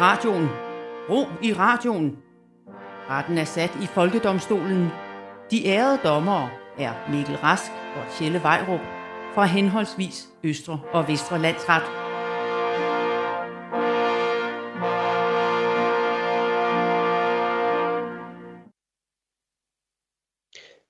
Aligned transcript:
radioen. 0.00 0.48
Ro 1.10 1.26
i 1.42 1.52
radioen. 1.52 2.16
Retten 3.10 3.38
er 3.38 3.44
sat 3.44 3.70
i 3.82 3.86
Folkedomstolen. 3.86 4.88
De 5.50 5.66
ærede 5.66 5.98
dommere 6.04 6.50
er 6.78 6.92
Mikkel 7.10 7.36
Rask 7.36 7.72
og 7.96 8.02
Tjelle 8.18 8.42
Vejrup 8.42 8.80
fra 9.34 9.44
henholdsvis 9.44 10.28
Østre 10.44 10.80
og 10.92 11.08
Vestre 11.08 11.38
Landsret. 11.38 11.82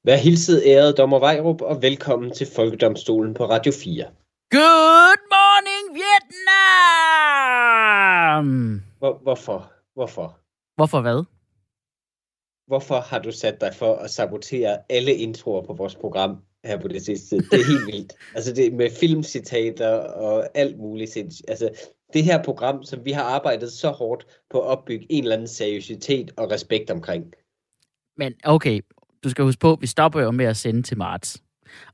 Vær 0.04 0.16
hilset 0.16 0.62
ærede 0.66 0.92
dommer 0.92 1.18
Vejrup, 1.18 1.60
og 1.62 1.82
velkommen 1.82 2.30
til 2.30 2.46
Folkedomstolen 2.56 3.34
på 3.34 3.44
Radio 3.44 3.72
4. 3.72 4.04
Good 4.50 5.22
morning, 5.34 5.94
Vietnam! 5.98 6.58
Hvor, 9.22 9.34
hvorfor? 9.34 9.72
Hvorfor? 9.94 10.38
Hvorfor 10.76 11.00
hvad? 11.00 11.24
Hvorfor 12.66 13.00
har 13.00 13.18
du 13.18 13.32
sat 13.32 13.60
dig 13.60 13.74
for 13.74 13.94
at 13.94 14.10
sabotere 14.10 14.78
alle 14.88 15.14
introer 15.14 15.66
på 15.66 15.72
vores 15.72 15.94
program 15.94 16.36
her 16.64 16.80
på 16.80 16.88
det 16.88 17.02
sidste 17.02 17.28
tid? 17.28 17.50
Det 17.50 17.60
er 17.60 17.66
helt 17.66 17.86
vildt. 17.86 18.12
Altså 18.34 18.52
det 18.52 18.72
med 18.72 18.90
filmcitater 19.00 19.88
og 19.98 20.48
alt 20.54 20.78
muligt. 20.78 21.16
Altså 21.48 21.70
det 22.12 22.24
her 22.24 22.42
program, 22.44 22.82
som 22.82 23.04
vi 23.04 23.12
har 23.12 23.22
arbejdet 23.22 23.72
så 23.72 23.90
hårdt 23.90 24.26
på 24.50 24.60
at 24.60 24.66
opbygge 24.66 25.06
en 25.10 25.24
eller 25.24 25.36
anden 25.36 25.48
seriøsitet 25.48 26.30
og 26.36 26.50
respekt 26.50 26.90
omkring. 26.90 27.24
Men 28.16 28.34
okay, 28.44 28.80
du 29.24 29.30
skal 29.30 29.44
huske 29.44 29.60
på, 29.60 29.78
vi 29.80 29.86
stopper 29.86 30.20
jo 30.20 30.30
med 30.30 30.46
at 30.46 30.56
sende 30.56 30.82
til 30.82 30.98
marts. 30.98 31.42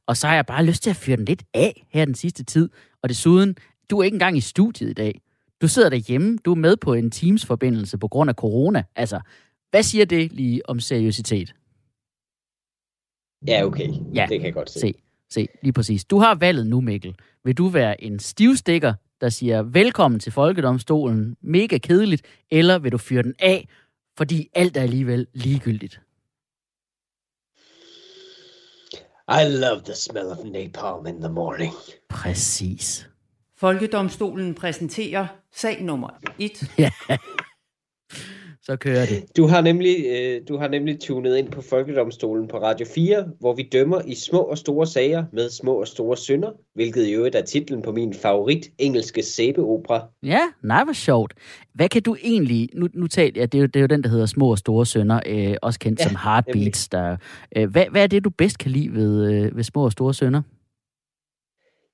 Og 0.07 0.17
så 0.17 0.27
har 0.27 0.35
jeg 0.35 0.47
bare 0.47 0.65
lyst 0.65 0.83
til 0.83 0.91
at 0.91 0.97
fyre 0.97 1.17
den 1.17 1.25
lidt 1.25 1.43
af 1.55 1.87
her 1.91 2.05
den 2.05 2.15
sidste 2.15 2.45
tid. 2.45 2.69
Og 3.03 3.09
desuden, 3.09 3.57
du 3.91 3.99
er 3.99 4.05
ikke 4.05 4.15
engang 4.15 4.37
i 4.37 4.41
studiet 4.41 4.91
i 4.91 4.93
dag. 4.93 5.21
Du 5.63 5.69
sidder 5.69 5.89
derhjemme, 5.89 6.39
du 6.45 6.51
er 6.51 6.57
med 6.57 6.77
på 6.77 6.95
en 6.95 7.11
Teams-forbindelse 7.11 7.99
på 7.99 8.09
grund 8.09 8.31
af 8.31 8.35
corona. 8.35 8.85
Altså, 8.97 9.21
hvad 9.71 9.83
siger 9.83 10.05
det 10.05 10.33
lige 10.33 10.69
om 10.69 10.81
seriøsitet? 10.81 11.55
Ja, 13.47 13.65
okay. 13.65 13.89
Ja. 14.15 14.27
Det 14.29 14.41
kan 14.41 14.47
jeg 14.47 14.55
godt 14.55 14.71
se. 14.71 14.81
Se, 14.81 14.95
se, 15.31 15.49
lige 15.63 15.73
præcis. 15.73 16.05
Du 16.05 16.19
har 16.19 16.35
valget 16.35 16.67
nu, 16.67 16.81
Mikkel. 16.81 17.15
Vil 17.45 17.59
du 17.59 17.69
være 17.69 18.05
en 18.05 18.19
stivstikker, 18.19 18.95
der 19.21 19.29
siger 19.29 19.63
velkommen 19.63 20.21
til 20.21 20.33
Folkedomstolen, 20.33 21.37
mega 21.41 21.79
kedeligt, 21.79 22.23
eller 22.51 22.79
vil 22.79 22.93
du 22.93 22.99
fyre 22.99 23.23
den 23.23 23.35
af, 23.39 23.69
fordi 24.17 24.49
alt 24.55 24.77
er 24.77 24.83
alligevel 24.83 25.27
ligegyldigt? 25.35 26.01
I 29.29 29.45
love 29.49 29.81
the 29.85 29.95
smell 29.95 30.27
of 30.27 30.45
napalm 30.45 31.07
in 31.07 31.21
the 31.21 31.33
morning. 31.33 31.73
Præcis. 32.09 33.09
Folkedomstolen 33.59 34.55
præsenterer 34.55 35.27
sag 35.55 35.83
nummer 35.83 36.09
1. 36.39 36.51
Ja. 36.79 36.91
Så 38.67 38.77
kører 38.77 39.07
det. 39.07 39.25
Du 39.37 39.47
har 39.47 39.61
nemlig, 39.61 39.97
øh, 40.07 40.41
du 40.49 40.57
har 40.59 40.69
nemlig 40.69 41.01
tunet 41.01 41.37
ind 41.37 41.51
på 41.51 41.63
Folkedomstolen 41.63 42.49
på 42.49 42.57
Radio 42.57 42.87
4, 42.95 43.25
hvor 43.41 43.55
vi 43.55 43.69
dømmer 43.73 44.01
i 44.07 44.15
små 44.15 44.39
og 44.39 44.59
store 44.59 44.87
sager 44.87 45.25
med 45.33 45.51
små 45.51 45.73
og 45.75 45.89
store 45.89 46.17
synder, 46.17 46.51
hvilket 46.75 47.07
i 47.07 47.13
øvrigt 47.13 47.35
er 47.35 47.43
titlen 47.43 47.83
på 47.83 47.93
min 47.93 48.15
favorit 48.15 48.71
engelske 48.79 49.23
sæbeopera. 49.23 50.07
Ja, 50.23 50.41
nej, 50.63 50.85
hvor 50.85 50.93
sjovt. 50.93 51.35
Hvad 51.75 51.89
kan 51.89 52.03
du 52.03 52.17
egentlig... 52.23 52.69
Nu, 52.75 52.89
nu 52.95 53.07
taler 53.07 53.41
jeg, 53.41 53.53
det 53.53 53.59
er, 53.59 53.63
jo, 53.63 53.67
det 53.67 53.77
er 53.77 53.81
jo 53.81 53.87
den, 53.87 54.03
der 54.03 54.09
hedder 54.09 54.27
Små 54.27 54.51
og 54.51 54.59
Store 54.59 54.87
Sønder, 54.87 55.21
øh, 55.27 55.55
også 55.63 55.79
kendt 55.79 56.01
Ja, 56.01 56.05
som 56.05 56.17
Heartbeats. 56.25 56.89
Der, 56.89 57.17
øh, 57.57 57.71
hvad, 57.71 57.85
hvad 57.91 58.03
er 58.03 58.07
det, 58.07 58.25
du 58.25 58.31
bedst 58.31 58.59
kan 58.59 58.71
lide 58.71 58.93
ved, 58.93 59.33
øh, 59.33 59.57
ved 59.57 59.65
Små 59.65 59.85
og 59.85 59.93
Store 59.93 60.15
Sønder? 60.15 60.43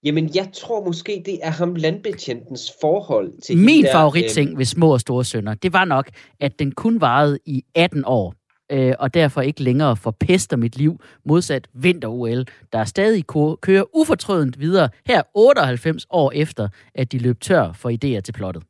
Jamen, 0.05 0.31
jeg 0.35 0.49
tror 0.55 0.85
måske, 0.85 1.23
det 1.27 1.39
er 1.43 1.51
ham 1.51 1.75
landbetjentens 1.75 2.73
forhold 2.81 3.33
til 3.43 3.59
Min 3.59 3.85
der, 3.85 3.93
favoritting 3.93 4.59
ved 4.59 4.65
Små 4.65 4.93
og 4.93 5.01
Store 5.01 5.25
Sønder, 5.25 5.55
det 5.55 5.73
var 5.73 5.85
nok, 5.85 6.09
at 6.41 6.59
den 6.59 6.73
kun 6.73 7.01
varede 7.01 7.39
i 7.47 7.63
18 7.75 8.03
år, 8.07 8.35
øh, 8.73 8.95
og 8.99 9.15
derfor 9.15 9.41
ikke 9.41 9.63
længere 9.63 9.97
forpester 9.97 10.57
mit 10.57 10.77
liv, 10.77 11.01
modsat 11.25 11.69
vinter-OL, 11.75 12.45
der 12.73 12.85
stadig 12.85 13.27
kører 13.61 13.97
ufortrødent 13.97 14.61
videre 14.61 14.89
her 15.07 15.23
98 15.35 16.07
år 16.11 16.33
efter, 16.35 16.69
at 16.95 17.13
de 17.13 17.19
løb 17.19 17.41
tør 17.41 17.73
for 17.73 17.91
idéer 17.91 18.21
til 18.21 18.33
plottet. 18.33 18.63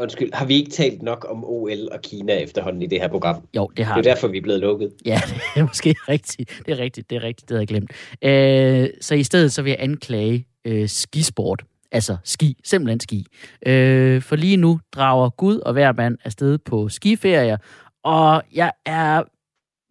Undskyld, 0.00 0.30
har 0.32 0.44
vi 0.46 0.54
ikke 0.54 0.70
talt 0.70 1.02
nok 1.02 1.26
om 1.30 1.44
OL 1.44 1.88
og 1.92 2.00
Kina 2.02 2.32
efterhånden 2.32 2.82
i 2.82 2.86
det 2.86 3.00
her 3.00 3.08
program? 3.08 3.46
Jo, 3.56 3.70
det 3.76 3.84
har 3.84 3.94
Det 3.94 4.06
er 4.06 4.10
vi. 4.10 4.14
derfor, 4.14 4.28
vi 4.28 4.38
er 4.38 4.42
blevet 4.42 4.60
lukket. 4.60 4.92
Ja, 5.04 5.20
det 5.54 5.60
er 5.60 5.66
måske 5.66 5.94
rigtigt. 6.08 6.62
Det 6.66 6.72
er 6.72 6.78
rigtigt, 6.78 7.10
det 7.10 7.16
er 7.16 7.22
rigtigt, 7.22 7.48
det 7.48 7.54
havde 7.54 7.60
jeg 7.60 7.68
glemt. 7.68 7.92
Øh, 8.22 8.88
så 9.00 9.14
i 9.14 9.22
stedet 9.22 9.52
så 9.52 9.62
vil 9.62 9.70
jeg 9.70 9.78
anklage 9.80 10.46
øh, 10.64 10.88
skisport. 10.88 11.62
Altså 11.92 12.16
ski, 12.24 12.56
simpelthen 12.64 13.00
ski. 13.00 13.26
Øh, 13.66 14.22
for 14.22 14.36
lige 14.36 14.56
nu 14.56 14.80
drager 14.92 15.30
Gud 15.30 15.58
og 15.58 15.72
hver 15.72 15.92
mand 15.92 16.18
afsted 16.24 16.58
på 16.58 16.88
skiferier, 16.88 17.56
og 18.04 18.42
jeg 18.54 18.72
er, 18.86 19.22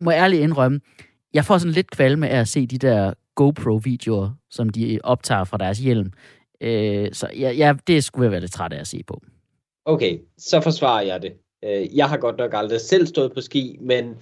må 0.03 0.11
ærligt 0.11 0.41
indrømme, 0.41 0.79
jeg 1.33 1.45
får 1.45 1.57
sådan 1.57 1.73
lidt 1.73 1.91
kvalme 1.91 2.29
af 2.29 2.39
at 2.39 2.47
se 2.47 2.67
de 2.67 2.77
der 2.77 3.13
GoPro-videoer, 3.35 4.29
som 4.51 4.69
de 4.69 4.99
optager 5.03 5.43
fra 5.43 5.57
deres 5.57 5.79
hjelm. 5.79 6.11
Øh, 6.61 7.09
så 7.13 7.29
jeg, 7.37 7.57
jeg, 7.57 7.87
det 7.87 8.03
skulle 8.03 8.23
jeg 8.23 8.31
være 8.31 8.41
lidt 8.41 8.51
træt 8.51 8.73
af 8.73 8.79
at 8.79 8.87
se 8.87 9.03
på. 9.07 9.21
Okay, 9.89 10.19
så 10.37 10.61
forsvarer 10.61 11.01
jeg 11.01 11.21
det. 11.21 11.33
Øh, 11.65 11.97
Jeg 11.97 12.09
har 12.09 12.17
godt 12.17 12.37
nok 12.37 12.51
aldrig 12.53 12.81
selv 12.81 13.07
stået 13.07 13.33
på 13.33 13.41
ski, 13.41 13.77
men 13.81 14.15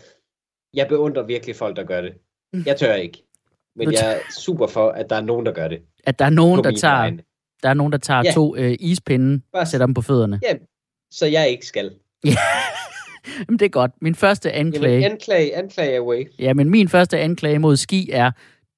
jeg 0.73 0.87
beundrer 0.87 1.23
virkelig 1.23 1.55
folk, 1.55 1.75
der 1.75 1.83
gør 1.83 2.01
det. 2.01 2.13
Jeg 2.65 2.77
tør 2.77 2.93
ikke. 2.93 3.23
Men 3.75 3.91
jeg 3.91 4.13
er 4.15 4.19
super 4.37 4.67
for, 4.67 4.89
at 4.89 5.09
der 5.09 5.15
er 5.15 5.21
nogen, 5.21 5.45
der 5.45 5.51
gør 5.51 5.67
det. 5.67 5.81
At 6.03 6.19
der 6.19 6.25
er 6.25 6.29
nogen, 6.29 6.63
der 6.63 6.71
tager, 6.71 6.93
vegne. 6.95 7.23
der 7.63 7.69
er 7.69 7.73
nogen, 7.73 7.91
der 7.91 7.97
tager 7.97 8.21
Ja. 8.25 8.31
to 8.31 8.55
øh, 8.55 8.75
ispinde 8.79 9.41
Bare- 9.51 9.61
og 9.61 9.67
sætter 9.67 9.85
dem 9.87 9.93
på 9.93 10.01
fødderne. 10.01 10.39
Ja, 10.43 10.55
så 11.11 11.25
jeg 11.25 11.49
ikke 11.49 11.65
skal. 11.65 11.91
Jamen, 13.47 13.59
det 13.59 13.65
er 13.65 13.69
godt. 13.69 13.91
Min 14.01 14.15
første 14.15 14.51
anklage... 14.51 14.93
Jamen, 14.93 15.11
anklage, 15.11 15.55
anklage 15.55 15.97
away. 15.97 16.31
Ja, 16.39 16.53
men 16.53 16.69
min 16.69 16.89
første 16.89 17.19
anklage 17.19 17.59
mod 17.59 17.75
ski 17.75 18.09
er, 18.11 18.31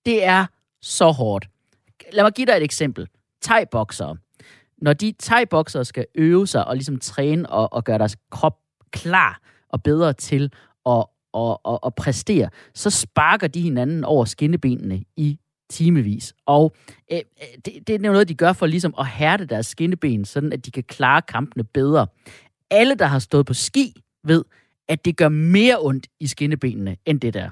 det 0.05 0.23
er 0.23 0.45
så 0.81 1.05
hårdt. 1.11 1.47
Lad 2.11 2.23
mig 2.23 2.33
give 2.33 2.45
dig 2.45 2.53
et 2.53 2.63
eksempel. 2.63 3.07
Thai-boksere. 3.45 4.17
Når 4.81 4.93
de 4.93 5.13
thai 5.19 5.45
skal 5.83 6.05
øve 6.15 6.47
sig 6.47 6.67
og 6.67 6.75
ligesom 6.75 6.99
træne 6.99 7.49
og, 7.49 7.73
og 7.73 7.83
gøre 7.83 7.97
deres 7.97 8.17
krop 8.31 8.57
klar 8.91 9.41
og 9.69 9.83
bedre 9.83 10.13
til 10.13 10.43
at, 10.85 11.05
og, 11.33 11.65
og, 11.65 11.83
og 11.83 11.95
præstere, 11.95 12.49
så 12.73 12.89
sparker 12.89 13.47
de 13.47 13.61
hinanden 13.61 14.03
over 14.03 14.25
skinnebenene 14.25 15.03
i 15.17 15.39
timevis. 15.69 16.33
Og 16.45 16.75
øh, 17.11 17.17
øh, 17.17 17.47
det, 17.65 17.87
det 17.87 17.95
er 17.95 17.99
noget, 17.99 18.29
de 18.29 18.35
gør 18.35 18.53
for 18.53 18.65
ligesom 18.65 18.93
at 18.99 19.07
hærde 19.07 19.45
deres 19.45 19.65
skinneben, 19.65 20.25
sådan 20.25 20.53
at 20.53 20.65
de 20.65 20.71
kan 20.71 20.83
klare 20.83 21.21
kampene 21.21 21.63
bedre. 21.63 22.07
Alle, 22.71 22.95
der 22.95 23.05
har 23.05 23.19
stået 23.19 23.45
på 23.45 23.53
ski, 23.53 24.01
ved, 24.23 24.43
at 24.87 25.05
det 25.05 25.17
gør 25.17 25.29
mere 25.29 25.77
ondt 25.79 26.07
i 26.19 26.27
skinnebenene, 26.27 26.97
end 27.05 27.21
det 27.21 27.33
der. 27.33 27.49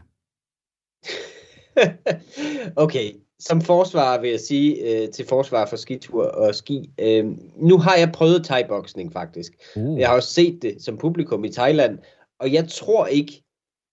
okay, 2.83 3.11
som 3.39 3.61
forsvar 3.61 4.21
vil 4.21 4.29
jeg 4.29 4.39
sige 4.39 4.75
øh, 4.75 5.09
til 5.09 5.27
forsvar 5.27 5.65
for 5.65 5.75
skitur 5.75 6.25
og 6.25 6.55
ski. 6.55 6.91
Øh, 6.99 7.25
nu 7.55 7.77
har 7.77 7.95
jeg 7.95 8.11
prøvet 8.11 8.45
thai-boksning 8.45 9.13
faktisk. 9.13 9.53
Uh. 9.75 9.99
Jeg 9.99 10.07
har 10.07 10.15
også 10.15 10.33
set 10.33 10.61
det 10.61 10.83
som 10.83 10.97
publikum 10.97 11.45
i 11.45 11.51
Thailand, 11.51 11.99
og 12.39 12.53
jeg 12.53 12.69
tror 12.69 13.05
ikke, 13.05 13.43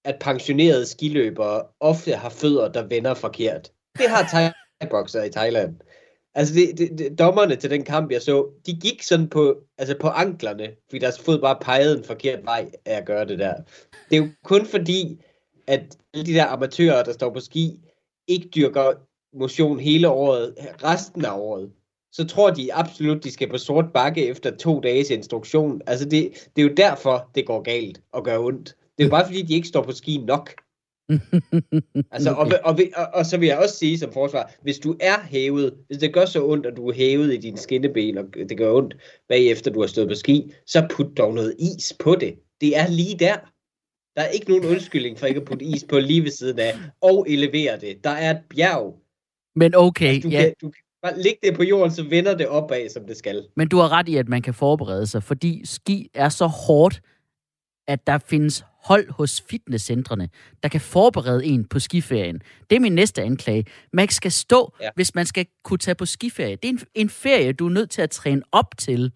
at 0.05 0.17
pensionerede 0.21 0.87
skiløbere 0.87 1.63
ofte 1.81 2.13
har 2.13 2.29
fødder, 2.29 2.73
der 2.73 2.87
vender 2.87 3.15
forkert. 3.15 3.73
Det 3.99 4.09
har 4.09 4.23
thai-boksere 4.23 5.27
i 5.27 5.31
Thailand. 5.31 5.77
Altså, 6.35 6.55
det, 6.55 6.79
det, 6.79 6.99
det, 6.99 7.19
dommerne 7.19 7.57
til 7.57 7.71
den 7.71 7.85
kamp, 7.85 8.13
jeg 8.13 8.23
så, 8.23 8.49
de 8.67 8.73
gik 8.73 9.03
sådan 9.03 9.29
på, 9.29 9.57
altså 9.79 9.97
på 10.01 10.09
anklerne, 10.09 10.71
fordi 10.89 10.99
deres 10.99 11.19
fod 11.19 11.41
bare 11.41 11.59
pegede 11.61 11.99
en 11.99 12.05
forkert 12.05 12.45
vej 12.45 12.71
af 12.85 12.97
at 12.97 13.07
gøre 13.07 13.25
det 13.25 13.39
der. 13.39 13.55
Det 14.11 14.17
er 14.17 14.23
jo 14.23 14.29
kun 14.45 14.67
fordi, 14.67 15.21
at 15.67 15.97
alle 16.15 16.27
de 16.27 16.35
der 16.35 16.47
amatører, 16.47 17.05
der 17.05 17.13
står 17.13 17.31
på 17.31 17.41
ski, 17.41 17.81
ikke 18.29 18.49
dyrker 18.49 18.93
motion 19.35 19.81
hele 19.81 20.09
året, 20.09 20.55
resten 20.85 21.25
af 21.25 21.39
året. 21.39 21.71
Så 22.13 22.27
tror 22.27 22.51
de 22.51 22.75
absolut, 22.75 23.25
de 23.25 23.31
skal 23.31 23.49
på 23.49 23.59
sort 23.59 23.85
bakke 23.95 24.27
efter 24.27 24.57
to 24.57 24.81
dages 24.81 25.11
instruktion. 25.11 25.81
Altså, 25.87 26.05
det, 26.05 26.51
det 26.57 26.63
er 26.63 26.69
jo 26.69 26.75
derfor, 26.77 27.31
det 27.35 27.47
går 27.47 27.63
galt 27.63 28.01
og 28.13 28.25
gør 28.25 28.39
ondt. 28.39 28.69
Det 28.69 29.05
er 29.05 29.05
jo 29.05 29.11
bare 29.11 29.27
fordi, 29.27 29.43
de 29.43 29.55
ikke 29.55 29.69
står 29.69 29.83
på 29.83 29.93
ski 29.93 30.17
nok. 30.19 30.51
Altså, 32.11 32.31
og, 32.31 32.53
og, 32.65 32.79
og, 32.97 33.07
og 33.15 33.27
så 33.27 33.37
vil 33.39 33.47
jeg 33.47 33.59
også 33.59 33.77
sige 33.77 33.99
som 33.99 34.13
forsvar, 34.13 34.55
hvis 34.63 34.79
du 34.79 34.97
er 35.01 35.21
hævet, 35.21 35.75
hvis 35.87 35.99
det 35.99 36.15
gør 36.15 36.25
så 36.25 36.45
ondt, 36.47 36.67
at 36.67 36.77
du 36.77 36.89
er 36.89 36.93
hævet 36.93 37.35
i 37.35 37.37
dine 37.37 37.59
skinneben, 37.59 38.19
og 38.19 38.25
det 38.49 38.59
gør 38.59 38.73
ondt 38.73 38.97
bagefter 39.29 39.71
du 39.71 39.81
har 39.81 39.87
stået 39.87 40.09
på 40.09 40.15
ski, 40.15 40.53
så 40.67 40.87
put 40.91 41.07
dog 41.17 41.35
noget 41.35 41.55
is 41.59 41.93
på 42.01 42.15
det. 42.15 42.35
Det 42.61 42.77
er 42.77 42.89
lige 42.89 43.19
der. 43.19 43.37
Der 44.17 44.23
er 44.23 44.29
ikke 44.29 44.49
nogen 44.49 44.65
undskyldning 44.65 45.19
for 45.19 45.27
ikke 45.27 45.41
at 45.41 45.47
putte 45.47 45.65
is 45.65 45.85
på 45.89 45.99
lige 45.99 46.23
ved 46.23 46.31
siden 46.31 46.59
af, 46.59 46.75
og 47.01 47.27
elevere 47.29 47.81
det. 47.81 48.05
Der 48.05 48.11
er 48.11 48.31
et 48.31 48.43
bjerg. 48.51 49.04
Men 49.57 49.75
okay, 49.75 50.23
Du, 50.23 50.29
ja, 50.29 50.41
kan, 50.41 50.55
du 50.61 50.71
kan 50.71 50.83
bare 51.03 51.23
lægge 51.23 51.39
det 51.43 51.57
på 51.57 51.63
jorden, 51.63 51.91
så 51.93 52.03
vender 52.03 52.37
det 52.37 52.49
opad, 52.49 52.89
som 52.89 53.07
det 53.07 53.17
skal. 53.17 53.45
men 53.57 53.69
du 53.69 53.77
har 53.77 53.93
ret 53.93 54.09
i, 54.09 54.17
at 54.17 54.29
man 54.29 54.43
kan 54.43 54.55
forberede 54.55 55.07
sig, 55.07 55.23
fordi 55.23 55.63
ski 55.65 56.11
er 56.15 56.29
så 56.29 56.47
hårdt, 56.47 57.01
at 57.89 58.07
der 58.07 58.19
findes 58.19 58.65
hold 58.85 59.11
hos 59.11 59.45
fitnesscentrene, 59.51 60.29
der 60.63 60.69
kan 60.69 60.81
forberede 60.81 61.45
en 61.45 61.65
på 61.65 61.79
skiferien. 61.79 62.43
Det 62.71 62.77
er 62.77 62.81
min 62.81 62.93
næste 62.95 63.23
anklage. 63.23 63.65
Man 63.93 64.09
skal 64.09 64.33
stå, 64.33 64.73
ja. 64.81 64.85
Ja. 64.85 64.91
hvis 64.95 65.15
man 65.15 65.27
skal 65.27 65.47
kunne 65.65 65.79
tage 65.79 65.95
på 65.95 66.07
skiferie. 66.07 66.57
Det 66.57 66.65
er 66.65 66.73
en, 66.73 66.81
en 66.95 67.09
ferie, 67.11 67.53
du 67.53 67.67
er 67.67 67.71
nødt 67.71 67.91
til 67.91 68.03
at 68.03 68.11
træne 68.11 68.43
op 68.53 68.79
til, 68.79 69.13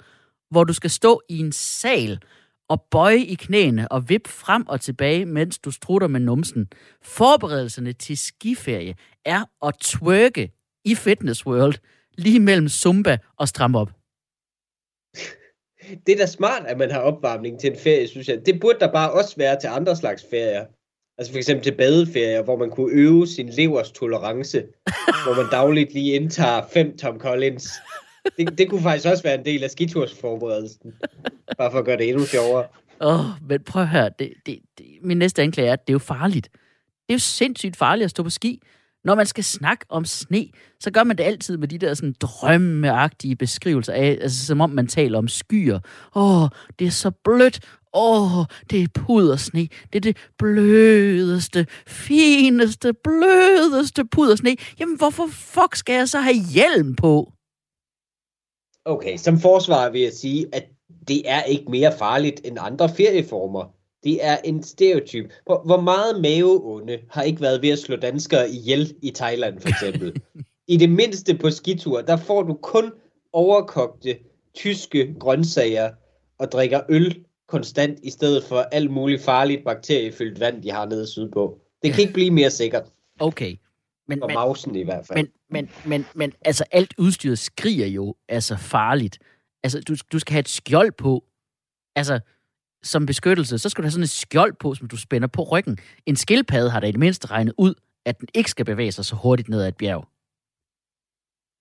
hvor 0.50 0.64
du 0.64 0.72
skal 0.72 0.90
stå 0.90 1.20
i 1.28 1.38
en 1.38 1.52
sal 1.52 2.18
og 2.68 2.82
bøje 2.90 3.18
i 3.18 3.34
knæene 3.34 3.92
og 3.92 4.08
vip 4.08 4.28
frem 4.28 4.68
og 4.68 4.80
tilbage, 4.80 5.26
mens 5.26 5.58
du 5.58 5.70
strutter 5.70 6.08
med 6.08 6.20
numsen. 6.20 6.68
Forberedelserne 7.02 7.92
til 7.92 8.18
skiferie 8.18 8.94
er 9.24 9.44
at 9.66 9.74
twerke 9.74 10.52
i 10.84 10.94
Fitness 10.94 11.46
World, 11.46 11.74
lige 12.18 12.40
mellem 12.40 12.68
Zumba 12.68 13.18
og 13.36 13.48
stram 13.48 13.74
op. 13.74 13.90
Det 16.06 16.12
er 16.12 16.16
da 16.16 16.26
smart, 16.26 16.66
at 16.66 16.78
man 16.78 16.90
har 16.90 17.00
opvarmning 17.00 17.60
til 17.60 17.70
en 17.70 17.78
ferie, 17.78 18.08
synes 18.08 18.28
jeg. 18.28 18.46
Det 18.46 18.60
burde 18.60 18.80
der 18.80 18.92
bare 18.92 19.12
også 19.12 19.36
være 19.36 19.60
til 19.60 19.68
andre 19.68 19.96
slags 19.96 20.24
ferier. 20.30 20.64
Altså 21.18 21.32
for 21.32 21.38
eksempel 21.38 21.64
til 21.64 21.76
badeferier, 21.76 22.42
hvor 22.42 22.56
man 22.56 22.70
kunne 22.70 22.92
øve 22.92 23.26
sin 23.26 23.48
levers 23.48 23.90
tolerance, 23.92 24.66
hvor 25.24 25.42
man 25.42 25.50
dagligt 25.50 25.92
lige 25.92 26.14
indtager 26.14 26.66
5 26.72 26.98
Tom 26.98 27.20
Collins. 27.20 27.70
Det, 28.36 28.58
det 28.58 28.70
kunne 28.70 28.82
faktisk 28.82 29.06
også 29.06 29.22
være 29.22 29.34
en 29.34 29.44
del 29.44 29.64
af 29.64 29.70
skitursforberedelsen. 29.70 30.92
Bare 31.58 31.70
for 31.70 31.78
at 31.78 31.84
gøre 31.84 31.96
det 31.96 32.08
endnu 32.08 32.24
sjovere. 32.24 32.64
Åh, 33.00 33.20
oh, 33.20 33.48
men 33.48 33.62
prøv 33.62 33.82
at 33.82 33.88
høre. 33.88 34.10
Det, 34.18 34.32
det, 34.46 34.58
det, 34.78 34.86
min 35.02 35.18
næste 35.18 35.42
anklage 35.42 35.68
er, 35.68 35.72
at 35.72 35.86
det 35.86 35.92
er 35.92 35.94
jo 35.94 35.98
farligt. 35.98 36.48
Det 36.52 37.08
er 37.08 37.14
jo 37.14 37.18
sindssygt 37.18 37.76
farligt 37.76 38.04
at 38.04 38.10
stå 38.10 38.22
på 38.22 38.30
ski. 38.30 38.62
Når 39.04 39.14
man 39.14 39.26
skal 39.26 39.44
snakke 39.44 39.84
om 39.88 40.04
sne, 40.04 40.48
så 40.80 40.90
gør 40.90 41.04
man 41.04 41.18
det 41.18 41.24
altid 41.24 41.56
med 41.56 41.68
de 41.68 41.78
der 41.78 41.94
sådan 41.94 42.14
drømmeagtige 42.20 43.36
beskrivelser 43.36 43.92
af, 43.92 44.18
altså 44.20 44.46
som 44.46 44.60
om 44.60 44.70
man 44.70 44.86
taler 44.86 45.18
om 45.18 45.28
skyer. 45.28 45.78
Åh, 46.14 46.42
oh, 46.42 46.48
det 46.78 46.86
er 46.86 46.90
så 46.90 47.10
blødt. 47.10 47.60
Åh, 47.94 48.38
oh, 48.38 48.44
det 48.70 48.82
er 48.82 48.86
pudersne. 48.94 49.60
Det 49.60 49.94
er 49.94 50.00
det 50.00 50.16
blødeste, 50.38 51.66
fineste, 51.86 52.92
blødeste 53.04 54.04
pudersne. 54.04 54.56
Jamen, 54.80 54.96
hvorfor 54.96 55.26
fuck 55.32 55.76
skal 55.76 55.94
jeg 55.94 56.08
så 56.08 56.20
have 56.20 56.36
hjelm 56.54 56.96
på? 56.96 57.32
Okay, 58.88 59.16
som 59.16 59.38
forsvar 59.38 59.90
vil 59.90 60.00
jeg 60.00 60.12
sige, 60.12 60.46
at 60.52 60.64
det 61.08 61.30
er 61.30 61.42
ikke 61.42 61.70
mere 61.70 61.92
farligt 61.98 62.40
end 62.44 62.56
andre 62.60 62.88
ferieformer. 62.88 63.74
Det 64.04 64.24
er 64.26 64.36
en 64.44 64.62
stereotyp. 64.62 65.32
Hvor, 65.46 65.62
hvor 65.64 65.80
meget 65.80 66.22
maveonde 66.22 66.98
har 67.10 67.22
ikke 67.22 67.40
været 67.40 67.62
ved 67.62 67.68
at 67.68 67.78
slå 67.78 67.96
danskere 67.96 68.50
ihjel 68.50 68.94
i 69.02 69.10
Thailand, 69.10 69.60
for 69.60 69.68
eksempel? 69.68 70.22
I 70.72 70.76
det 70.76 70.90
mindste 70.90 71.34
på 71.34 71.50
skitur, 71.50 72.00
der 72.00 72.16
får 72.16 72.42
du 72.42 72.54
kun 72.54 72.92
overkogte 73.32 74.16
tyske 74.54 75.14
grøntsager 75.20 75.90
og 76.38 76.52
drikker 76.52 76.80
øl 76.88 77.24
konstant, 77.48 77.98
i 78.02 78.10
stedet 78.10 78.44
for 78.44 78.56
alt 78.56 78.90
muligt 78.90 79.22
farligt 79.22 79.64
bakteriefyldt 79.64 80.40
vand, 80.40 80.62
de 80.62 80.70
har 80.70 80.86
nede 80.86 81.06
sydpå. 81.06 81.58
Det 81.82 81.92
kan 81.92 82.00
ikke 82.00 82.12
blive 82.12 82.30
mere 82.30 82.50
sikkert. 82.50 82.84
Okay. 83.20 83.56
Men, 84.08 84.20
men, 84.20 84.34
mausen 84.34 84.74
i 84.76 84.82
hvert 84.82 85.06
fald. 85.06 85.18
men, 85.18 85.28
men, 85.50 85.70
men, 85.86 86.06
men 86.14 86.32
altså, 86.44 86.64
alt 86.70 86.94
udstyret 86.98 87.38
skriger 87.38 87.86
jo 87.86 88.14
altså 88.28 88.56
farligt. 88.56 89.18
Altså, 89.62 89.80
du, 89.80 89.96
du 90.12 90.18
skal 90.18 90.32
have 90.32 90.40
et 90.40 90.48
skjold 90.48 90.92
på. 90.92 91.24
Altså, 91.96 92.20
som 92.82 93.06
beskyttelse, 93.06 93.58
så 93.58 93.68
skal 93.68 93.82
du 93.82 93.86
have 93.86 93.92
sådan 93.92 94.02
et 94.02 94.10
skjold 94.10 94.54
på, 94.60 94.74
som 94.74 94.88
du 94.88 94.96
spænder 94.96 95.28
på 95.28 95.42
ryggen. 95.42 95.78
En 96.06 96.16
skildpadde 96.16 96.70
har 96.70 96.80
da 96.80 96.86
i 96.86 96.92
det 96.92 97.00
mindste 97.00 97.26
regnet 97.26 97.54
ud, 97.58 97.74
at 98.06 98.20
den 98.20 98.28
ikke 98.34 98.50
skal 98.50 98.64
bevæge 98.64 98.92
sig 98.92 99.04
så 99.04 99.16
hurtigt 99.16 99.48
ned 99.48 99.62
ad 99.62 99.68
et 99.68 99.76
bjerg. 99.76 100.08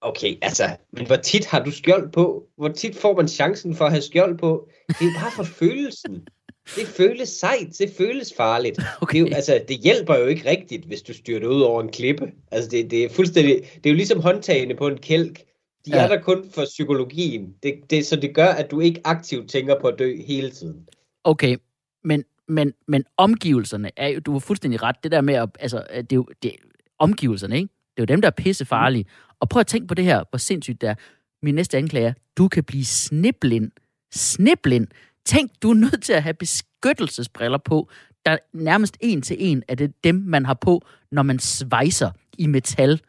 Okay, 0.02 0.36
altså, 0.42 0.78
men 0.92 1.08
hvor 1.08 1.16
tit 1.16 1.46
har 1.46 1.64
du 1.64 1.72
skjold 1.72 2.12
på? 2.12 2.48
Hvor 2.58 2.70
tit 2.70 2.96
får 2.98 3.16
man 3.16 3.28
chancen 3.28 3.76
for 3.76 3.86
at 3.86 3.92
have 3.92 4.02
skjold 4.02 4.38
på? 4.38 4.70
Det 4.88 5.08
er 5.08 5.22
bare 5.22 5.32
for 5.32 5.44
følelsen. 5.44 6.28
Det 6.75 6.88
føles 6.88 7.30
sejt, 7.30 7.75
det 7.80 7.94
føles 7.98 8.34
farligt. 8.38 8.80
Okay. 9.02 9.19
Det, 9.19 9.25
er 9.25 9.30
jo, 9.30 9.36
altså, 9.36 9.62
det 9.68 9.78
hjælper 9.80 10.18
jo 10.18 10.25
ikke 10.25 10.50
rigtigt, 10.50 10.86
hvis 10.86 11.02
du 11.02 11.14
styrter 11.14 11.48
ud 11.48 11.62
over 11.62 11.81
en 11.81 11.90
klippe. 11.92 12.31
Altså, 12.52 12.69
det, 12.69 12.92
det 12.92 13.04
er 13.04 13.10
fuldstændig, 13.10 13.56
det 13.75 13.90
er 13.90 13.94
jo 13.94 13.96
ligesom 13.96 14.22
håndtagene 14.22 14.75
på 14.75 14.88
en 14.88 14.98
kælk. 14.98 15.40
De 15.86 15.92
Ja. 15.96 16.04
er 16.04 16.08
der 16.08 16.22
kun 16.22 16.50
for 16.54 16.66
psykologien. 16.66 17.54
Det, 17.64 17.74
det, 17.90 18.06
så 18.06 18.16
det 18.16 18.36
gør, 18.36 18.48
at 18.48 18.72
du 18.72 18.80
ikke 18.80 19.02
aktivt 19.04 19.50
tænker 19.50 19.75
på 19.81 19.88
at 19.88 20.00
dø 20.00 20.16
hele 20.28 20.50
tiden. 20.50 20.88
Okay, 21.24 21.58
men, 22.04 22.24
men, 22.48 22.74
men 22.88 23.04
omgivelserne 23.18 23.92
er 23.98 24.08
jo, 24.08 24.19
du 24.19 24.31
har 24.31 24.40
fuldstændig 24.40 24.84
ret, 24.84 24.96
det 25.04 25.12
der 25.12 25.22
med, 25.22 25.34
at, 25.34 25.50
altså, 25.60 25.84
det 25.92 26.12
er 26.12 26.16
jo 26.16 26.28
det, 26.44 26.52
omgivelserne, 27.00 27.56
ikke? 27.56 27.68
Det 27.98 28.02
er 28.02 28.06
jo 28.10 28.16
dem, 28.16 28.22
der 28.22 28.28
er 28.28 28.31
pissefarlige. 28.38 29.06
Og 29.40 29.50
prøv 29.50 29.60
at 29.60 29.68
tænke 29.68 29.88
på 29.88 29.94
det 29.94 30.06
her, 30.06 30.24
hvor 30.30 30.38
sindssygt 30.38 30.81
det 30.81 30.90
er. 30.90 30.96
Min 31.44 31.56
næste 31.56 31.78
anklage 31.78 32.08
er, 32.08 32.14
du 32.38 32.48
kan 32.48 32.64
blive 32.64 32.86
sniblind. 32.86 33.72
Sniblind. 34.12 34.88
Tænk, 35.28 35.52
du 35.62 35.70
er 35.70 35.74
nødt 35.74 36.04
til 36.04 36.14
at 36.14 36.24
have 36.24 36.34
beskyttelsesbriller 36.34 37.58
på, 37.58 37.90
der 38.26 38.38
nærmest 38.54 38.98
en 39.00 39.22
til 39.22 39.36
en 39.40 39.64
er 39.68 39.76
det 39.76 40.04
dem, 40.04 40.16
man 40.16 40.46
har 40.46 40.54
på, 40.54 40.82
når 41.12 41.24
man 41.24 41.40
svejser 41.40 42.12
i 42.38 42.48
metal. 42.48 43.02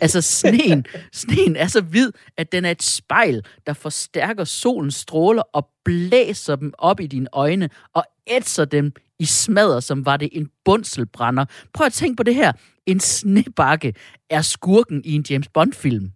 Altså 0.00 0.20
sneen, 0.20 0.86
sneen 1.12 1.56
er 1.56 1.66
så 1.66 1.80
hvid, 1.80 2.12
at 2.36 2.52
den 2.52 2.64
er 2.64 2.70
et 2.70 2.82
spejl, 2.82 3.42
der 3.66 3.72
forstærker 3.72 4.44
solens 4.44 4.94
stråler 4.94 5.42
og 5.42 5.68
blæser 5.84 6.56
dem 6.56 6.72
op 6.78 7.00
i 7.00 7.06
dine 7.06 7.28
øjne 7.32 7.70
og 7.94 8.04
ætser 8.26 8.64
dem 8.64 8.92
i 9.18 9.24
smadder, 9.24 9.80
som 9.80 10.06
var 10.06 10.16
det 10.16 10.28
en 10.32 10.50
bundselbrænder. 10.64 11.44
Prøv 11.72 11.86
at 11.86 11.92
tænke 11.92 12.16
på 12.16 12.22
det 12.22 12.34
her. 12.34 12.52
En 12.86 13.00
snebakke 13.00 13.94
er 14.30 14.42
skurken 14.42 15.02
i 15.04 15.12
en 15.12 15.24
James 15.30 15.48
Bond-film. 15.48 16.12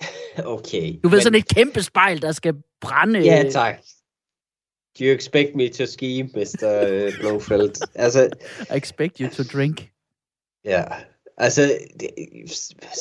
Okay. 0.44 0.94
Du 1.04 1.08
ved, 1.08 1.20
sådan 1.20 1.38
et 1.38 1.48
kæmpe 1.48 1.82
spejl, 1.82 2.22
der 2.22 2.32
skal 2.32 2.54
brænde... 2.80 3.20
Ja, 3.20 3.50
tak. 3.52 3.78
Do 4.98 5.04
you 5.04 5.14
expect 5.14 5.54
me 5.54 5.68
to 5.68 5.86
ski, 5.86 6.22
Mr. 6.22 6.86
øh, 6.88 7.12
Blofeld? 7.20 7.74
altså, 7.94 8.30
I 8.74 8.76
expect 8.76 9.18
you 9.18 9.28
to 9.30 9.42
drink. 9.42 9.90
Ja, 10.64 10.84
altså 11.36 11.78
det, 12.00 12.10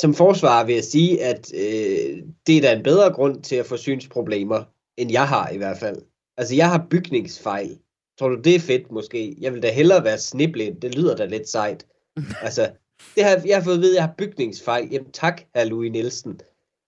som 0.01 0.13
forsvar 0.13 0.63
vil 0.63 0.75
jeg 0.75 0.83
sige, 0.83 1.23
at 1.23 1.53
øh, 1.53 2.23
det 2.47 2.57
er 2.57 2.61
da 2.61 2.75
en 2.75 2.83
bedre 2.83 3.13
grund 3.13 3.43
til 3.43 3.55
at 3.55 3.65
få 3.65 3.77
synsproblemer, 3.77 4.63
end 4.97 5.11
jeg 5.11 5.27
har 5.27 5.49
i 5.49 5.57
hvert 5.57 5.77
fald. 5.77 6.01
Altså 6.37 6.55
jeg 6.55 6.69
har 6.69 6.87
bygningsfejl. 6.89 7.77
Tror 8.19 8.29
du 8.29 8.41
det 8.41 8.55
er 8.55 8.59
fedt 8.59 8.91
måske? 8.91 9.35
Jeg 9.39 9.53
vil 9.53 9.63
da 9.63 9.71
hellere 9.71 10.03
være 10.03 10.17
sniblind. 10.17 10.81
Det 10.81 10.95
lyder 10.95 11.15
da 11.15 11.25
lidt 11.25 11.49
sejt. 11.49 11.85
Altså, 12.41 12.69
det 13.15 13.23
har, 13.23 13.41
jeg 13.45 13.57
har 13.57 13.63
fået 13.63 13.75
at 13.75 13.81
vide, 13.81 13.91
at 13.91 13.95
jeg 13.95 14.03
har 14.03 14.13
bygningsfejl. 14.17 14.89
Jamen 14.91 15.11
tak, 15.11 15.41
herr 15.55 15.65
Louis 15.65 15.91
Nielsen. 15.91 16.39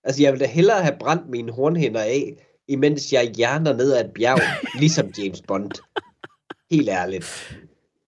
Altså 0.03 0.21
jeg 0.21 0.31
vil 0.31 0.39
da 0.39 0.45
hellere 0.45 0.81
have 0.81 0.97
brændt 0.99 1.29
mine 1.29 1.51
hornhænder 1.51 2.01
af, 2.01 2.48
imens 2.69 3.13
jeg 3.13 3.31
hjerner 3.37 3.73
ned 3.73 3.93
ad 3.93 4.05
et 4.05 4.11
bjerg, 4.15 4.39
ligesom 4.79 5.11
James 5.17 5.41
Bond. 5.47 5.71
Helt 6.71 6.89
ærligt. 6.89 7.57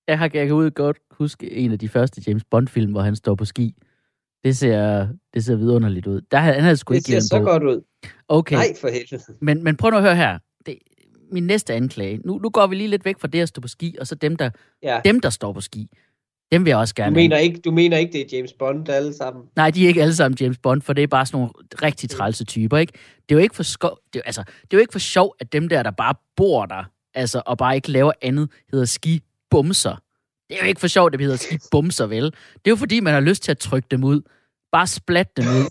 Jeg, 0.07 0.19
har, 0.19 0.29
jeg 0.33 0.47
kan 0.47 0.55
ud 0.55 0.71
godt 0.71 0.97
huske 1.11 1.51
en 1.51 1.71
af 1.71 1.80
de 1.80 1.89
første 1.89 2.21
James 2.27 2.44
Bond-film, 2.51 2.91
hvor 2.91 3.01
han 3.01 3.15
står 3.15 3.35
på 3.35 3.45
ski. 3.45 3.75
Det 4.44 4.57
ser, 4.57 5.07
det 5.33 5.45
ser 5.45 5.56
vidunderligt 5.56 6.07
ud. 6.07 6.21
Der, 6.31 6.37
han 6.37 6.61
havde 6.63 6.77
sgu 6.77 6.94
Det 6.94 6.97
ikke 7.09 7.21
ser 7.21 7.27
så 7.27 7.39
på. 7.39 7.44
godt 7.45 7.63
ud. 7.63 7.81
Okay, 8.27 8.56
Nej, 8.56 8.65
for 8.81 8.87
helvede. 8.87 9.23
men, 9.41 9.63
men 9.63 9.77
prøv 9.77 9.91
nu 9.91 9.97
at 9.97 10.03
høre 10.03 10.15
her. 10.15 10.39
Det, 10.65 10.77
min 11.31 11.44
næste 11.47 11.73
anklage. 11.73 12.18
Nu, 12.25 12.37
nu 12.37 12.49
går 12.49 12.68
vi 12.68 12.75
lige 12.75 12.87
lidt 12.87 13.06
væk 13.06 13.19
fra 13.19 13.27
det 13.27 13.41
at 13.41 13.47
stå 13.49 13.61
på 13.61 13.68
ski, 13.68 13.95
og 13.99 14.07
så 14.07 14.15
dem, 14.15 14.35
der, 14.35 14.49
Ja. 14.83 15.01
dem, 15.06 15.19
der 15.19 15.30
står 15.30 15.53
på 15.53 15.61
ski. 15.61 15.87
Dem 16.51 16.65
vil 16.65 16.71
jeg 16.71 16.77
også 16.77 16.93
Du 16.97 17.01
gerne 17.01 17.15
mener, 17.15 17.37
ikke, 17.37 17.59
du 17.59 17.71
mener 17.71 17.97
ikke, 17.97 18.13
det 18.13 18.21
er 18.21 18.37
James 18.37 18.53
Bond 18.53 18.89
alle 18.89 19.13
sammen? 19.13 19.43
Nej, 19.55 19.71
de 19.71 19.83
er 19.83 19.87
ikke 19.87 20.01
alle 20.01 20.15
sammen 20.15 20.37
James 20.41 20.57
Bond, 20.57 20.81
for 20.81 20.93
det 20.93 21.03
er 21.03 21.07
bare 21.07 21.25
sådan 21.25 21.37
nogle 21.37 21.51
rigtig 21.81 22.09
trælse 22.09 22.45
typer, 22.45 22.77
ikke? 22.77 22.93
Det 23.29 23.35
er 23.35 23.39
jo 23.39 23.43
ikke 23.43 23.55
for, 23.55 23.63
sko- 23.63 23.95
det 24.13 24.19
er, 24.19 24.23
altså, 24.25 24.41
det 24.43 24.73
er 24.73 24.77
jo 24.77 24.79
ikke 24.79 24.91
for 24.91 24.99
sjov, 24.99 25.35
at 25.39 25.53
dem 25.53 25.69
der, 25.69 25.83
der 25.83 25.91
bare 25.91 26.15
bor 26.35 26.65
der, 26.65 26.83
altså, 27.13 27.41
og 27.45 27.57
bare 27.57 27.75
ikke 27.75 27.91
laver 27.91 28.11
andet, 28.21 28.49
hedder 28.71 28.85
ski-bumser. 28.85 29.95
Det 30.49 30.57
er 30.59 30.63
jo 30.63 30.67
ikke 30.67 30.79
for 30.81 30.87
sjov, 30.87 31.05
at 31.05 31.11
det 31.11 31.21
hedder 31.21 31.37
ski-bumser, 31.37 32.05
vel? 32.05 32.23
Det 32.25 32.31
er 32.65 32.69
jo 32.71 32.75
fordi, 32.75 32.99
man 32.99 33.13
har 33.13 33.21
lyst 33.21 33.43
til 33.43 33.51
at 33.51 33.57
trykke 33.57 33.87
dem 33.91 34.03
ud. 34.03 34.21
Bare 34.71 34.87
splat 34.87 35.37
dem 35.37 35.45
ud. 35.45 35.69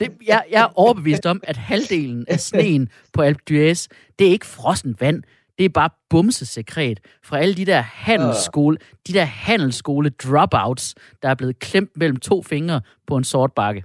Det, 0.00 0.12
jeg, 0.26 0.44
jeg 0.50 0.62
er 0.62 0.78
overbevist 0.78 1.26
om, 1.26 1.40
at 1.42 1.56
halvdelen 1.56 2.24
af 2.28 2.40
sneen 2.40 2.88
på 3.12 3.22
Alpe 3.22 3.40
d'Huez, 3.50 3.86
det 4.18 4.26
er 4.26 4.30
ikke 4.30 4.46
frossen 4.46 4.96
vand. 5.00 5.22
Det 5.58 5.64
er 5.64 5.68
bare 5.68 5.90
bumsesekret 6.10 7.00
fra 7.22 7.38
alle 7.38 7.54
de 7.54 7.64
der 7.64 7.80
handelsskole, 7.80 8.76
de 9.06 9.12
der 9.12 9.24
handelsskole 9.24 10.10
dropouts, 10.10 10.94
der 11.22 11.28
er 11.28 11.34
blevet 11.34 11.58
klemt 11.58 11.96
mellem 11.96 12.16
to 12.16 12.42
fingre 12.42 12.80
på 13.06 13.16
en 13.16 13.24
sort 13.24 13.52
bakke. 13.52 13.84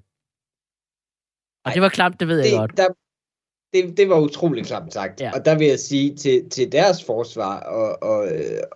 Og 1.66 1.70
Ej, 1.70 1.74
det 1.74 1.82
var 1.82 1.90
klamt, 1.90 2.20
det 2.20 2.28
ved 2.28 2.40
jeg 2.40 2.58
godt. 2.60 2.72
Det, 2.72 2.78
der, 2.78 2.88
det, 3.74 3.98
det 3.98 4.10
var 4.10 4.20
utroligt 4.20 4.68
klamt 4.68 4.94
sagt. 4.94 5.22
Ja. 5.22 5.32
Og 5.34 5.46
der 5.46 5.58
vil 5.58 5.68
jeg 5.68 5.80
sige 5.80 6.16
til, 6.16 6.50
til 6.50 6.72
deres 6.72 7.04
forsvar, 7.04 7.60
og, 7.60 8.10
og, 8.10 8.28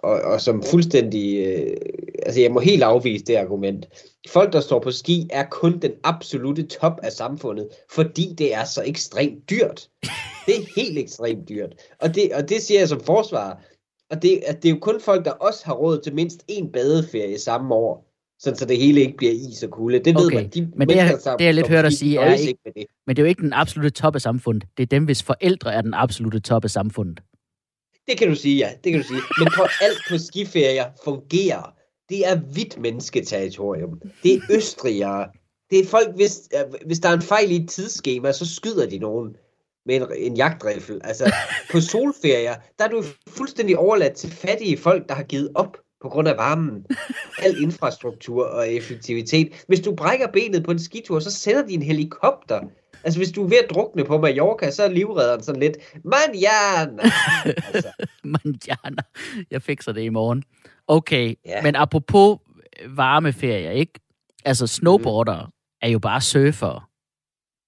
og, 0.04 0.22
og 0.22 0.42
som 0.42 0.64
fuldstændig... 0.64 1.46
Øh, 1.46 1.78
altså, 2.26 2.42
jeg 2.42 2.52
må 2.52 2.60
helt 2.60 2.84
afvise 2.84 3.26
det 3.26 3.36
argument. 3.36 3.88
Folk, 4.30 4.54
der 4.54 4.60
står 4.60 4.80
på 4.80 4.92
ski, 4.92 5.28
er 5.30 5.44
kun 5.52 5.80
den 5.80 5.92
absolute 6.04 6.64
top 6.64 7.00
af 7.04 7.12
samfundet, 7.12 7.70
fordi 7.92 8.36
det 8.38 8.54
er 8.54 8.64
så 8.64 8.84
ekstremt 8.86 9.50
dyrt. 9.50 9.90
Det 10.46 10.56
er 10.56 10.82
helt 10.82 10.98
ekstremt 10.98 11.50
dyrt. 11.50 11.74
Og 12.00 12.16
det, 12.16 12.34
og 12.34 12.50
det 12.50 12.62
siger 12.62 12.80
jeg 12.80 12.90
som 12.90 13.00
forsvar. 13.00 13.64
Og 14.10 14.22
det, 14.22 14.44
at 14.46 14.64
det 14.64 14.70
er 14.70 14.74
jo 14.74 14.80
kun 14.82 15.02
folk, 15.02 15.26
der 15.26 15.32
også 15.32 15.66
har 15.66 15.74
råd 15.74 16.02
til 16.02 16.16
mindst 16.16 16.44
en 16.48 16.72
badeferie 16.72 17.40
samme 17.40 17.76
år, 17.76 18.13
sådan 18.44 18.58
så 18.58 18.66
det 18.66 18.78
hele 18.78 19.02
ikke 19.02 19.18
bliver 19.18 19.34
is 19.34 19.64
og 19.64 19.70
kulde. 19.70 20.00
Det 20.00 20.16
ved 20.16 20.26
Okay, 20.26 20.36
man. 20.36 20.50
De 20.50 20.62
men 20.76 20.90
det, 20.90 20.98
mennesker, 20.98 21.32
der 21.32 21.38
det, 21.38 21.46
jeg 21.46 21.54
lidt 21.54 21.68
hørt 21.68 21.86
ski, 21.86 21.98
sige, 21.98 22.20
er 22.20 22.34
ikke- 22.34 22.60
med 22.66 22.74
det. 22.74 22.86
Men 23.08 23.16
det 23.16 23.22
er 23.22 23.26
jo 23.26 23.30
ikke 23.30 23.42
den 23.42 23.54
absolute 23.54 23.90
top 23.90 24.16
af 24.16 24.22
samfundet. 24.22 24.64
Det 24.78 24.84
er 24.84 24.88
dem, 24.88 25.06
hvis 25.06 25.24
forældre 25.24 25.74
er 25.74 25.82
den 25.82 25.94
absolute 25.94 26.40
top 26.40 26.64
af 26.64 26.70
samfundet. 26.72 27.20
Det 28.08 28.18
kan 28.18 28.28
du 28.28 28.36
sige, 28.36 28.58
ja. 28.58 28.70
Det 28.84 28.92
kan 28.92 29.02
du 29.02 29.08
sige. 29.08 29.20
Men 29.40 29.48
på 29.58 29.64
alt 29.86 29.98
på 30.10 30.18
skiferier 30.18 30.86
fungerer. 31.04 31.74
Det 32.10 32.28
er 32.30 32.36
hvidt 32.40 32.80
mennesketerritorium. 32.80 34.02
Det 34.24 34.34
er 34.34 34.40
østrigere. 34.52 35.28
Det 35.70 35.80
er 35.80 35.86
folk, 35.86 36.16
hvis, 36.16 36.50
hvis 36.86 37.00
der 37.00 37.10
er 37.10 37.14
en 37.14 37.22
fejl 37.22 37.52
i 37.52 37.56
et 37.56 37.70
tidsskema, 37.70 38.32
så 38.32 38.56
skyder 38.56 38.90
de 38.90 38.98
nogen. 38.98 39.36
med 39.86 39.96
en, 39.96 40.08
en 40.18 40.38
jagtriffel. 40.38 41.02
Altså, 41.04 41.34
på 41.72 41.80
solferier, 41.82 42.56
der 42.80 42.86
er 42.86 42.90
du 42.90 43.04
fuldstændig 43.30 43.78
overladt 43.78 44.14
til 44.14 44.32
fattige 44.32 44.78
folk, 44.78 45.10
der 45.10 45.16
har 45.16 45.24
givet 45.24 45.50
op 45.56 45.78
på 46.04 46.10
grund 46.10 46.28
af 46.28 46.38
varmen. 46.38 46.86
Al 47.40 47.62
infrastruktur 47.62 48.46
og 48.46 48.70
effektivitet. 48.72 49.64
Hvis 49.68 49.80
du 49.80 49.96
brækker 49.96 50.28
benet 50.28 50.64
på 50.64 50.72
en 50.72 50.80
skitur, 50.80 51.20
så 51.20 51.32
sender 51.32 51.68
de 51.68 51.74
en 51.74 51.82
helikopter. 51.84 52.62
Altså, 53.04 53.20
hvis 53.20 53.32
du 53.32 53.44
er 53.44 53.50
ved 53.50 53.58
at 53.58 53.70
drukne 53.70 54.04
på 54.06 54.18
Mallorca, 54.18 54.72
så 54.72 54.84
er 54.84 54.90
livredderen 54.90 55.44
sådan 55.44 55.62
lidt, 55.62 55.78
manjana! 56.06 57.04
Altså, 57.74 57.92
Manjana. 58.24 59.02
Jeg 59.52 59.62
fikser 59.62 59.92
det 59.92 60.02
i 60.02 60.10
morgen. 60.10 60.44
Okay, 60.88 61.34
Ja. 61.46 61.62
men 61.62 61.76
apropos 61.76 62.38
varmeferier, 62.90 63.72
ikke? 63.72 63.94
Altså, 64.46 64.68
snowboarder 64.68 65.52
er 65.82 65.90
jo 65.90 66.00
bare 66.00 66.22
surfer. 66.22 66.90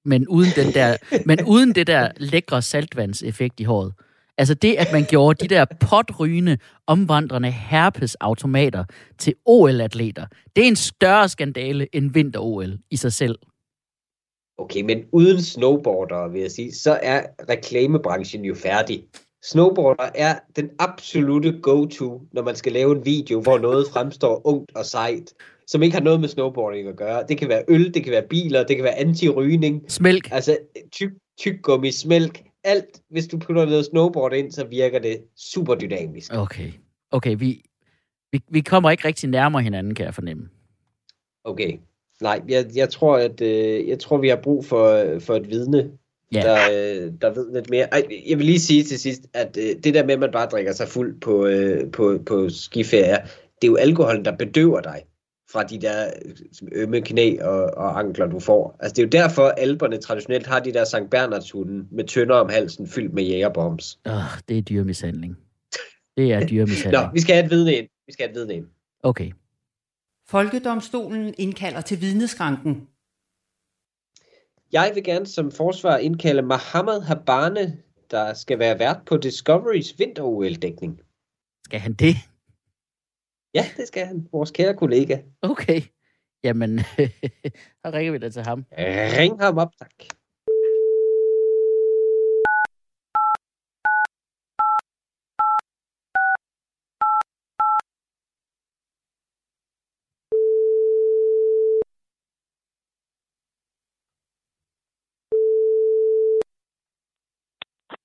Men 0.07 0.27
uden, 0.27 0.49
den 0.55 0.73
der, 0.73 0.97
men 1.25 1.39
uden 1.45 1.75
det 1.75 1.87
der 1.87 2.11
lækre 2.17 2.61
saltvandseffekt 2.61 3.59
i 3.59 3.63
håret. 3.63 3.93
Altså 4.37 4.53
det, 4.53 4.75
at 4.75 4.87
man 4.91 5.05
gjorde 5.09 5.43
de 5.43 5.55
der 5.55 5.65
potrygende, 5.79 6.57
omvandrende 6.87 7.51
herpesautomater 7.51 8.83
til 9.17 9.33
OL-atleter, 9.45 10.25
det 10.55 10.63
er 10.63 10.67
en 10.67 10.75
større 10.75 11.29
skandale 11.29 11.87
end 11.95 12.11
vinter-OL 12.13 12.77
i 12.91 12.95
sig 12.95 13.13
selv. 13.13 13.39
Okay, 14.57 14.81
men 14.81 15.03
uden 15.11 15.41
snowboarder, 15.41 16.27
vil 16.27 16.41
jeg 16.41 16.51
sige, 16.51 16.73
så 16.73 16.99
er 17.03 17.21
reklamebranchen 17.49 18.45
jo 18.45 18.55
færdig. 18.55 19.03
Snowboarder 19.43 20.09
er 20.15 20.39
den 20.55 20.69
absolute 20.79 21.59
go-to, 21.61 22.21
når 22.33 22.43
man 22.43 22.55
skal 22.55 22.71
lave 22.71 22.95
en 22.97 23.05
video, 23.05 23.41
hvor 23.41 23.57
noget 23.57 23.87
fremstår 23.93 24.41
ungt 24.47 24.71
og 24.75 24.85
sejt, 24.85 25.33
som 25.67 25.83
ikke 25.83 25.95
har 25.95 26.03
noget 26.03 26.19
med 26.19 26.29
snowboarding 26.29 26.87
at 26.87 26.95
gøre. 26.95 27.23
Det 27.29 27.37
kan 27.37 27.49
være 27.49 27.63
øl, 27.67 27.93
det 27.93 28.03
kan 28.03 28.11
være 28.11 28.27
biler, 28.29 28.63
det 28.63 28.75
kan 28.75 28.83
være 28.83 28.99
anti-rygning, 28.99 29.83
Smælk. 29.87 30.27
altså 30.31 30.57
tyk, 30.91 31.11
tyggummi, 31.39 31.91
smælk, 31.91 32.43
alt. 32.65 33.01
Hvis 33.09 33.27
du 33.27 33.37
putter 33.37 33.65
noget 33.65 33.85
snowboard 33.85 34.33
ind, 34.33 34.51
så 34.51 34.65
virker 34.65 34.99
det 34.99 35.17
super 35.37 35.75
dynamisk. 35.75 36.33
Okay. 36.33 36.71
Okay, 37.11 37.35
vi, 37.39 37.63
vi, 38.31 38.41
vi 38.49 38.61
kommer 38.61 38.91
ikke 38.91 39.07
rigtig 39.07 39.29
nærmere 39.29 39.61
hinanden, 39.61 39.95
kan 39.95 40.05
jeg 40.05 40.13
fornemme. 40.13 40.49
Okay. 41.43 41.77
Nej, 42.21 42.41
jeg, 42.47 42.65
jeg 42.75 42.89
tror, 42.89 43.17
at 43.17 43.41
øh, 43.41 43.87
jeg 43.87 43.99
tror, 43.99 44.17
vi 44.17 44.29
har 44.29 44.39
brug 44.43 44.65
for, 44.65 45.19
for 45.19 45.35
et 45.35 45.49
vidne, 45.49 45.91
Ja. 46.33 46.41
der, 46.41 46.57
øh, 46.71 47.11
der 47.21 47.33
ved 47.33 47.53
lidt 47.53 47.69
mere. 47.69 47.87
Ej, 47.91 48.03
jeg 48.27 48.37
vil 48.37 48.45
lige 48.45 48.59
sige 48.59 48.83
til 48.83 48.99
sidst, 48.99 49.21
at 49.33 49.57
øh, 49.57 49.75
det 49.83 49.93
der 49.93 50.05
med, 50.05 50.13
at 50.13 50.19
man 50.19 50.31
bare 50.31 50.47
drikker 50.49 50.73
sig 50.73 50.87
fuld 50.87 51.19
på, 51.19 51.45
øh, 51.45 51.91
på, 51.91 52.19
på 52.25 52.49
skiferier, 52.49 53.17
det 53.61 53.67
er 53.67 53.67
jo 53.67 53.75
alkoholen, 53.75 54.25
der 54.25 54.35
bedøver 54.35 54.81
dig 54.81 55.01
fra 55.55 55.63
de 55.63 55.81
der 55.81 56.11
øh, 56.25 56.81
ømme 56.81 57.01
knæ 57.01 57.37
og, 57.41 57.63
og 57.77 57.99
ankler, 57.99 58.27
du 58.27 58.39
får. 58.39 58.75
Altså, 58.79 58.93
det 58.93 59.01
er 59.01 59.05
jo 59.19 59.23
derfor, 59.23 59.47
alberne 59.47 59.97
traditionelt 59.97 60.47
har 60.47 60.59
de 60.59 60.73
der 60.73 60.85
Sankt 60.85 61.09
Bernards 61.09 61.51
hunde 61.51 61.87
med 61.91 62.03
tønder 62.03 62.35
om 62.35 62.49
halsen 62.49 62.87
fyldt 62.87 63.13
med 63.13 63.23
jægerbombs. 63.23 63.99
Oh, 64.05 64.11
det 64.49 64.57
er 64.57 64.61
dyremishandling. 64.61 65.37
Det 66.17 66.33
er 66.33 66.39
Nå, 66.39 66.45
dyremishandling. 66.45 67.13
vi 67.13 67.21
skal 67.21 67.35
have 67.35 67.45
et 67.45 67.51
vidne 67.51 67.73
ind. 67.75 67.87
Vi 68.07 68.13
skal 68.13 68.23
have 68.27 68.31
et 68.31 68.35
vidne 68.35 68.53
ind. 68.53 68.65
Okay. 69.03 69.31
Folkedomstolen 70.29 71.33
indkalder 71.37 71.81
til 71.81 72.01
vidneskranken. 72.01 72.87
Jeg 74.71 74.91
vil 74.95 75.03
gerne 75.03 75.25
som 75.25 75.51
forsvar 75.51 75.97
indkalde 75.97 76.41
Mohammed 76.41 77.01
Habane, 77.01 77.77
der 78.11 78.33
skal 78.33 78.59
være 78.59 78.79
vært 78.79 78.97
på 79.05 79.17
Discoverys 79.17 79.99
vinter-OL-dækning. 79.99 80.99
Skal 81.65 81.79
han 81.79 81.93
det? 81.93 82.15
Ja, 83.55 83.65
det 83.77 83.87
skal 83.87 84.05
han. 84.05 84.27
Vores 84.31 84.51
kære 84.51 84.75
kollega. 84.75 85.17
Okay. 85.41 85.81
Jamen, 86.43 86.79
så 87.81 87.91
ringer 87.93 88.11
vi 88.11 88.17
da 88.17 88.29
til 88.29 88.43
ham. 88.43 88.65
Ring 89.19 89.41
ham 89.41 89.57
op, 89.57 89.71
tak. 89.79 89.91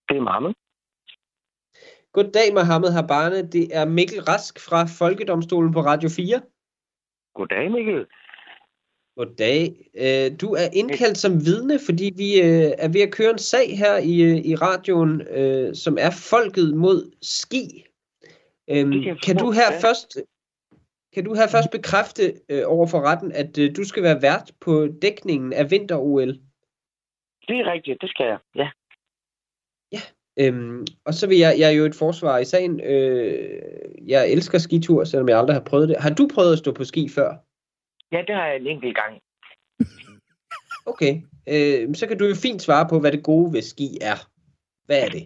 Det 0.08 0.16
er 0.16 0.20
Mohammed. 0.20 0.59
Goddag, 2.12 2.54
Mohammed 2.54 2.92
Habane. 2.92 3.48
Det 3.48 3.76
er 3.76 3.84
Mikkel 3.84 4.20
Rask 4.22 4.60
fra 4.60 4.84
Folkedomstolen 4.98 5.72
på 5.72 5.80
Radio 5.80 6.08
4. 6.08 6.40
Goddag, 7.34 7.70
Mikkel. 7.70 8.06
Goddag. 9.16 9.62
Øh, 9.94 10.40
Du 10.40 10.48
er 10.54 10.68
indkaldt 10.72 11.18
som 11.18 11.32
vidne, 11.44 11.78
fordi 11.86 12.12
vi 12.16 12.40
øh, 12.40 12.72
er 12.78 12.88
ved 12.88 13.00
at 13.00 13.12
køre 13.12 13.30
en 13.30 13.38
sag 13.38 13.78
her 13.78 13.96
i, 13.98 14.22
øh, 14.22 14.36
i 14.50 14.54
radioen, 14.54 15.14
som 15.74 15.98
er 16.00 16.10
Folket 16.10 16.76
mod 16.76 17.12
ski. 17.22 17.84
Øhm, 18.70 18.92
kan 19.26 19.36
du 19.36 19.50
her 19.50 19.80
først 19.80 20.18
kan 21.14 21.24
du 21.24 21.34
her 21.34 21.48
først 21.48 21.70
bekræfte 21.70 22.22
over 22.66 22.86
for 22.86 23.00
retten, 23.00 23.32
at 23.32 23.56
du 23.76 23.84
skal 23.84 24.02
være 24.02 24.22
vært 24.22 24.52
på 24.60 24.88
dækningen 25.02 25.52
af 25.52 25.70
vinter-OL? 25.70 26.32
Det 27.48 27.56
er 27.60 27.72
rigtigt, 27.72 28.00
det 28.00 28.10
skal 28.10 28.26
jeg. 28.26 28.38
Ja. 28.54 28.70
Øhm, 30.38 30.86
og 31.04 31.14
så 31.14 31.26
vil 31.26 31.38
jeg, 31.38 31.54
jeg 31.58 31.68
er 31.68 31.76
jo 31.76 31.84
et 31.84 31.94
forsvar 31.94 32.38
i 32.38 32.44
sagen. 32.44 32.80
Øh, 32.80 33.62
jeg 34.06 34.32
elsker 34.32 34.58
skitur, 34.58 35.04
selvom 35.04 35.28
jeg 35.28 35.38
aldrig 35.38 35.56
har 35.56 35.64
prøvet 35.64 35.88
det. 35.88 35.96
Har 36.00 36.10
du 36.10 36.28
prøvet 36.34 36.52
at 36.52 36.58
stå 36.58 36.72
på 36.72 36.84
ski 36.84 37.08
før? 37.08 37.36
ja, 38.12 38.22
det 38.26 38.34
har 38.34 38.46
jeg 38.46 38.56
en 38.56 38.66
enkelt 38.66 38.96
gang. 38.96 39.22
Okay, 40.86 41.14
øh, 41.48 41.94
så 41.94 42.06
kan 42.08 42.18
du 42.18 42.24
jo 42.24 42.34
fint 42.34 42.62
svare 42.62 42.86
på, 42.90 43.00
hvad 43.00 43.12
det 43.12 43.24
gode 43.24 43.52
ved 43.52 43.62
ski 43.62 43.98
er. 44.00 44.18
Hvad 44.86 44.98
er 45.04 45.08
det? 45.08 45.24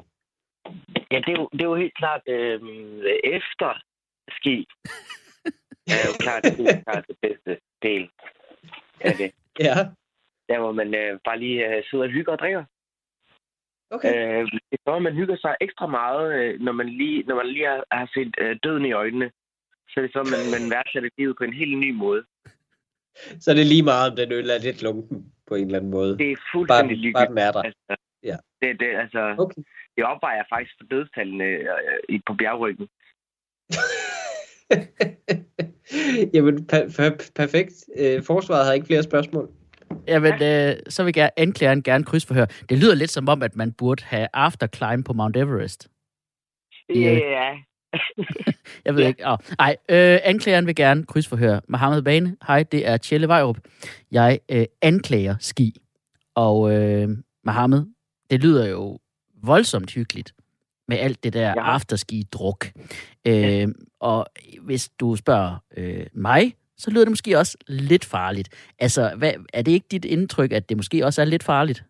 Ja, 1.10 1.18
det 1.26 1.32
er 1.34 1.38
jo, 1.40 1.48
det 1.52 1.60
er 1.60 1.68
jo 1.68 1.76
helt 1.76 1.96
klart 1.96 2.22
øh, 2.28 2.60
efter 3.24 3.70
ski. 4.30 4.66
er 6.00 6.06
jo 6.10 6.14
klart, 6.18 6.42
det 6.42 6.68
er 6.68 6.82
klart 6.82 7.04
det 7.08 7.16
bedste 7.22 7.58
del 7.82 8.10
af 9.00 9.14
det. 9.16 9.30
Ja, 9.60 9.74
Der 10.48 10.58
hvor 10.58 10.72
man 10.72 10.94
øh, 10.94 11.18
bare 11.24 11.38
lige 11.38 11.66
øh, 11.66 11.84
sidder 11.90 12.04
og 12.04 12.10
hygger 12.10 12.32
og 12.32 12.38
drikker. 12.38 12.64
Okay. 13.90 14.40
Øh, 14.40 14.48
det 14.70 14.78
er, 14.86 14.98
man 14.98 15.14
hygger 15.14 15.36
sig 15.36 15.54
ekstra 15.60 15.86
meget, 15.86 16.34
øh, 16.38 16.60
når 16.60 16.72
man 16.72 16.88
lige, 16.88 17.22
når 17.22 17.34
man 17.36 17.46
lige 17.46 17.66
har, 17.66 17.84
har 17.92 18.10
set 18.14 18.34
øh, 18.38 18.56
døden 18.62 18.84
i 18.86 18.92
øjnene. 18.92 19.30
Så 19.88 19.92
er 19.96 20.02
det 20.02 20.12
så, 20.12 20.22
man, 20.34 20.42
man 20.60 20.70
værdsætter 20.70 21.10
livet 21.18 21.36
på 21.38 21.44
en 21.44 21.52
helt 21.52 21.78
ny 21.78 21.90
måde. 21.90 22.24
Så 23.40 23.50
er 23.50 23.54
det 23.54 23.66
lige 23.66 23.82
meget, 23.82 24.10
om 24.10 24.16
den 24.16 24.32
øl 24.32 24.50
er 24.50 24.58
lidt 24.58 24.82
lunken 24.82 25.32
på 25.46 25.54
en 25.54 25.64
eller 25.66 25.78
anden 25.78 25.90
måde. 25.90 26.18
Det 26.18 26.30
er 26.32 26.36
Bare, 26.36 26.44
fuldstændig 26.52 26.96
bare 26.96 27.02
ligegyldigt. 27.02 27.28
den 27.30 27.38
er 27.38 27.52
der. 27.52 27.62
Altså, 27.62 27.96
Ja. 28.22 28.36
det, 28.62 28.80
det, 28.80 28.86
altså, 29.04 29.34
Okay. 29.38 29.62
det 29.96 30.04
opvejer 30.04 30.42
faktisk 30.52 30.74
for 30.80 30.86
dødstallene 30.86 31.44
øh, 31.44 32.20
på 32.26 32.34
bjergryggen. 32.34 32.88
Jamen, 36.34 36.66
per- 36.66 36.88
per- 36.96 37.30
perfekt. 37.34 37.74
Øh, 37.96 38.22
forsvaret 38.22 38.66
har 38.66 38.72
ikke 38.72 38.86
flere 38.86 39.02
spørgsmål. 39.02 39.48
Jamen, 40.08 40.42
øh, 40.42 40.76
så 40.88 41.04
vil 41.04 41.12
jeg 41.16 41.30
anklageren 41.36 41.82
gerne 41.82 42.04
krydsforhøre. 42.04 42.46
Det 42.68 42.78
lyder 42.78 42.94
lidt 42.94 43.10
som 43.10 43.28
om, 43.28 43.42
at 43.42 43.56
man 43.56 43.72
burde 43.72 44.04
have 44.04 44.28
afterclimb 44.32 45.06
på 45.06 45.12
Mount 45.12 45.36
Everest. 45.36 45.88
Ja. 46.88 46.94
Ja, 46.94 47.52
Jeg 48.84 48.94
ved 48.94 49.02
Ja. 49.02 49.08
ikke. 49.08 49.22
Oh, 49.30 49.38
nej, 49.58 49.76
øh, 49.88 50.18
anklageren 50.24 50.66
vil 50.66 50.74
gerne 50.74 51.04
krydsforhøre. 51.06 51.60
Mohammed 51.68 52.02
Bane, 52.02 52.36
hej, 52.46 52.62
det 52.62 52.88
er 52.88 52.96
Tjelle 52.96 53.28
Vejrup. 53.28 53.58
Jeg 54.12 54.38
øh, 54.50 54.64
anklager 54.82 55.36
ski. 55.40 55.76
Og 56.34 56.72
øh, 56.74 57.08
Mohammed, 57.44 57.84
det 58.30 58.42
lyder 58.42 58.68
jo 58.68 58.98
voldsomt 59.42 59.90
hyggeligt 59.94 60.34
med 60.88 60.96
alt 60.98 61.24
det 61.24 61.32
der 61.32 61.48
Ja. 61.48 61.54
afterski-druk. 61.60 62.66
Øh, 63.26 63.68
og 64.00 64.26
hvis 64.62 64.88
du 64.88 65.16
spørger 65.16 65.62
øh, 65.76 66.06
mig, 66.14 66.54
så 66.78 66.90
lyder 66.90 67.04
det 67.04 67.12
måske 67.12 67.38
også 67.38 67.58
lidt 67.68 68.04
farligt. 68.04 68.72
Altså, 68.78 69.14
hvad, 69.18 69.32
er 69.52 69.62
det 69.62 69.72
ikke 69.72 69.86
dit 69.90 70.04
indtryk, 70.04 70.52
at 70.52 70.68
det 70.68 70.76
måske 70.76 71.06
også 71.06 71.20
er 71.20 71.24
lidt 71.24 71.44
farligt? 71.44 71.84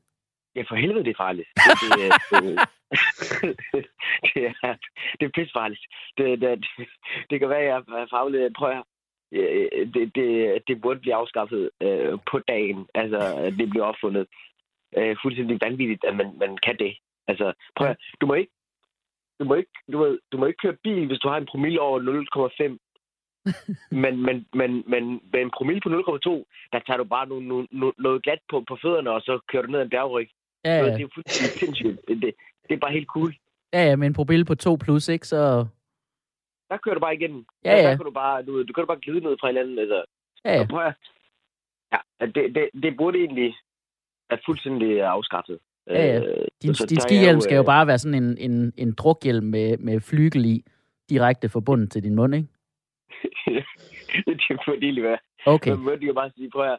ja, 0.56 0.62
for 0.62 0.74
helvede, 0.74 1.04
det 1.04 1.10
er 1.10 1.22
farligt. 1.26 1.48
Det, 1.80 1.88
det, 1.98 2.10
det, 2.30 2.66
det, 4.34 4.44
er, 4.46 4.76
det 5.20 5.26
er 5.26 5.30
pissefarligt. 5.34 5.80
Det, 6.18 6.40
det, 6.40 6.66
det 7.30 7.40
kan 7.40 7.48
være, 7.48 7.58
at 7.58 7.66
jeg 7.66 8.02
er 8.02 8.06
faglig. 8.10 8.52
Prøv 8.58 8.70
at. 8.70 8.82
Øh, 9.32 9.94
det, 9.94 10.14
det, 10.14 10.62
det 10.68 10.80
burde 10.80 11.00
blive 11.00 11.14
afskaffet 11.14 11.70
øh, 11.80 12.18
på 12.30 12.38
dagen. 12.38 12.86
Altså, 12.94 13.20
det 13.58 13.70
bliver 13.70 13.84
opfundet. 13.84 14.26
Øh, 14.96 15.16
fuldstændig 15.22 15.58
vanvittigt, 15.62 16.04
at 16.04 16.16
man, 16.16 16.38
man 16.38 16.56
kan 16.56 16.76
det. 16.78 16.96
Altså, 17.28 17.52
prøv 17.76 17.88
at, 17.88 17.96
du 18.20 18.26
må 18.26 18.34
ikke 18.34 18.52
du 19.40 19.44
må 19.44 19.54
ikke, 19.54 19.70
du 19.92 19.98
må, 19.98 20.18
du 20.32 20.38
må 20.38 20.46
ikke 20.46 20.62
køre 20.62 20.76
bil, 20.84 21.06
hvis 21.06 21.18
du 21.18 21.28
har 21.28 21.36
en 21.36 21.46
promille 21.46 21.80
over 21.80 21.98
0,5. 22.00 22.78
men, 24.02 24.22
men, 24.26 24.46
men, 24.54 24.84
men 24.86 25.20
med 25.32 25.40
en 25.40 25.50
promille 25.56 25.80
på 25.80 25.88
0,2, 25.88 25.94
der 26.72 26.80
tager 26.86 26.96
du 26.96 27.04
bare 27.04 27.26
noget, 27.28 27.66
noget, 27.70 27.94
noget 27.98 28.22
glat 28.22 28.38
på, 28.50 28.64
på 28.68 28.78
fødderne, 28.82 29.10
og 29.10 29.20
så 29.20 29.40
kører 29.48 29.62
du 29.62 29.70
ned 29.70 29.78
ad 29.78 29.84
en 29.84 29.90
bjergryg. 29.90 30.28
Ja, 30.64 30.78
Ja. 30.78 30.84
Det 30.84 30.94
er 30.94 30.98
jo 30.98 31.08
fuldstændig 31.14 31.60
sindssygt. 31.60 32.08
Det, 32.08 32.34
det, 32.68 32.74
er 32.74 32.78
bare 32.78 32.92
helt 32.92 33.06
cool. 33.06 33.34
ja, 33.72 33.84
ja 33.88 33.96
med 33.96 34.06
en 34.06 34.12
promille 34.12 34.44
på 34.44 34.54
2 34.54 34.76
plus, 34.76 35.08
ikke? 35.08 35.26
Så 35.26 35.66
Der 36.68 36.76
kører 36.76 36.94
du 36.94 37.00
bare 37.00 37.14
igennem. 37.14 37.46
Ja, 37.64 37.76
ja. 37.76 37.82
Der 37.82 37.96
kan 37.96 38.04
du 38.04 38.10
bare, 38.10 38.42
du, 38.42 38.62
du 38.62 38.72
kan 38.72 38.82
du 38.82 38.86
bare 38.86 39.00
glide 39.00 39.20
ned 39.20 39.36
fra 39.40 39.48
hinanden. 39.48 39.78
Altså. 39.78 40.04
ja, 40.44 40.52
ja. 40.54 40.66
Prøv 40.66 40.84
at, 40.86 40.94
ja, 41.92 42.26
det, 42.26 42.54
det, 42.54 42.82
det 42.82 42.96
burde 42.96 43.18
egentlig 43.18 43.54
være 44.30 44.40
fuldstændig 44.46 45.02
afskaffet. 45.02 45.58
Ja, 45.86 46.06
ja. 46.06 46.20
Øh, 46.20 46.46
Din, 46.62 46.74
så 46.74 46.86
din 46.86 47.00
skihjelm 47.00 47.40
skal 47.40 47.54
jo 47.54 47.62
øh, 47.62 47.66
bare 47.66 47.86
være 47.86 47.98
sådan 47.98 48.22
en, 48.22 48.38
en, 48.38 48.72
en 48.76 48.92
drukhjelm 48.92 49.46
med, 49.46 49.78
med 49.78 50.00
flygel 50.00 50.44
i, 50.44 50.64
direkte 51.10 51.48
forbundet 51.48 51.90
til 51.90 52.02
din 52.02 52.14
mund, 52.14 52.34
ikke? 52.34 52.48
det 54.26 54.46
er 54.50 54.62
fordi, 54.64 54.94
det 54.94 55.02
være. 55.02 55.18
Okay. 55.46 55.70
Men 55.70 55.80
må 55.80 55.94
de 55.94 56.06
jo 56.06 56.12
bare 56.12 56.30
sige, 56.36 56.50
prøv 56.50 56.72
at, 56.72 56.78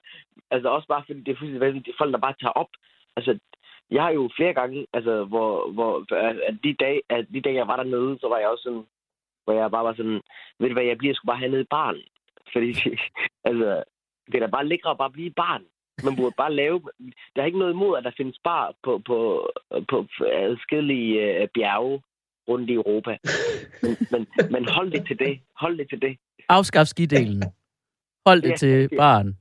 altså 0.51 0.69
også 0.69 0.87
bare 0.87 1.03
fordi 1.05 1.19
det 1.19 1.31
er 1.31 1.39
fuldstændig 1.39 1.85
det 1.85 1.91
er 1.91 1.97
folk, 1.97 2.13
der 2.13 2.19
bare 2.19 2.35
tager 2.41 2.51
op. 2.51 2.69
Altså, 3.15 3.39
jeg 3.91 4.03
har 4.03 4.11
jo 4.11 4.29
flere 4.35 4.53
gange, 4.53 4.87
altså, 4.93 5.23
hvor, 5.23 5.71
hvor 5.71 5.91
at 6.47 6.57
de, 6.63 6.73
dage, 6.73 7.01
at 7.09 7.25
de 7.33 7.41
dage, 7.41 7.55
jeg 7.55 7.67
var 7.67 7.75
dernede, 7.75 8.19
så 8.19 8.27
var 8.29 8.37
jeg 8.37 8.49
også 8.49 8.63
sådan, 8.63 8.85
hvor 9.43 9.53
jeg 9.53 9.71
bare 9.71 9.83
var 9.83 9.93
sådan, 9.93 10.21
ved 10.59 10.67
du 10.67 10.73
hvad, 10.73 10.83
jeg 10.83 10.97
bliver 10.97 11.13
sgu 11.13 11.25
bare 11.25 11.39
hernede 11.39 11.61
i 11.61 11.73
barn. 11.77 11.97
Fordi, 12.53 12.69
altså, 13.43 13.83
det 14.25 14.35
er 14.35 14.39
da 14.39 14.47
bare 14.47 14.67
lækkere 14.67 14.91
at 14.91 14.97
bare 14.97 15.11
blive 15.11 15.31
barn. 15.31 15.63
Man 16.03 16.15
burde 16.15 16.35
bare 16.37 16.53
lave... 16.53 16.81
Der 17.35 17.41
er 17.41 17.45
ikke 17.45 17.59
noget 17.59 17.73
imod, 17.73 17.97
at 17.97 18.03
der 18.03 18.11
findes 18.17 18.39
bar 18.43 18.73
på, 18.83 19.01
på, 19.05 19.49
på 19.89 20.07
adskillige 20.31 21.41
øh, 21.41 21.47
bjerge 21.53 22.01
rundt 22.49 22.69
i 22.69 22.73
Europa. 22.73 23.17
Men, 23.81 23.97
men, 24.11 24.27
men 24.51 24.69
hold 24.69 24.91
det 24.91 25.07
til 25.07 25.19
det. 25.19 25.39
Hold 25.55 25.77
det 25.77 25.89
til 25.89 26.01
det. 26.01 26.17
Afskaf 26.49 26.85
skidelen. 26.85 27.43
Hold 28.25 28.41
det 28.41 28.49
Ja, 28.49 28.55
til 28.55 28.89
ja. 28.91 28.97
barn. 28.97 29.37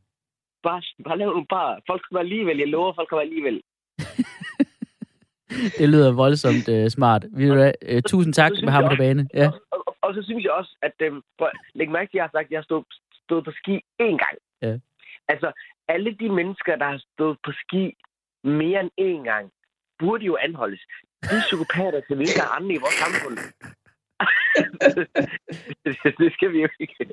Bare, 0.62 0.82
bare 1.04 1.18
lav 1.18 1.26
nogle 1.30 1.46
bar. 1.46 1.80
Folk 1.87 2.02
kommer 2.08 2.20
alligevel. 2.20 2.56
Jeg 2.58 2.68
lover, 2.68 2.92
folk 2.94 3.08
kommer 3.08 3.23
alligevel. 3.23 3.62
Det 5.78 5.88
lyder 5.88 6.12
voldsomt 6.12 6.68
uh, 6.68 6.87
smart. 6.88 7.23
Du 7.23 7.54
hvad? 7.54 7.73
Uh, 7.94 8.00
tusind 8.06 8.34
tak 8.34 8.52
med 8.62 8.73
ham 8.73 8.84
på 8.90 8.96
bane. 8.99 9.28
Ja. 9.34 9.46
Og, 9.46 9.61
og, 9.73 9.82
og, 9.87 9.96
og, 10.02 10.14
så 10.14 10.23
synes 10.23 10.44
jeg 10.44 10.52
også, 10.52 10.76
at... 10.82 10.92
Øhm, 11.00 11.20
prøv, 11.38 11.49
at- 11.49 11.61
læg 11.75 11.90
mærke 11.90 12.11
til, 12.11 12.16
at 12.16 12.20
jeg 12.20 12.25
har 12.25 12.30
sagt, 12.37 12.46
at 12.46 12.50
jeg 12.50 12.58
har 12.58 12.68
stået, 12.70 12.84
stået 13.25 13.44
på 13.44 13.50
ski 13.61 13.75
én 14.02 14.16
gang. 14.25 14.37
Ja. 14.62 14.78
Altså, 15.28 15.52
alle 15.88 16.11
de 16.20 16.28
mennesker, 16.28 16.76
der 16.76 16.84
har 16.84 17.02
stået 17.14 17.37
på 17.44 17.50
ski 17.62 17.84
mere 18.44 18.80
end 18.80 18.90
én 19.08 19.23
gang, 19.30 19.50
burde 19.99 20.25
jo 20.25 20.37
anholdes. 20.46 20.80
De 21.31 21.35
er 21.37 21.40
psykopater 21.40 22.00
til 22.09 22.16
hvilke 22.16 22.43
andre 22.57 22.75
i 22.75 22.78
vores 22.78 22.95
samfund. 23.04 23.38
det 26.23 26.33
skal 26.33 26.52
vi 26.52 26.62
jo 26.62 26.69
ikke. 26.81 26.95
Øh, 27.00 27.09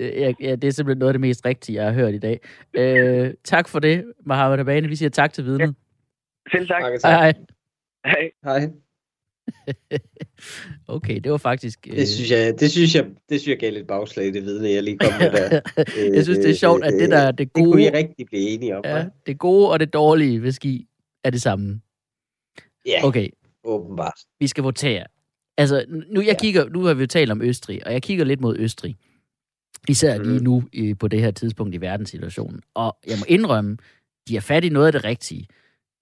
Ja, 0.00 0.32
ja, 0.40 0.54
det 0.54 0.64
er 0.64 0.70
simpelthen 0.70 0.98
noget 0.98 1.08
af 1.10 1.14
det 1.14 1.20
mest 1.20 1.46
rigtige, 1.46 1.76
jeg 1.76 1.84
har 1.84 1.92
hørt 1.92 2.14
i 2.14 2.18
dag. 2.18 2.40
Uh, 2.78 3.34
tak 3.44 3.68
for 3.68 3.78
det, 3.78 4.04
Mohammed 4.26 4.58
Abane. 4.58 4.88
Vi 4.88 4.96
siger 4.96 5.08
tak 5.08 5.32
til 5.32 5.44
vidnet. 5.44 5.74
Selv 6.52 6.68
tak. 6.68 6.82
Hej, 6.82 6.98
tak. 6.98 7.10
hej. 7.10 7.32
Hej. 8.04 8.30
Hej. 8.44 8.70
Okay, 10.88 11.20
det 11.24 11.32
var 11.32 11.38
faktisk... 11.38 11.86
øh, 11.90 11.96
Det 11.96 12.08
synes 12.08 12.30
jeg, 12.30 12.60
det 12.60 12.70
synes 12.70 12.94
jeg, 12.94 13.04
det 13.04 13.40
synes 13.40 13.48
jeg 13.48 13.58
gav 13.58 13.72
lidt 13.72 13.86
bagslag, 13.88 14.26
det 14.34 14.44
vidne, 14.44 14.70
jeg 14.70 14.82
lige 14.82 14.98
kom 14.98 15.12
med 15.20 15.30
der. 15.30 15.60
jeg 16.14 16.24
synes, 16.24 16.38
det 16.38 16.50
er 16.50 16.54
sjovt, 16.54 16.84
at 16.84 16.92
det 16.92 17.10
der 17.10 17.18
er 17.18 17.30
det 17.30 17.38
Det 17.38 17.52
kunne 17.52 17.82
I 17.82 17.84
gode, 17.86 17.98
rigtig 17.98 18.26
blive 18.26 18.42
enige 18.48 18.76
om, 18.76 18.82
ja, 18.84 18.96
ja. 18.96 19.04
det 19.26 19.38
gode 19.38 19.70
og 19.70 19.80
det 19.80 19.92
dårlige 19.92 20.42
ved 20.42 20.52
ski 20.52 20.86
er 21.24 21.30
det 21.30 21.42
samme. 21.42 21.80
Ja, 22.86 23.00
Okay, 23.04 23.28
åbenbart. 23.64 24.18
vi 24.40 24.46
skal 24.46 24.64
votere. 24.64 25.04
Altså, 25.56 25.84
nu, 25.88 26.20
jeg 26.20 26.26
Ja. 26.26 26.38
kigger, 26.40 26.68
nu 26.68 26.80
har 26.82 26.94
vi 26.94 27.00
jo 27.00 27.06
talt 27.06 27.30
om 27.30 27.42
Østrig, 27.42 27.86
og 27.86 27.92
jeg 27.92 28.02
kigger 28.02 28.24
lidt 28.24 28.40
mod 28.40 28.56
Østrig. 28.58 28.96
Især 29.88 30.18
lige 30.18 30.34
Mhm. 30.34 30.44
nu 30.44 30.62
øh, 30.74 30.98
på 30.98 31.08
det 31.08 31.20
her 31.20 31.30
tidspunkt 31.30 31.74
i 31.74 31.80
verdenssituationen. 31.80 32.60
Og 32.74 32.98
jeg 33.06 33.16
må 33.18 33.24
indrømme, 33.28 33.76
de 34.28 34.36
er 34.36 34.40
fat 34.40 34.64
i 34.64 34.68
noget 34.68 34.86
af 34.86 34.92
det 34.92 35.04
rigtige. 35.04 35.46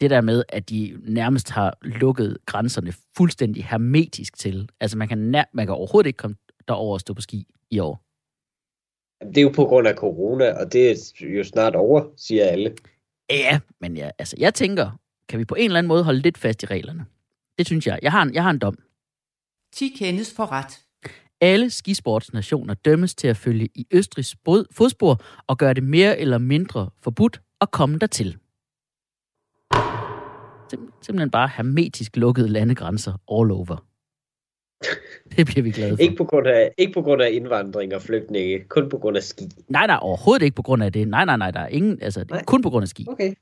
Det 0.00 0.10
der 0.10 0.20
med, 0.20 0.42
at 0.48 0.70
de 0.70 0.98
nærmest 1.02 1.50
har 1.50 1.78
lukket 1.82 2.38
grænserne 2.46 2.92
fuldstændig 3.16 3.64
hermetisk 3.64 4.38
til. 4.38 4.68
Altså, 4.80 4.98
man 4.98 5.08
kan, 5.08 5.18
nær, 5.18 5.44
man 5.52 5.66
kan 5.66 5.74
overhovedet 5.74 6.06
ikke 6.06 6.16
komme 6.16 6.36
derover 6.68 6.92
og 6.94 7.00
stå 7.00 7.14
på 7.14 7.20
ski 7.20 7.46
i 7.70 7.78
år. 7.78 8.02
Det 9.28 9.38
er 9.38 9.42
jo 9.42 9.48
på 9.48 9.64
grund 9.64 9.88
af 9.88 9.94
corona, 9.94 10.52
og 10.64 10.72
det 10.72 10.90
er 10.90 11.26
jo 11.36 11.44
snart 11.44 11.76
over, 11.76 12.04
siger 12.16 12.44
alle. 12.44 12.76
Ja, 13.30 13.60
men 13.80 13.96
ja, 13.96 14.10
altså, 14.18 14.36
jeg 14.38 14.54
tænker, 14.54 14.98
kan 15.28 15.38
vi 15.38 15.44
på 15.44 15.54
en 15.54 15.64
eller 15.64 15.78
anden 15.78 15.88
måde 15.88 16.04
holde 16.04 16.20
lidt 16.20 16.38
fast 16.38 16.62
i 16.62 16.66
reglerne? 16.66 17.06
Det 17.58 17.66
synes 17.66 17.86
jeg. 17.86 17.98
Jeg 18.02 18.12
har 18.12 18.22
en, 18.22 18.34
jeg 18.34 18.42
har 18.42 18.50
en 18.50 18.58
dom. 18.58 18.78
10 19.72 19.88
kendes 19.98 20.34
for 20.34 20.52
ret. 20.52 20.82
Alle 21.40 21.70
skisportsnationer 21.70 22.74
dømmes 22.74 23.14
til 23.14 23.28
at 23.28 23.36
følge 23.36 23.68
i 23.74 23.86
Østrigs 23.90 24.36
fodspor 24.72 25.22
og 25.46 25.58
gøre 25.58 25.74
det 25.74 25.82
mere 25.82 26.18
eller 26.18 26.38
mindre 26.38 26.90
forbudt 27.02 27.40
at 27.60 27.70
komme 27.70 27.98
dertil. 27.98 28.36
Sim- 30.72 30.92
simpelthen 31.02 31.30
bare 31.30 31.50
hermetisk 31.56 32.16
lukkede 32.16 32.48
landegrænser 32.48 33.12
all 33.12 33.50
over. 33.50 33.84
Det 35.36 35.46
bliver 35.46 35.62
vi 35.62 35.70
glade 35.70 35.96
for. 35.96 36.02
Ikke 36.02 36.16
på, 36.16 36.24
grund 36.24 36.46
af, 36.46 36.72
ikke 36.78 36.92
på 36.92 37.02
grund 37.02 37.22
af 37.22 37.30
indvandring 37.32 37.94
og 37.94 38.02
flygtninge, 38.02 38.64
kun 38.68 38.88
på 38.88 38.98
grund 38.98 39.16
af 39.16 39.22
ski. 39.22 39.44
Nej, 39.68 39.86
nej, 39.86 39.98
overhovedet 40.02 40.44
ikke 40.44 40.54
på 40.54 40.62
grund 40.62 40.82
af 40.82 40.92
det. 40.92 41.08
Nej, 41.08 41.24
nej, 41.24 41.36
nej, 41.36 41.50
der 41.50 41.60
er 41.60 41.68
ingen, 41.68 42.02
altså, 42.02 42.20
det 42.24 42.30
er 42.30 42.34
Nej. 42.34 42.44
kun 42.44 42.62
på 42.62 42.70
grund 42.70 42.82
af 42.82 42.88
ski. 42.88 43.06
Okay. 43.08 43.34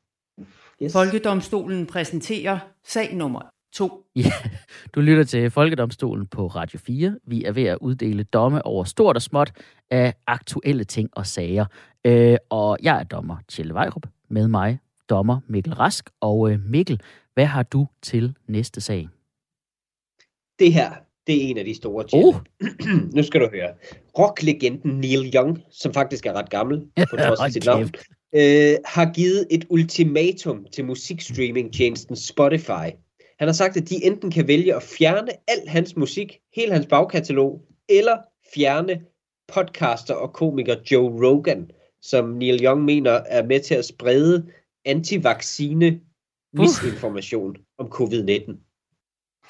Yes. 0.83 0.93
Folkedomstolen 0.93 1.87
præsenterer 1.87 2.59
sag 2.85 3.15
nummer 3.15 3.41
2. 3.75 4.05
Ja, 4.17 4.33
du 4.95 5.01
lytter 5.01 5.25
til 5.25 5.51
Folkedomstolen 5.51 6.27
på 6.27 6.47
Radio 6.47 6.79
4. 6.79 7.19
Vi 7.27 7.45
er 7.45 7.53
ved 7.53 7.65
at 7.65 7.79
uddele 7.81 8.23
domme 8.23 8.67
over 8.67 8.85
stort 8.85 9.17
og 9.17 9.23
småt 9.23 9.53
af 9.91 10.15
aktuelle 10.27 10.85
ting 10.85 11.11
og 11.13 11.27
sager. 11.27 11.67
Øh, 12.05 12.37
og 12.51 12.79
jeg 12.83 13.01
er 13.01 13.05
dommer 13.05 13.37
Tjelle 13.49 13.75
Vejrup. 13.75 14.07
Med 14.31 14.49
mig 14.49 14.79
dommer 15.09 15.41
Mikkel 15.47 15.75
Rask. 15.75 16.11
Og 16.21 16.51
øh, 16.51 16.59
Mikkel, 16.61 17.01
hvad 17.35 17.47
har 17.47 17.63
du 17.63 17.87
til 18.03 18.35
næste 18.49 18.81
sag? 18.81 19.09
Det 20.59 20.73
her, 20.73 20.93
det 21.27 21.45
er 21.45 21.49
en 21.49 21.59
af 21.59 21.65
de 21.65 21.75
store 21.75 22.05
tjener. 22.05 22.29
Oh, 22.29 22.35
nu 23.17 23.23
skal 23.23 23.41
du 23.41 23.49
høre. 23.53 23.71
Rocklegenden 24.19 25.01
Neil 25.01 25.35
Young, 25.35 25.63
som 25.71 25.93
faktisk 25.93 26.27
er 26.27 26.33
ret 26.33 26.51
gammel, 26.51 26.81
på 27.11 27.17
trods 27.17 27.41
af 27.41 27.53
sit 27.53 27.67
navn. 27.67 27.91
Øh, 28.35 28.77
har 28.85 29.12
givet 29.12 29.47
et 29.51 29.64
ultimatum 29.70 30.66
til 30.73 30.85
musikstreaming-tjenesten 30.85 32.16
Spotify. 32.16 32.87
Han 33.38 33.49
har 33.49 33.53
sagt, 33.53 33.77
at 33.77 33.88
de 33.88 34.05
enten 34.05 34.31
kan 34.31 34.49
vælge 34.49 34.75
at 34.75 34.83
fjerne 34.83 35.31
al 35.49 35.68
hans 35.68 35.97
musik, 35.97 36.38
hele 36.57 36.73
hans 36.73 36.87
bagkatalog, 36.87 37.61
eller 37.88 38.18
fjerne 38.55 39.01
podcaster 39.49 40.14
og 40.14 40.33
komiker 40.33 40.77
Joe 40.90 41.27
Rogan, 41.27 41.70
som 42.03 42.29
Neil 42.29 42.64
Young 42.64 42.85
mener 42.85 43.11
er 43.11 43.47
med 43.47 43.61
til 43.61 43.75
at 43.75 43.85
sprede 43.85 44.47
antivaccine 44.85 46.01
misinformation 46.53 47.57
om 47.79 47.87
covid-19. 47.87 48.57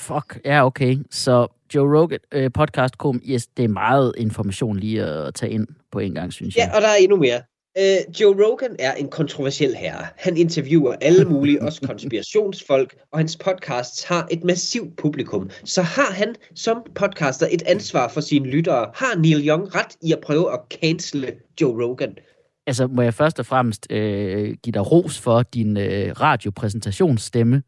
fuck, 0.00 0.40
ja 0.44 0.66
okay. 0.66 0.96
Så 1.10 1.46
Joe 1.74 2.00
Rogan 2.00 2.18
øh, 2.32 2.50
podcast 2.52 2.98
kom, 2.98 3.20
yes, 3.24 3.46
det 3.46 3.64
er 3.64 3.68
meget 3.68 4.14
information 4.16 4.76
lige 4.76 5.04
at 5.04 5.34
tage 5.34 5.52
ind 5.52 5.66
på 5.92 5.98
en 5.98 6.14
gang, 6.14 6.32
synes 6.32 6.56
jeg. 6.56 6.68
Ja, 6.70 6.76
og 6.76 6.82
der 6.82 6.88
er 6.88 6.96
endnu 7.00 7.16
mere. 7.16 7.42
Uh, 7.78 8.20
Joe 8.20 8.44
Rogan 8.46 8.76
er 8.78 8.92
en 8.94 9.08
kontroversiel 9.08 9.74
herre. 9.74 10.06
Han 10.16 10.36
interviewer 10.36 10.94
alle 11.00 11.24
mulige, 11.24 11.62
også 11.62 11.80
konspirationsfolk, 11.90 12.94
og 13.12 13.18
hans 13.18 13.36
podcasts 13.36 14.04
har 14.04 14.28
et 14.30 14.44
massivt 14.44 14.96
publikum. 14.96 15.50
Så 15.64 15.82
har 15.82 16.12
han 16.12 16.34
som 16.54 16.82
podcaster 16.94 17.46
et 17.50 17.62
ansvar 17.66 18.08
for 18.08 18.20
sine 18.20 18.46
lyttere. 18.46 18.90
Har 18.94 19.18
Neil 19.18 19.48
Young 19.48 19.74
ret 19.74 19.96
i 20.02 20.12
at 20.12 20.18
prøve 20.20 20.52
at 20.52 20.60
cancele 20.80 21.32
Joe 21.60 21.84
Rogan? 21.84 22.16
Altså, 22.66 22.86
må 22.86 23.02
jeg 23.02 23.14
først 23.14 23.38
og 23.38 23.46
fremmest 23.46 23.86
øh, 23.92 24.54
give 24.62 24.72
dig 24.72 24.92
ros 24.92 25.20
for 25.20 25.42
din 25.42 25.76
øh, 25.76 26.12
radiopræsentationsstemme. 26.20 27.62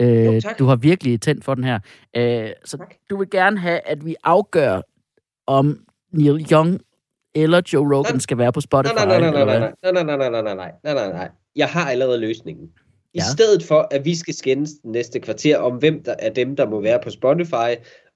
Øh, 0.00 0.24
Jo, 0.24 0.40
tak. 0.40 0.58
Du 0.58 0.64
har 0.64 0.76
virkelig 0.76 1.20
tændt 1.20 1.44
for 1.44 1.54
den 1.54 1.64
her. 1.64 1.78
Øh, 2.16 2.50
så 2.64 2.76
Tak. 2.76 2.94
du 3.10 3.16
vil 3.16 3.30
gerne 3.30 3.58
have, 3.58 3.80
at 3.88 4.06
vi 4.06 4.14
afgør, 4.24 4.80
om 5.46 5.78
Neil 6.12 6.46
Young 6.52 6.80
eller 7.34 7.62
Joe 7.72 7.96
Rogan 7.96 8.12
Nej. 8.14 8.18
skal 8.20 8.38
være 8.38 8.52
på 8.52 8.60
Spotify. 8.60 8.94
Nej, 8.94 9.06
nej, 9.06 9.20
nej, 9.20 9.30
nej, 9.30 9.44
nej, 9.44 9.72
nej, 9.92 9.92
nej, 9.92 10.16
nej, 10.16 10.16
nej, 10.16 10.42
nej, 10.42 10.54
nej, 10.54 10.72
nej, 10.84 10.94
nej, 10.94 11.12
nej. 11.12 11.28
Jeg 11.56 11.68
har 11.68 11.90
allerede 11.90 12.18
løsningen. 12.18 12.66
I 13.14 13.18
Ja. 13.18 13.22
stedet 13.32 13.62
for, 13.62 13.88
at 13.90 14.04
vi 14.04 14.14
skal 14.14 14.34
skændes 14.34 14.70
næste 14.84 15.20
kvarter 15.20 15.58
om, 15.58 15.72
hvem 15.76 16.02
der 16.02 16.14
er 16.18 16.30
dem, 16.30 16.56
der 16.56 16.68
må 16.68 16.80
være 16.80 17.00
på 17.04 17.10
Spotify, 17.10 17.70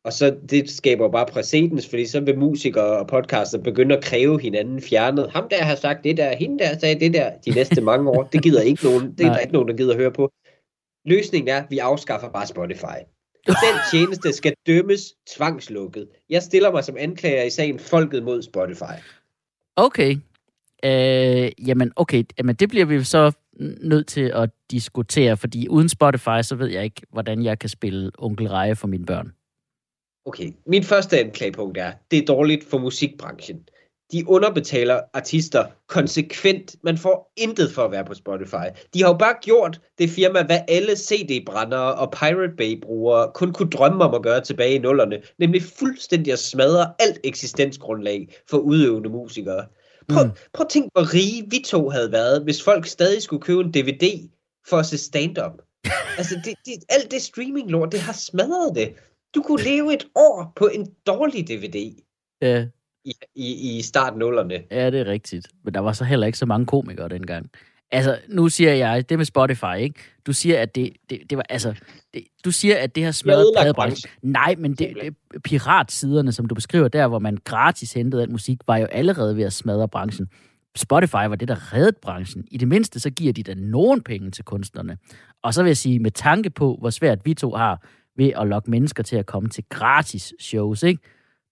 og 0.04 0.12
så 0.12 0.36
det 0.50 0.70
skaber 0.70 1.08
bare 1.10 1.26
præcedens, 1.26 1.88
fordi 1.88 2.06
så 2.06 2.20
vil 2.20 2.38
musikere 2.38 2.98
og 2.98 3.06
podcaster 3.06 3.58
begynde 3.58 3.96
at 3.96 4.04
kræve 4.04 4.40
hinanden 4.40 4.82
fjernet. 4.82 5.30
Ham 5.30 5.48
der 5.50 5.62
har 5.62 5.74
sagt 5.74 6.04
det 6.04 6.16
der, 6.16 6.36
hende 6.36 6.58
der 6.58 6.78
sagde 6.78 7.00
det 7.00 7.14
der 7.14 7.30
de 7.44 7.50
næste 7.50 7.80
mange 7.80 8.10
år. 8.10 8.22
Det 8.22 8.42
gider 8.42 8.60
ikke 8.62 8.84
nogen, 8.84 9.12
det 9.18 9.26
er 9.26 9.30
der 9.32 9.38
ikke 9.38 9.52
nogen, 9.52 9.68
der 9.68 9.76
gider 9.76 9.90
at 9.92 9.96
høre 9.98 10.12
på. 10.12 10.30
Løsningen 11.04 11.48
er, 11.48 11.56
at 11.56 11.66
vi 11.70 11.78
afskaffer 11.78 12.28
bare 12.28 12.46
Spotify. 12.46 12.98
Den 13.48 13.78
tjeneste 13.90 14.32
skal 14.32 14.54
dømmes 14.66 15.14
tvangslukket. 15.36 16.08
Jeg 16.30 16.42
stiller 16.42 16.72
mig 16.72 16.84
som 16.84 16.96
anklager 16.98 17.42
i 17.42 17.50
sagen 17.50 17.78
Folket 17.78 18.22
mod 18.22 18.42
Spotify. 18.42 18.98
Okay. 19.76 20.16
Øh, 20.84 21.66
jamen, 21.66 21.92
okay. 21.96 22.24
Jamen, 22.38 22.54
det 22.54 22.68
bliver 22.68 22.84
vi 22.84 23.04
så 23.04 23.32
nødt 23.80 24.06
til 24.06 24.32
at 24.34 24.50
diskutere, 24.70 25.36
fordi 25.36 25.68
uden 25.68 25.88
Spotify, 25.88 26.42
så 26.42 26.54
ved 26.54 26.66
jeg 26.66 26.84
ikke, 26.84 27.02
hvordan 27.12 27.42
jeg 27.44 27.58
kan 27.58 27.68
spille 27.68 28.10
Onkel 28.18 28.48
Reje 28.48 28.76
for 28.76 28.88
mine 28.88 29.06
børn. 29.06 29.32
Okay, 30.24 30.52
min 30.66 30.84
første 30.84 31.18
anklagepunkt 31.18 31.78
er, 31.78 31.92
det 32.10 32.18
er 32.18 32.26
dårligt 32.26 32.64
for 32.64 32.78
musikbranchen. 32.78 33.68
De 34.12 34.28
underbetaler 34.28 35.00
artister 35.14 35.64
konsekvent. 35.86 36.76
Man 36.82 36.98
får 36.98 37.32
intet 37.36 37.72
for 37.72 37.82
at 37.82 37.90
være 37.90 38.04
på 38.04 38.14
Spotify. 38.14 38.66
De 38.94 39.02
har 39.02 39.08
jo 39.08 39.16
bare 39.18 39.34
gjort 39.42 39.80
det 39.98 40.10
firma, 40.10 40.42
hvad 40.42 40.60
alle 40.68 40.96
CD-brændere 40.96 41.94
og 41.94 42.10
Pirate 42.10 42.56
Bay-brugere 42.56 43.30
kun 43.34 43.52
kunne 43.52 43.70
drømme 43.70 44.04
om 44.04 44.14
at 44.14 44.22
gøre 44.22 44.40
tilbage 44.40 44.74
i 44.74 44.78
nullerne. 44.78 45.22
Nemlig 45.38 45.62
fuldstændig 45.62 46.32
at 46.32 46.38
smadre 46.38 46.92
alt 46.98 47.18
eksistensgrundlag 47.24 48.28
for 48.50 48.58
udøvende 48.58 49.08
musikere. 49.08 49.66
Prøv, 50.08 50.24
Mm. 50.24 50.30
prøv 50.52 50.64
at 50.64 50.70
tænke, 50.70 50.88
hvor 50.92 51.14
rige 51.14 51.44
vi 51.50 51.62
to 51.66 51.88
havde 51.88 52.12
været, 52.12 52.42
hvis 52.44 52.62
folk 52.62 52.86
stadig 52.86 53.22
skulle 53.22 53.42
købe 53.42 53.60
en 53.60 53.70
DVD 53.72 54.28
for 54.68 54.76
at 54.76 54.86
se 54.86 54.98
stand-up. 54.98 55.52
Altså, 56.18 56.34
det, 56.44 56.54
det, 56.66 56.74
alt 56.88 57.10
det 57.10 57.22
streaming-lort, 57.22 57.92
det 57.92 58.00
har 58.00 58.12
smadret 58.12 58.74
det. 58.74 58.94
Du 59.34 59.42
kunne 59.42 59.62
leve 59.62 59.94
et 59.94 60.06
år 60.14 60.52
på 60.56 60.66
en 60.66 60.86
dårlig 61.06 61.48
DVD 61.48 62.02
Ja, 62.42 62.66
i, 63.08 63.14
i, 63.34 63.78
i 63.78 63.82
start 63.82 64.16
nullerne. 64.16 64.62
ja, 64.70 64.90
det 64.90 65.00
er 65.00 65.04
rigtigt. 65.04 65.48
Men 65.64 65.74
der 65.74 65.80
var 65.80 65.92
så 65.92 66.04
heller 66.04 66.26
ikke 66.26 66.38
så 66.38 66.46
mange 66.46 66.66
komikere 66.66 67.08
dengang. 67.08 67.50
Altså, 67.90 68.18
nu 68.28 68.48
siger 68.48 68.74
jeg, 68.74 69.08
det 69.08 69.18
med 69.18 69.24
Spotify, 69.24 69.76
ikke? 69.78 70.00
Du 70.26 70.32
siger, 70.32 70.62
at 70.62 70.74
det, 70.74 70.92
det, 71.10 71.18
det 71.30 71.38
var, 71.38 71.44
altså, 71.48 71.74
det, 72.14 72.24
du 72.44 72.50
siger, 72.50 72.76
at 72.76 72.94
det 72.94 73.04
har 73.04 73.12
smadret 73.12 73.52
pladebranchen. 73.60 74.10
Nej, 74.22 74.54
men 74.58 74.74
det, 74.74 74.94
det, 75.02 75.42
piratsiderne, 75.42 76.32
som 76.32 76.46
du 76.46 76.54
beskriver 76.54 76.88
der, 76.88 77.06
hvor 77.06 77.18
man 77.18 77.38
gratis 77.44 77.92
hentede 77.92 78.22
al 78.22 78.30
musik, 78.30 78.58
var 78.66 78.76
jo 78.76 78.86
allerede 78.86 79.36
ved 79.36 79.44
at 79.44 79.52
smadre 79.52 79.88
branchen. 79.88 80.28
Spotify 80.76 81.12
var 81.28 81.36
det, 81.36 81.48
der 81.48 81.72
reddede 81.72 81.98
branchen. 82.02 82.44
I 82.50 82.56
det 82.56 82.68
mindste, 82.68 83.00
så 83.00 83.10
giver 83.10 83.32
de 83.32 83.42
da 83.42 83.54
nogen 83.54 84.02
penge 84.02 84.30
til 84.30 84.44
kunstnerne. 84.44 84.98
Og 85.42 85.54
så 85.54 85.62
vil 85.62 85.70
jeg 85.70 85.76
sige, 85.76 85.98
med 85.98 86.10
tanke 86.10 86.50
på, 86.50 86.76
hvor 86.80 86.90
svært 86.90 87.18
vi 87.24 87.34
to 87.34 87.54
har 87.54 87.86
ved 88.16 88.32
at 88.36 88.48
lokke 88.48 88.70
mennesker 88.70 89.02
til 89.02 89.16
at 89.16 89.26
komme 89.26 89.48
til 89.48 89.64
gratis 89.68 90.34
shows, 90.40 90.82
ikke? 90.82 91.02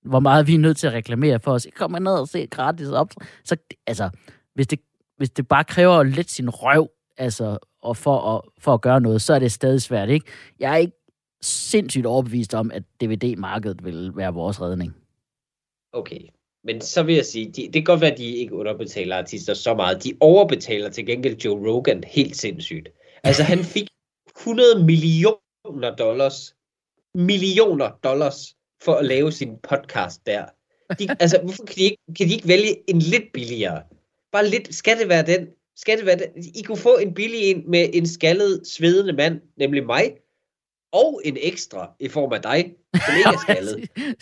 Hvor 0.07 0.21
meget 0.21 0.47
vi 0.47 0.55
er 0.55 0.59
nødt 0.59 0.77
til 0.77 0.87
at 0.87 0.93
reklamere 0.93 1.41
for 1.41 1.53
os. 1.53 1.67
Kom 1.77 2.03
ned 2.03 2.13
og 2.13 2.29
se 2.29 2.47
gratis 2.47 2.89
op. 2.89 3.11
Så 3.45 3.57
altså, 3.87 4.11
hvis 4.55 4.67
det, 4.67 4.81
hvis 5.17 5.31
det 5.31 5.49
bare 5.49 5.65
kræver 5.65 6.03
lidt 6.03 6.31
sin 6.31 6.51
røv, 6.51 6.91
altså, 7.17 7.59
og 7.83 7.97
for 7.97 8.37
at, 8.37 8.41
for 8.59 8.75
at 8.75 8.81
gøre 8.81 9.01
noget, 9.01 9.23
så 9.23 9.35
er 9.35 9.39
det 9.39 9.53
stadig 9.53 9.83
svært, 9.83 10.09
ikke? 10.09 10.27
Jeg 10.61 10.73
er 10.73 10.77
ikke 10.77 10.97
sindssygt 11.43 12.07
overbevist 12.07 12.55
om, 12.55 12.71
at 12.71 12.83
DVD-markedet 13.01 13.85
vil 13.85 14.13
være 14.15 14.35
vores 14.35 14.61
redning. 14.61 14.97
Okay. 15.93 16.21
Men 16.65 16.81
så 16.81 17.03
vil 17.03 17.15
jeg 17.15 17.25
sige, 17.25 17.53
de, 17.53 17.63
det 17.63 17.73
kan 17.73 17.85
godt 17.85 18.01
være, 18.01 18.13
at 18.13 18.19
de 18.19 18.25
ikke 18.25 18.55
underbetaler 18.55 19.17
artister 19.17 19.55
så 19.55 19.75
meget. 19.75 20.05
De 20.05 20.13
overbetaler 20.21 20.91
til 20.91 21.07
gengæld 21.07 21.37
Joe 21.45 21.71
Rogan 21.71 22.05
helt 22.05 22.37
sindssygt. 22.37 22.89
Altså, 23.25 23.43
han 23.43 23.65
fik 23.65 23.89
100 24.39 24.85
millioner 24.85 25.97
dollars. 25.99 26.55
Millioner 27.15 27.91
dollars 28.05 28.56
for 28.83 28.95
at 28.95 29.05
lave 29.05 29.33
sin 29.33 29.57
podcast 29.63 30.27
der. 30.27 30.45
De, 30.99 31.09
altså, 31.21 31.41
hvorfor 31.43 31.65
kan 31.65 31.77
de, 31.77 31.83
ikke, 31.83 32.03
kan 32.19 32.29
de 32.29 32.33
ikke 32.33 32.49
vælge 32.49 32.91
en 32.91 32.99
lidt 32.99 33.33
billigere? 33.33 33.83
Bare 34.33 34.49
lidt, 34.49 34.75
skal 34.75 34.99
det 34.99 35.09
være 35.09 35.27
den? 35.27 35.49
Skal 35.77 35.99
det 35.99 36.07
være 36.07 36.19
den? 36.19 36.45
I 36.55 36.63
kunne 36.63 36.79
få 36.79 36.97
en 36.97 37.15
billig 37.15 37.41
en 37.41 37.71
med 37.71 37.91
en 37.93 38.07
skaldet, 38.07 38.61
svedende 38.67 39.13
mand, 39.13 39.41
nemlig 39.57 39.87
mig, 39.87 40.13
og 40.93 41.21
en 41.25 41.37
ekstra 41.41 41.91
i 42.01 42.09
form 42.09 42.33
af 42.33 42.43
dig, 42.43 42.75
som 42.95 43.17
ikke 43.17 43.29
er 43.29 43.41
skaldet. 43.43 43.89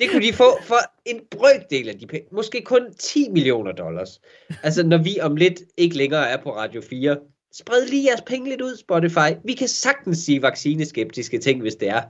Det 0.00 0.10
kunne 0.10 0.26
de 0.26 0.32
få 0.32 0.62
for 0.62 0.78
en 1.04 1.20
brøkdel 1.30 1.88
af 1.88 1.98
de 1.98 2.06
penge. 2.06 2.28
Måske 2.32 2.62
kun 2.62 2.94
10 2.98 3.28
millioner 3.28 3.72
dollars. 3.72 4.20
Altså, 4.62 4.82
når 4.82 4.98
vi 4.98 5.20
om 5.20 5.36
lidt 5.36 5.62
ikke 5.76 5.96
længere 5.96 6.30
er 6.30 6.42
på 6.42 6.56
Radio 6.56 6.82
4. 6.90 7.16
Spred 7.52 7.86
lige 7.86 8.08
jeres 8.08 8.22
penge 8.26 8.48
lidt 8.48 8.60
ud, 8.60 8.76
Spotify. 8.76 9.36
Vi 9.44 9.52
kan 9.52 9.68
sagtens 9.68 10.18
sige 10.18 10.42
vaccineskeptiske 10.42 11.38
ting, 11.38 11.60
hvis 11.60 11.74
det 11.74 11.88
er. 11.88 12.02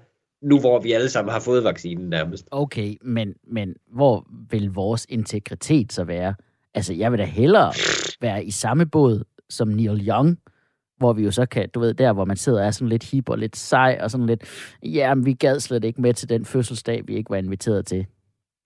Nu 0.42 0.61
hvor 0.61 0.81
vi 0.81 0.92
alle 0.92 1.09
sammen 1.09 1.33
har 1.33 1.40
fået 1.40 1.64
vaccinen 1.64 2.09
nærmest. 2.09 2.46
Okay, 2.50 2.96
men, 3.03 3.35
men 3.46 3.74
hvor 3.92 4.26
vil 4.50 4.70
vores 4.70 5.07
integritet 5.09 5.92
så 5.92 6.05
være? 6.05 6.35
Altså, 6.74 6.94
jeg 6.94 7.12
vil 7.12 7.18
da 7.18 7.24
hellere 7.24 7.72
være 8.20 8.44
i 8.44 8.50
samme 8.50 8.87
båd 8.87 9.24
som 9.50 9.68
Neil 9.68 10.09
Young, 10.09 10.38
hvor 10.98 11.12
vi 11.12 11.22
jo 11.22 11.31
så 11.31 11.46
kan, 11.46 11.68
du 11.74 11.81
ved, 11.81 11.94
der 11.94 12.12
hvor 12.12 12.24
man 12.24 12.37
sidder 12.37 12.61
og 12.61 12.66
er 12.66 12.70
sådan 12.70 12.88
lidt 12.88 13.11
hip 13.11 13.29
og 13.29 13.38
lidt 13.38 13.57
sej, 13.57 13.98
og 14.00 14.11
sådan 14.11 14.26
lidt, 14.26 14.44
ja, 14.83 15.14
men 15.14 15.26
vi 15.26 15.33
gad 15.33 15.61
slet 15.61 15.85
ikke 15.85 16.00
med 16.00 16.14
til 16.14 16.29
den 16.29 16.44
fødselsdag, 16.44 17.03
vi 17.07 17.16
ikke 17.16 17.31
var 17.31 17.37
inviteret 17.37 17.87
til. 17.87 18.07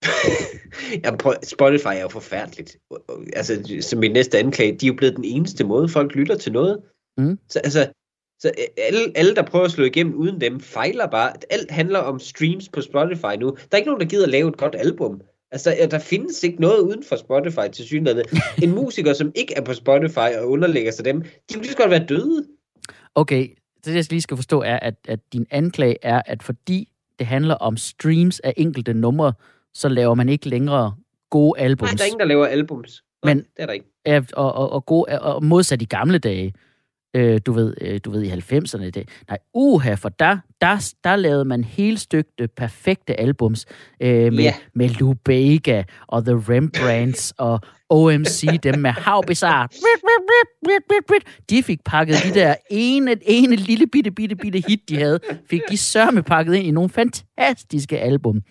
Ja, 1.03 1.15
prøv, 1.15 1.33
Spotify 1.43 1.87
er 1.87 2.01
jo 2.01 2.07
forfærdeligt. 2.07 2.77
Altså, 3.33 3.77
som 3.81 3.99
min 3.99 4.11
næste 4.11 4.37
anklage, 4.37 4.77
de 4.77 4.85
er 4.85 4.87
jo 4.87 4.93
blevet 4.93 5.15
den 5.15 5.23
eneste 5.23 5.63
måde, 5.63 5.89
folk 5.89 6.15
lytter 6.15 6.37
til 6.37 6.51
noget. 6.51 6.79
Mm. 7.17 7.39
Så 7.49 7.59
altså, 7.59 7.87
så 8.39 8.51
alle, 8.77 8.99
alle, 9.15 9.35
der 9.35 9.41
prøver 9.41 9.65
at 9.65 9.71
slå 9.71 9.85
igennem 9.85 10.15
uden 10.15 10.41
dem, 10.41 10.59
fejler 10.59 11.07
bare. 11.07 11.33
Alt 11.49 11.71
handler 11.71 11.99
om 11.99 12.19
streams 12.19 12.69
på 12.69 12.81
Spotify 12.81 13.35
nu. 13.39 13.49
Der 13.49 13.67
er 13.71 13.77
ikke 13.77 13.89
nogen, 13.89 14.01
der 14.01 14.07
gider 14.07 14.23
at 14.23 14.29
lave 14.31 14.49
et 14.49 14.57
godt 14.57 14.75
album. 14.79 15.21
Altså, 15.51 15.87
der 15.91 15.99
findes 15.99 16.43
ikke 16.43 16.61
noget 16.61 16.79
uden 16.79 17.03
for 17.03 17.15
Spotify 17.15 17.71
til 17.73 17.85
synligheden. 17.85 18.25
En 18.63 18.71
musiker, 18.71 19.13
som 19.13 19.31
ikke 19.35 19.53
er 19.57 19.61
på 19.61 19.73
Spotify 19.73 20.17
og 20.39 20.49
underlægger 20.49 20.91
sig 20.91 21.05
dem, 21.05 21.21
de 21.21 21.53
kunne 21.53 21.61
lige 21.61 21.71
så 21.71 21.77
godt 21.77 21.91
være 21.91 22.05
døde. 22.09 22.45
Okay, 23.15 23.49
det 23.85 23.95
jeg 23.95 24.05
lige 24.09 24.21
skal 24.21 24.37
forstå 24.37 24.61
er, 24.61 24.79
at, 24.79 24.95
at 25.07 25.19
din 25.33 25.45
anklage 25.51 25.95
er, 26.01 26.21
at 26.25 26.43
fordi 26.43 26.89
det 27.19 27.27
handler 27.27 27.55
om 27.55 27.77
streams 27.77 28.39
af 28.39 28.53
enkelte 28.57 28.93
numre, 28.93 29.33
så 29.73 29.89
laver 29.89 30.13
man 30.15 30.29
ikke 30.29 30.49
længere 30.49 30.95
gode 31.29 31.59
albums. 31.59 31.91
Nej, 31.91 31.95
der 31.97 32.03
er 32.03 32.05
ingen, 32.05 32.19
der 32.19 32.25
laver 32.25 32.45
albums. 32.45 33.03
Nej, 33.23 33.33
Men- 33.33 33.43
det 33.43 33.47
er 33.57 33.65
der 33.65 33.73
ikke. 33.73 33.85
Ja, 34.05 34.21
og, 34.33 34.53
og, 34.53 34.71
og, 34.71 34.85
gode, 34.85 35.21
og 35.21 35.43
modsat 35.43 35.81
i 35.81 35.85
gamle 35.85 36.17
dage, 36.17 36.53
øh, 37.15 37.39
du, 37.45 37.51
ved, 37.53 37.73
øh, 37.81 37.99
du 38.05 38.11
ved, 38.11 38.23
i 38.23 38.29
90'erne. 38.29 38.89
Det, 38.89 39.09
nej, 39.29 39.37
uha, 39.53 39.93
for 39.93 40.09
der, 40.09 40.37
der, 40.61 40.93
der 41.03 41.15
lavede 41.15 41.45
man 41.45 41.63
helstøgte, 41.63 42.47
perfekte 42.47 43.19
albums 43.19 43.65
øh, 43.99 44.33
med, 44.33 44.43
Ja. 44.43 44.53
med 44.75 44.89
Lou 44.89 45.13
Bega 45.13 45.83
og 46.07 46.25
The 46.25 46.33
Rembrandts 46.49 47.33
og 47.37 47.59
OMC, 47.89 48.59
dem 48.63 48.79
med 48.79 48.91
How 48.91 49.21
Bizarre. 49.21 49.67
De 51.49 51.63
fik 51.63 51.79
pakket 51.85 52.15
de 52.23 52.33
der 52.39 52.55
ene, 52.69 53.15
ene 53.21 53.55
lille 53.55 53.87
bitte, 53.87 54.11
bitte, 54.11 54.35
bitte 54.35 54.63
hit, 54.67 54.89
de 54.89 54.97
havde, 54.97 55.19
fik 55.49 55.61
de 55.69 55.77
sørme 55.77 56.23
pakket 56.23 56.55
ind 56.55 56.65
i 56.67 56.71
nogle 56.71 56.89
fantastiske 56.89 57.99
album. 57.99 58.41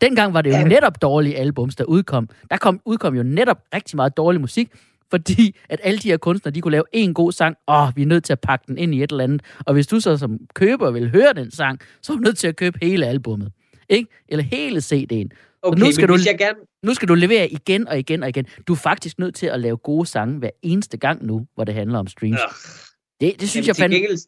Dengang 0.00 0.34
var 0.34 0.42
det 0.42 0.60
jo 0.62 0.66
netop 0.68 1.02
dårlige 1.02 1.36
albums, 1.36 1.76
der 1.76 1.84
udkom. 1.84 2.28
Der 2.50 2.56
kom, 2.56 2.80
udkom 2.84 3.14
jo 3.14 3.22
netop 3.22 3.58
rigtig 3.74 3.96
meget 3.96 4.16
dårlig 4.16 4.40
musik, 4.40 4.68
fordi 5.10 5.56
at 5.68 5.80
alle 5.82 5.98
de 5.98 6.08
her 6.08 6.16
kunstnere, 6.16 6.54
de 6.54 6.60
kunne 6.60 6.72
lave 6.72 6.84
en 6.92 7.14
god 7.14 7.32
sang, 7.32 7.56
åh, 7.68 7.88
vi 7.96 8.02
er 8.02 8.06
nødt 8.06 8.24
til 8.24 8.32
at 8.32 8.40
pakke 8.40 8.64
den 8.68 8.78
ind 8.78 8.94
i 8.94 9.02
et 9.02 9.10
eller 9.10 9.24
andet. 9.24 9.42
Og 9.66 9.74
hvis 9.74 9.86
du 9.86 10.00
så 10.00 10.16
som 10.16 10.38
køber 10.54 10.90
vil 10.90 11.10
høre 11.10 11.32
den 11.32 11.50
sang, 11.50 11.80
så 12.02 12.12
er 12.12 12.16
du 12.16 12.22
nødt 12.22 12.38
til 12.38 12.46
at 12.48 12.56
købe 12.56 12.78
hele 12.82 13.06
albummet. 13.06 13.52
Ikke? 13.88 14.10
Eller 14.28 14.42
hele 14.44 14.78
CD'en. 14.78 15.28
Okay, 15.62 15.78
nu 15.78 15.86
nu 15.86 15.92
skal 15.92 16.08
du- 16.08 16.18
jeg 16.26 16.38
gerne... 16.38 16.58
Nu 16.82 16.94
skal 16.94 17.08
du 17.08 17.14
levere 17.14 17.50
igen 17.50 17.88
og 17.88 17.98
igen 17.98 18.22
og 18.22 18.28
igen. 18.28 18.46
Du 18.68 18.72
er 18.72 18.76
faktisk 18.76 19.18
nødt 19.18 19.34
til 19.34 19.46
at 19.46 19.60
lave 19.60 19.76
gode 19.76 20.06
sange 20.06 20.38
hver 20.38 20.50
eneste 20.62 20.96
gang 20.96 21.26
nu, 21.26 21.46
hvor 21.54 21.64
det 21.64 21.74
handler 21.74 21.98
om 21.98 22.06
streams. 22.06 22.38
Øh, 22.42 23.28
Det, 23.28 23.40
det 23.40 23.48
synes 23.48 23.66
jamen, 23.66 23.68
jeg 23.68 23.76
fandme, 23.76 23.96
gengæld, 23.96 24.18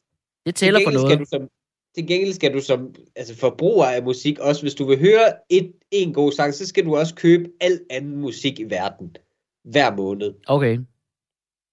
det 0.47 0.55
tæller 0.55 0.81
for 0.85 0.91
noget. 0.91 1.09
Skal 1.09 1.19
du 1.19 1.25
som, 1.25 1.49
til 1.95 2.07
gengæld 2.07 2.33
skal 2.33 2.55
du 2.55 2.61
som 2.61 2.95
altså 3.17 3.37
forbruger 3.37 3.87
af 3.87 4.03
musik, 4.03 4.39
også 4.39 4.63
hvis 4.63 4.75
du 4.75 4.85
vil 4.85 4.99
høre 4.99 5.33
et, 5.51 5.73
en 5.91 6.13
god 6.15 6.33
sang, 6.33 6.55
så 6.55 6.67
skal 6.67 6.85
du 6.85 6.97
også 6.97 7.15
købe 7.15 7.45
al 7.61 7.81
anden 7.91 8.17
musik 8.17 8.61
i 8.61 8.65
verden. 8.65 9.17
Hver 9.71 9.97
måned. 9.97 10.33
Okay. 10.47 10.79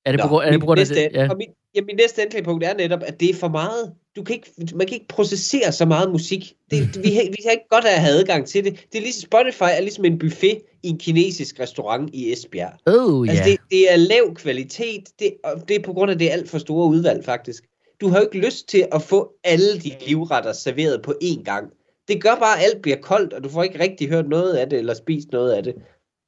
Er 0.06 0.12
det 0.12 0.21
på, 0.21 0.27
Nå, 0.27 0.29
grund- 0.29 0.45
er 0.45 0.51
det 0.51 0.60
på 0.60 0.65
grund 0.65 0.79
af 0.79 0.86
det? 0.88 1.10
Ja. 1.13 1.29
og 1.29 1.38
min, 1.38 1.47
ja, 1.75 1.82
min 1.82 1.95
næste 1.95 2.21
anklagepunkt 2.21 2.63
er 2.63 2.73
netop, 2.73 2.99
at 3.06 3.19
det 3.19 3.29
er 3.29 3.34
for 3.34 3.47
meget. 3.47 3.93
Du 4.15 4.23
kan 4.23 4.36
ikke, 4.36 4.75
man 4.75 4.88
kan 4.88 4.93
ikke 4.93 5.08
processere 5.08 5.71
så 5.71 5.86
meget 5.86 6.12
musik. 6.12 6.53
Det, 6.71 6.79
vi, 7.03 7.13
har, 7.13 7.23
vi 7.23 7.38
har 7.45 7.51
ikke 7.51 7.69
godt 7.69 7.86
af 7.86 7.93
at 7.95 8.01
have 8.01 8.13
adgang 8.19 8.47
til 8.47 8.63
det. 8.63 8.86
det 8.91 8.97
er 8.97 9.01
ligesom, 9.01 9.27
Spotify 9.27 9.63
er 9.77 9.82
ligesom 9.82 10.06
en 10.06 10.19
buffet 10.19 10.62
i 10.84 10.88
en 10.89 10.97
kinesisk 10.97 11.60
restaurant 11.60 12.10
i 12.13 12.32
Esbjerg. 12.34 12.73
Oh, 12.88 13.27
Altså, 13.29 13.43
det, 13.43 13.58
det 13.71 13.93
er 13.93 13.95
lav 13.95 14.34
kvalitet, 14.36 15.03
det, 15.19 15.34
og 15.43 15.67
det 15.67 15.75
er 15.75 15.82
på 15.84 15.93
grund 15.93 16.12
af 16.12 16.19
det 16.19 16.29
alt 16.29 16.49
for 16.49 16.58
store 16.58 16.88
udvalg, 16.89 17.25
faktisk. 17.25 17.63
Du 18.01 18.08
har 18.08 18.17
jo 18.19 18.23
ikke 18.34 18.45
lyst 18.45 18.67
til 18.67 18.88
at 18.91 19.01
få 19.01 19.34
alle 19.43 19.79
de 19.79 19.91
livretter 20.08 20.53
serveret 20.53 21.01
på 21.01 21.13
én 21.23 21.43
gang. 21.43 21.69
Det 22.08 22.21
gør 22.23 22.36
bare, 22.36 22.58
at 22.60 22.63
alt 22.65 22.82
bliver 22.82 22.97
koldt, 22.97 23.34
og 23.34 23.43
du 23.43 23.49
får 23.49 23.63
ikke 23.63 23.79
rigtig 23.79 24.10
hørt 24.10 24.29
noget 24.29 24.53
af 24.53 24.69
det, 24.69 24.79
eller 24.79 24.93
spist 24.93 25.32
noget 25.32 25.51
af 25.51 25.63
det. 25.63 25.75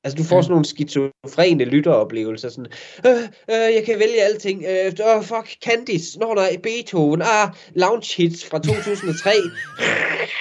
Altså, 0.05 0.17
du 0.17 0.23
får 0.23 0.41
sådan 0.41 0.51
nogle 0.51 0.65
skizofrene 0.65 1.65
lytteroplevelser, 1.65 2.49
sådan, 2.49 2.71
øh, 3.05 3.11
øh, 3.51 3.75
jeg 3.75 3.83
kan 3.85 3.99
vælge 3.99 4.21
alting, 4.21 4.63
øh, 4.63 4.91
oh, 5.05 5.23
fuck, 5.23 5.47
Candice, 5.65 6.19
nå 6.19 6.33
nej, 6.33 6.57
Beethoven, 6.63 7.21
ah, 7.21 7.49
lounge 7.75 8.13
hits 8.17 8.49
fra 8.49 8.59
2003. 8.59 9.29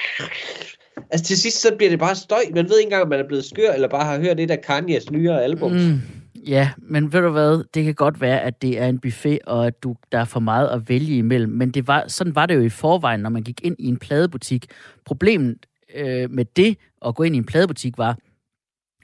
altså, 1.10 1.26
til 1.26 1.38
sidst, 1.38 1.60
så 1.60 1.74
bliver 1.76 1.90
det 1.90 1.98
bare 1.98 2.14
støj. 2.14 2.42
Man 2.54 2.68
ved 2.68 2.78
ikke 2.78 2.86
engang, 2.86 3.02
om 3.02 3.08
man 3.08 3.20
er 3.20 3.26
blevet 3.28 3.44
skør, 3.44 3.72
eller 3.72 3.88
bare 3.88 4.04
har 4.04 4.20
hørt 4.20 4.38
det 4.38 4.48
der 4.48 4.56
Kanye's 4.56 5.12
nyere 5.12 5.42
album. 5.42 5.72
Mm, 5.72 6.00
ja, 6.46 6.70
men 6.78 7.12
ved 7.12 7.20
du 7.20 7.30
hvad, 7.30 7.64
det 7.74 7.84
kan 7.84 7.94
godt 7.94 8.20
være, 8.20 8.40
at 8.40 8.62
det 8.62 8.78
er 8.80 8.86
en 8.86 8.98
buffet, 8.98 9.38
og 9.46 9.66
at 9.66 9.82
du, 9.82 9.96
der 10.12 10.18
er 10.18 10.24
for 10.24 10.40
meget 10.40 10.68
at 10.68 10.88
vælge 10.88 11.16
imellem, 11.16 11.52
men 11.52 11.70
det 11.70 11.86
var, 11.86 12.04
sådan 12.08 12.34
var 12.34 12.46
det 12.46 12.54
jo 12.54 12.60
i 12.60 12.68
forvejen, 12.68 13.20
når 13.20 13.30
man 13.30 13.42
gik 13.42 13.60
ind 13.64 13.76
i 13.78 13.88
en 13.88 13.96
pladebutik. 13.96 14.66
Problemet 15.04 15.56
øh, 15.94 16.30
med 16.30 16.44
det 16.44 16.78
at 17.06 17.14
gå 17.14 17.22
ind 17.22 17.34
i 17.34 17.38
en 17.38 17.44
pladebutik 17.44 17.98
var, 17.98 18.16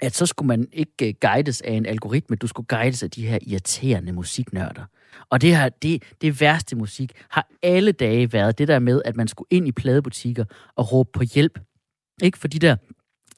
at 0.00 0.16
så 0.16 0.26
skulle 0.26 0.46
man 0.46 0.68
ikke 0.72 1.08
øh, 1.08 1.14
guides 1.20 1.60
af 1.60 1.72
en 1.72 1.86
algoritme, 1.86 2.36
du 2.36 2.46
skulle 2.46 2.66
guides 2.66 3.02
af 3.02 3.10
de 3.10 3.26
her 3.26 3.38
irriterende 3.46 4.12
musiknørder. 4.12 4.84
Og 5.30 5.40
det 5.40 5.56
her, 5.56 5.68
det, 5.68 6.02
det 6.20 6.40
værste 6.40 6.76
musik 6.76 7.12
har 7.28 7.48
alle 7.62 7.92
dage 7.92 8.32
været 8.32 8.58
det 8.58 8.68
der 8.68 8.78
med, 8.78 9.02
at 9.04 9.16
man 9.16 9.28
skulle 9.28 9.48
ind 9.50 9.68
i 9.68 9.72
pladebutikker 9.72 10.44
og 10.76 10.92
råbe 10.92 11.10
på 11.12 11.22
hjælp. 11.34 11.58
Ikke 12.22 12.38
for 12.38 12.48
de 12.48 12.58
der 12.58 12.76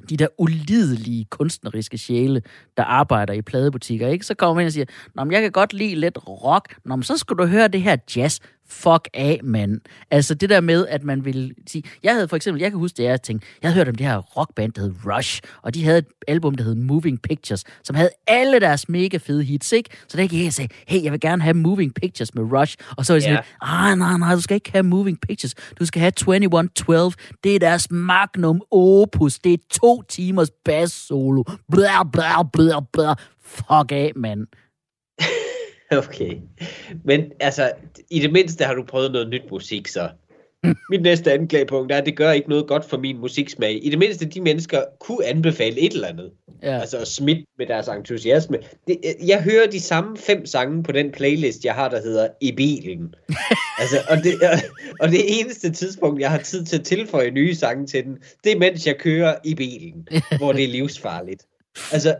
de 0.08 0.16
der 0.16 0.26
ulidelige 0.38 1.24
kunstneriske 1.24 1.98
sjæle, 1.98 2.42
der 2.76 2.84
arbejder 2.84 3.34
i 3.34 3.42
pladebutikker, 3.42 4.08
ikke? 4.08 4.26
Så 4.26 4.34
kommer 4.34 4.54
man 4.54 4.62
ind 4.62 4.66
og 4.66 4.72
siger, 4.72 4.84
Nå, 5.14 5.24
men 5.24 5.32
jeg 5.32 5.42
kan 5.42 5.52
godt 5.52 5.72
lide 5.72 5.94
lidt 5.94 6.18
rock. 6.28 6.76
Nå, 6.84 6.96
men 6.96 7.02
så 7.02 7.16
skal 7.16 7.36
du 7.36 7.46
høre 7.46 7.68
det 7.68 7.82
her 7.82 7.96
jazz. 8.16 8.40
Fuck 8.72 9.08
af, 9.14 9.40
mand. 9.44 9.80
Altså 10.10 10.34
det 10.34 10.50
der 10.50 10.60
med, 10.60 10.86
at 10.86 11.04
man 11.04 11.24
vil 11.24 11.54
sige... 11.66 11.82
Jeg 12.02 12.12
havde 12.14 12.28
for 12.28 12.36
eksempel, 12.36 12.60
jeg 12.62 12.70
kan 12.70 12.78
huske 12.78 12.96
det, 12.96 13.04
jeg 13.04 13.22
tænkte, 13.22 13.46
jeg 13.62 13.68
havde 13.70 13.76
hørt 13.80 13.88
om 13.88 13.94
det 13.94 14.06
her 14.06 14.16
rockband, 14.16 14.72
der 14.72 14.80
hed 14.82 14.94
Rush, 15.06 15.40
og 15.62 15.74
de 15.74 15.84
havde 15.84 15.98
et 15.98 16.06
album, 16.28 16.54
der 16.54 16.64
hed 16.64 16.74
Moving 16.74 17.22
Pictures, 17.22 17.64
som 17.84 17.96
havde 17.96 18.10
alle 18.26 18.60
deres 18.60 18.88
mega 18.88 19.16
fede 19.16 19.42
hits, 19.44 19.72
ikke? 19.72 19.90
Så 20.08 20.16
der 20.16 20.26
gik 20.26 20.40
jeg 20.40 20.46
og 20.46 20.52
sagde, 20.52 20.74
hey, 20.88 21.02
jeg 21.04 21.12
vil 21.12 21.20
gerne 21.20 21.42
have 21.42 21.54
Moving 21.54 21.94
Pictures 21.94 22.34
med 22.34 22.42
Rush. 22.52 22.76
Og 22.96 23.06
så 23.06 23.12
var 23.12 23.16
jeg 23.16 23.22
sådan, 23.22 23.34
Ja. 23.62 23.90
ah, 23.90 23.98
nej, 23.98 24.18
nej, 24.18 24.34
du 24.34 24.40
skal 24.40 24.54
ikke 24.54 24.72
have 24.72 24.82
Moving 24.82 25.20
Pictures. 25.20 25.54
Du 25.80 25.86
skal 25.86 26.00
have 26.00 26.10
2112. 26.10 27.12
Det 27.44 27.54
er 27.54 27.58
deres 27.58 27.90
magnum 27.90 28.62
opus. 28.70 29.38
Det 29.38 29.52
er 29.52 29.58
to 29.70 30.02
timers 30.02 30.50
bass 30.64 31.06
solo. 31.06 31.42
Blah, 31.72 32.04
blah, 32.12 32.44
blah, 32.52 32.82
blah. 32.92 33.16
Fuck 33.44 33.92
af, 33.92 34.12
mand. 34.16 34.46
Okay. 35.98 36.36
Men 37.04 37.32
altså, 37.40 37.72
i 38.10 38.18
det 38.18 38.32
mindste 38.32 38.64
har 38.64 38.74
du 38.74 38.84
prøvet 38.84 39.12
noget 39.12 39.28
nyt 39.28 39.50
musik, 39.50 39.88
så. 39.88 40.08
Mit 40.90 41.02
næste 41.02 41.32
anklagepunkt 41.32 41.92
er, 41.92 41.96
at 41.96 42.06
det 42.06 42.16
gør 42.16 42.30
ikke 42.30 42.48
noget 42.48 42.66
godt 42.66 42.84
for 42.84 42.98
min 42.98 43.18
musiksmag. 43.18 43.86
I 43.86 43.90
det 43.90 43.98
mindste, 43.98 44.24
de 44.24 44.40
mennesker 44.40 44.82
kunne 45.00 45.26
anbefale 45.26 45.80
et 45.80 45.92
eller 45.92 46.08
andet. 46.08 46.30
Ja. 46.62 46.78
Altså 46.78 46.98
at 46.98 47.08
smitte 47.08 47.44
med 47.58 47.66
deres 47.66 47.88
entusiasme. 47.88 48.58
Det, 48.86 49.00
jeg 49.26 49.42
hører 49.42 49.66
de 49.66 49.80
samme 49.80 50.16
fem 50.16 50.46
sange 50.46 50.82
på 50.82 50.92
den 50.92 51.12
playlist, 51.12 51.64
jeg 51.64 51.74
har, 51.74 51.88
der 51.88 52.02
hedder 52.02 52.28
I 52.40 52.52
bilen. 52.52 53.14
altså, 53.80 53.96
og, 54.08 54.16
det, 54.16 54.34
og 55.00 55.08
det 55.08 55.40
eneste 55.40 55.70
tidspunkt, 55.70 56.20
jeg 56.20 56.30
har 56.30 56.38
tid 56.38 56.64
til 56.64 56.78
at 56.78 56.84
tilføje 56.84 57.30
nye 57.30 57.54
sange 57.54 57.86
til 57.86 58.04
den, 58.04 58.18
det 58.44 58.52
er 58.52 58.58
mens 58.58 58.86
jeg 58.86 58.98
kører 58.98 59.34
i 59.44 59.54
bilen, 59.54 60.08
hvor 60.38 60.52
det 60.52 60.64
er 60.64 60.68
livsfarligt. 60.68 61.42
Altså, 61.92 62.16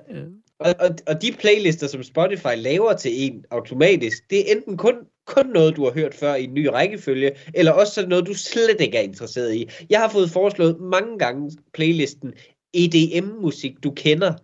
og, 0.64 0.74
og, 0.80 0.96
og 1.06 1.22
de 1.22 1.32
playlister, 1.32 1.86
som 1.86 2.02
Spotify 2.02 2.56
laver 2.56 2.92
til 2.92 3.10
en 3.14 3.44
automatisk, 3.50 4.30
det 4.30 4.38
er 4.38 4.56
enten 4.56 4.76
kun, 4.76 4.94
kun 5.26 5.46
noget, 5.46 5.76
du 5.76 5.84
har 5.84 5.92
hørt 5.92 6.14
før 6.14 6.34
i 6.34 6.44
en 6.44 6.54
ny 6.54 6.66
rækkefølge, 6.66 7.30
eller 7.54 7.72
også 7.72 7.92
så 7.92 8.06
noget, 8.06 8.26
du 8.26 8.34
slet 8.34 8.80
ikke 8.80 8.98
er 8.98 9.02
interesseret 9.02 9.54
i. 9.54 9.68
Jeg 9.90 10.00
har 10.00 10.08
fået 10.08 10.30
foreslået 10.30 10.80
mange 10.80 11.18
gange 11.18 11.50
playlisten 11.74 12.32
EDM-musik, 12.74 13.72
du 13.84 13.90
kender. 13.90 14.34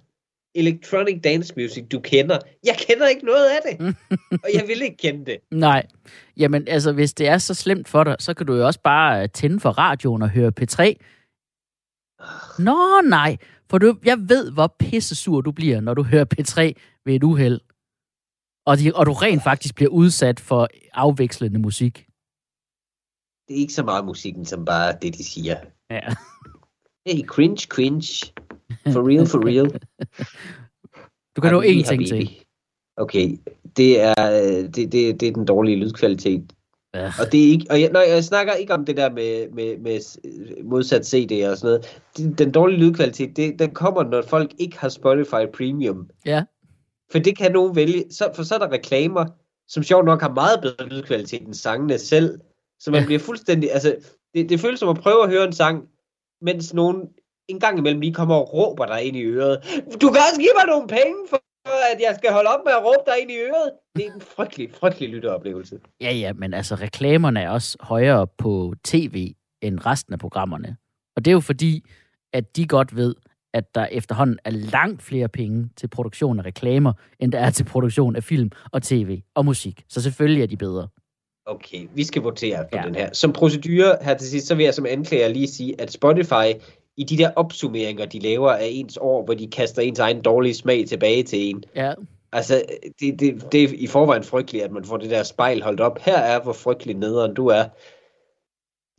Electronic 0.55 1.21
Dance 1.25 1.55
Music, 1.57 1.85
du 1.93 2.01
kender. 2.01 2.39
Jeg 2.65 2.75
kender 2.79 3.07
ikke 3.07 3.25
noget 3.25 3.47
af 3.47 3.59
det, 3.71 3.97
og 4.45 4.51
jeg 4.55 4.65
vil 4.69 4.83
ikke 4.83 4.97
kende 4.97 5.27
det. 5.27 5.37
Nej. 5.51 5.87
Jamen, 6.37 6.69
altså, 6.69 6.93
hvis 6.93 7.13
det 7.13 7.29
er 7.29 7.39
så 7.39 7.55
slemt 7.55 7.89
for 7.89 8.05
dig, 8.05 8.17
så 8.19 8.35
kan 8.35 8.47
du 8.47 8.55
jo 8.55 8.67
også 8.67 8.81
bare 8.85 9.29
tænde 9.29 9.61
for 9.61 9.71
radioen 9.71 10.23
og 10.23 10.29
høre 10.31 10.53
P3. 10.61 10.95
Nå, 12.59 13.01
nej. 13.09 13.37
For 13.71 13.79
du, 13.79 13.99
jeg 14.05 14.19
ved, 14.19 14.51
hvor 14.51 14.77
pissesur 14.79 15.41
du 15.41 15.53
bliver, 15.53 15.81
når 15.81 15.95
du 15.95 16.03
hører 16.03 16.25
P3 16.35 16.73
ved 17.05 17.15
et 17.15 17.23
uheld. 17.23 17.61
Og, 18.67 18.79
de, 18.79 18.93
og 18.95 19.07
du 19.07 19.13
rent 19.13 19.43
faktisk 19.43 19.75
bliver 19.75 19.91
udsat 19.91 20.41
for 20.41 20.69
afvekslende 20.93 21.59
musik. 21.59 21.95
Det 23.49 23.57
er 23.57 23.61
ikke 23.61 23.73
så 23.73 23.83
meget 23.83 24.05
musikken, 24.05 24.45
som 24.45 24.65
bare 24.65 24.97
det, 25.03 25.15
de 25.15 25.25
siger. 25.25 25.57
Ja. 25.91 26.01
Hey, 27.07 27.27
cringe, 27.27 27.67
cringe. 27.69 28.33
For 28.93 29.09
real, 29.09 29.27
for 29.27 29.47
real. 29.47 29.67
Du 31.37 31.41
kan 31.41 31.53
nå 31.53 31.63
én 31.63 31.89
ting 31.89 32.07
til. 32.07 32.45
Okay, 32.97 33.39
det 33.77 34.01
er, 34.01 34.15
øh, 34.19 34.65
det, 34.75 34.93
det, 34.93 35.21
det 35.21 35.23
er 35.23 35.33
den 35.33 35.45
dårlige 35.45 35.77
lydkvalitet. 35.77 36.53
Ja. 36.95 37.13
Og 37.21 37.33
det 37.33 37.47
er 37.47 37.51
ikke, 37.51 37.67
og 37.71 37.81
jeg, 37.81 37.91
nej, 37.93 38.05
jeg 38.09 38.25
snakker 38.25 38.53
ikke 38.53 38.75
om 38.75 38.85
det 38.85 38.97
der 38.97 39.11
med, 39.11 39.49
med, 39.53 39.79
med 39.79 40.01
modsat 40.65 41.07
CD 41.07 41.47
og 41.51 41.57
sådan 41.59 41.69
noget. 41.69 42.01
Den, 42.17 42.33
den 42.33 42.51
dårlige 42.51 42.79
lydkvalitet, 42.81 43.37
det, 43.37 43.59
den 43.59 43.71
kommer, 43.71 44.03
når 44.03 44.23
folk 44.23 44.51
ikke 44.59 44.79
har 44.79 44.89
Spotify 44.89 45.47
Premium. 45.55 46.11
Ja. 46.27 46.43
For 47.13 47.19
det 47.19 47.39
kan 47.39 47.53
nogen 47.53 47.77
vælge. 47.77 48.05
Så, 48.11 48.31
for 48.35 48.43
så 48.43 48.55
er 48.55 48.59
der 48.59 48.73
reklamer, 48.73 49.27
som 49.69 49.83
sjovt 49.83 50.05
nok 50.05 50.21
har 50.21 50.33
meget 50.35 50.61
bedre 50.63 50.89
lydkvalitet 50.89 51.43
end 51.43 51.55
sangene 51.55 51.99
selv. 51.99 52.41
Så 52.81 52.91
man 52.91 53.01
Ja. 53.01 53.07
bliver 53.07 53.19
fuldstændig, 53.19 53.73
altså, 53.73 53.97
det, 54.35 54.49
det 54.49 54.61
føles 54.61 54.81
som 54.81 54.89
at 54.89 54.97
prøve 54.97 55.23
at 55.25 55.31
høre 55.31 55.45
en 55.45 55.53
sang, 55.53 55.85
mens 56.43 56.75
nogen 56.75 57.09
en 57.49 57.61
gang 57.61 57.79
imellem 57.79 58.01
lige 58.01 58.15
kommer 58.15 58.35
og 58.35 58.55
råber 58.55 58.87
dig 58.87 59.03
ind 59.03 59.17
i 59.17 59.23
øret. 59.23 59.59
Du 60.01 60.11
kan 60.11 60.21
også 60.31 60.41
give 60.41 60.51
mig 60.57 60.67
nogle 60.67 60.89
penge 60.89 61.15
for, 61.31 61.43
at 61.67 62.01
jeg 62.01 62.15
skal 62.19 62.33
holde 62.33 62.49
op 62.49 62.61
med 62.65 62.73
at 62.73 62.85
råbe 62.85 63.03
dig 63.07 63.23
ind 63.23 63.31
i 63.31 63.37
øret. 63.37 63.71
Det 63.97 64.07
er 64.07 64.13
en 64.15 64.21
frygtelig, 64.21 64.69
frygtelig 64.81 65.09
lytteoplevelse. 65.09 65.79
Ja, 66.01 66.13
ja, 66.13 66.33
men 66.33 66.55
altså 66.55 66.75
reklamerne 66.75 67.41
er 67.41 67.51
også 67.51 67.77
højere 67.81 68.27
på 68.39 68.75
tv 68.85 69.33
end 69.63 69.87
resten 69.87 70.13
af 70.13 70.19
programmerne. 70.19 70.77
Og 71.17 71.25
det 71.25 71.31
er 71.31 71.33
jo 71.33 71.41
fordi, 71.41 71.85
at 72.33 72.57
de 72.57 72.67
godt 72.67 72.97
ved, 72.97 73.15
at 73.55 73.75
der 73.75 73.87
efterhånden 73.87 74.39
er 74.45 74.51
langt 74.51 75.03
flere 75.03 75.29
penge 75.29 75.69
til 75.77 75.89
produktion 75.89 76.39
af 76.39 76.45
reklamer, 76.45 76.93
end 77.21 77.33
der 77.33 77.39
er 77.39 77.51
til 77.51 77.65
produktion 77.65 78.17
af 78.17 78.25
film 78.25 78.51
og 78.73 78.83
tv 78.83 79.21
og 79.35 79.45
musik. 79.45 79.83
Så 79.89 80.03
selvfølgelig 80.03 80.43
er 80.43 80.47
de 80.47 80.57
bedre. 80.57 80.89
Okay, 81.47 81.89
vi 81.95 82.05
skal 82.05 82.23
votere 82.23 82.65
på 82.73 82.77
Ja. 82.77 82.83
den 82.83 82.95
her. 82.95 83.13
Som 83.13 83.33
procedure 83.33 83.97
her 84.03 84.17
til 84.17 84.29
sidst, 84.31 84.47
så 84.47 84.55
vil 84.55 84.65
jeg 84.65 84.75
som 84.75 84.87
anklager 84.87 85.29
lige 85.29 85.49
sige, 85.49 85.81
at 85.81 85.93
Spotify 85.93 86.47
i 86.99 87.05
de 87.05 87.19
der 87.19 87.31
opsummeringer, 87.37 88.07
de 88.07 88.19
laver 88.19 88.51
af 88.51 88.69
ens 88.71 88.99
år, 89.01 89.25
hvor 89.25 89.35
de 89.35 89.47
kaster 89.47 89.83
ens 89.83 89.99
egen 89.99 90.23
dårlige 90.23 90.55
smag 90.55 90.87
tilbage 90.89 91.23
til 91.23 91.51
en. 91.51 91.65
Ja, 91.77 91.95
Altså, 92.33 92.63
det, 93.01 93.21
det, 93.21 93.53
det 93.53 93.65
er 93.65 93.69
i 93.75 93.87
forvejen 93.87 94.25
frygteligt, 94.25 94.65
at 94.65 94.73
man 94.73 94.85
får 94.85 94.97
det 94.97 95.11
der 95.11 95.23
spejl 95.23 95.63
holdt 95.63 95.81
op. 95.81 95.99
Her 95.99 96.19
er, 96.19 96.43
hvor 96.43 96.53
frygtelig 96.53 96.97
nederen 96.97 97.35
du 97.35 97.47
er. 97.47 97.65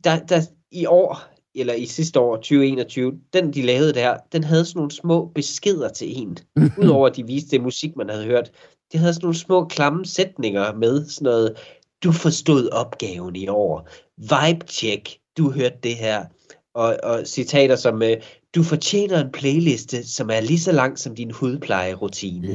Der, 0.04 0.18
der, 0.18 0.40
I 0.70 0.86
år, 0.86 1.22
eller 1.54 1.74
i 1.74 1.86
sidste 1.86 2.20
år, 2.20 2.36
2021, 2.36 3.20
den 3.32 3.52
de 3.52 3.62
lavede 3.62 3.92
der, 3.92 4.16
den 4.32 4.44
havde 4.44 4.64
sådan 4.64 4.78
nogle 4.78 4.90
små 4.90 5.26
beskeder 5.34 5.88
til 5.88 6.22
en. 6.22 6.38
Udover 6.82 7.06
at 7.06 7.16
de 7.16 7.26
viste 7.26 7.50
det 7.50 7.62
musik, 7.62 7.96
man 7.96 8.08
havde 8.08 8.24
hørt. 8.24 8.50
Det 8.92 9.00
havde 9.00 9.14
sådan 9.14 9.24
nogle 9.24 9.38
små 9.38 9.64
klamme 9.64 10.06
sætninger 10.06 10.74
med 10.74 11.08
sådan 11.08 11.24
noget, 11.24 11.56
du 12.04 12.12
forstod 12.12 12.68
opgaven 12.68 13.36
i 13.36 13.48
år. 13.48 13.88
Vibe 14.16 14.66
check, 14.66 15.18
du 15.38 15.50
hørte 15.50 15.76
det 15.82 15.96
her. 15.96 16.24
Og, 16.74 16.96
og 17.02 17.22
citater 17.26 17.76
som, 17.76 18.02
øh, 18.02 18.16
du 18.54 18.62
fortjener 18.62 19.24
en 19.24 19.32
playliste, 19.32 20.08
som 20.08 20.30
er 20.30 20.40
lige 20.40 20.60
så 20.60 20.72
lang 20.72 20.98
som 20.98 21.14
din 21.14 21.30
hudplejerutine. 21.30 22.48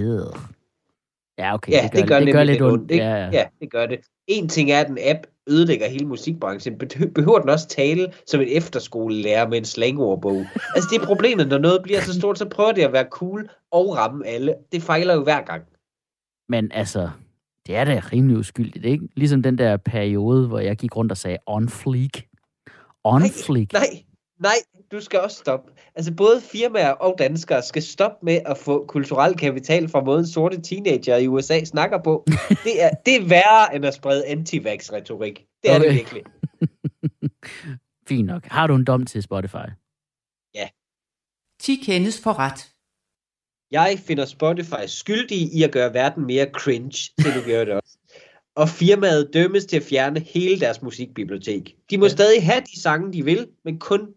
Ja, 1.38 1.54
okay. 1.54 1.72
Ja, 1.72 1.90
det 1.94 1.94
gør, 1.94 2.00
det 2.00 2.08
gør, 2.08 2.20
det, 2.20 2.28
det 2.28 2.34
gør 2.34 2.44
lidt 2.44 2.62
ondt. 2.62 2.92
ikke? 2.92 3.04
Ja, 3.04 3.16
ja. 3.16 3.30
ja, 3.32 3.46
det 3.60 3.72
gør 3.72 3.86
det. 3.86 4.00
En 4.28 4.50
ting 4.50 4.72
er, 4.72 4.80
at 4.80 4.90
en 4.90 4.98
app 5.02 5.20
ødelægger 5.50 5.90
hele 5.90 6.06
musikbranchen. 6.08 6.74
Behø- 6.84 7.12
Behøver 7.16 7.40
den 7.40 7.50
også 7.50 7.68
tale 7.68 8.14
som 8.28 8.42
en 8.42 8.48
efterskolelærer 8.50 9.48
med 9.48 9.58
en 9.58 9.66
slangordbog? 9.66 10.46
Altså, 10.76 10.90
det 10.92 11.02
er 11.02 11.06
problemet, 11.06 11.48
når 11.48 11.58
noget 11.58 11.84
bliver 11.84 12.02
så 12.02 12.20
stort, 12.20 12.38
så 12.38 12.50
prøver 12.50 12.72
det 12.72 12.82
at 12.82 12.94
være 12.94 13.06
cool 13.12 13.50
og 13.72 13.98
ramme 13.98 14.28
alle. 14.28 14.56
Det 14.72 14.84
fejler 14.84 15.14
jo 15.14 15.24
hver 15.24 15.42
gang. 15.42 15.64
Men 16.50 16.72
altså, 16.72 17.10
det 17.68 17.76
er 17.76 17.84
da 17.86 18.02
rimelig 18.14 18.38
uskyldigt, 18.38 18.86
ikke? 18.86 19.08
Ligesom 19.16 19.44
den 19.44 19.58
der 19.58 19.78
periode, 19.78 20.48
hvor 20.48 20.60
jeg 20.60 20.76
gik 20.78 20.96
rundt 20.96 21.12
og 21.12 21.18
sagde 21.18 21.38
on 21.46 21.70
fleek. 21.70 22.28
On 23.04 23.22
Nej, 23.22 23.30
fleek. 23.46 23.74
Nej, 23.74 24.04
nej, 24.40 24.56
du 24.92 25.02
skal 25.02 25.20
også 25.20 25.38
stoppe. 25.38 25.72
Altså, 25.96 26.14
både 26.14 26.42
firmaer 26.42 26.92
og 26.92 27.16
danskere 27.20 27.64
skal 27.64 27.84
stoppe 27.84 28.26
med 28.26 28.42
at 28.46 28.58
få 28.58 28.86
kulturel 28.88 29.36
kapital 29.36 29.90
fra 29.90 30.04
måden 30.04 30.28
sorte 30.28 30.62
teenager 30.62 31.18
i 31.18 31.28
USA 31.28 31.64
snakker 31.64 32.04
på. 32.04 32.26
Det 32.64 32.84
er, 32.84 32.90
det 33.06 33.16
er 33.16 33.26
værre 33.28 33.76
end 33.76 33.86
at 33.86 33.94
sprede 33.94 34.26
anti-vax-retorik. 34.26 35.46
Det 35.64 35.72
er 35.72 35.76
okay. 35.76 35.88
det 35.88 35.96
virkelig. 35.96 36.24
Fint 38.10 38.28
nok. 38.28 38.46
Har 38.46 38.68
du 38.68 38.76
en 38.76 38.86
dom 38.86 39.06
til 39.06 39.24
Spotify? 39.24 39.68
10 41.60 41.76
kendes 41.76 42.22
for 42.22 42.40
ret. 42.40 42.72
Jeg 43.72 44.00
finder 44.08 44.26
Spotify 44.26 44.86
skyldig 44.88 45.38
i 45.38 45.64
at 45.64 45.72
gøre 45.72 45.94
verden 45.94 46.26
mere 46.26 46.48
cringe, 46.54 47.12
til 47.22 47.34
du 47.36 47.42
gør 47.46 47.66
det 47.66 47.74
også. 47.74 47.98
Og 48.56 48.70
firmaet 48.70 49.30
dømmes 49.34 49.66
til 49.66 49.78
at 49.78 49.84
fjerne 49.84 50.20
hele 50.20 50.60
deres 50.60 50.82
musikbibliotek. 50.82 51.76
De 51.90 51.98
må 51.98 52.06
Ja. 52.06 52.10
ja. 52.10 52.16
stadig 52.16 52.46
have 52.46 52.62
de 52.62 52.82
sange, 52.82 53.14
de 53.14 53.26
vil, 53.26 53.48
men 53.64 53.80
kun 53.80 54.14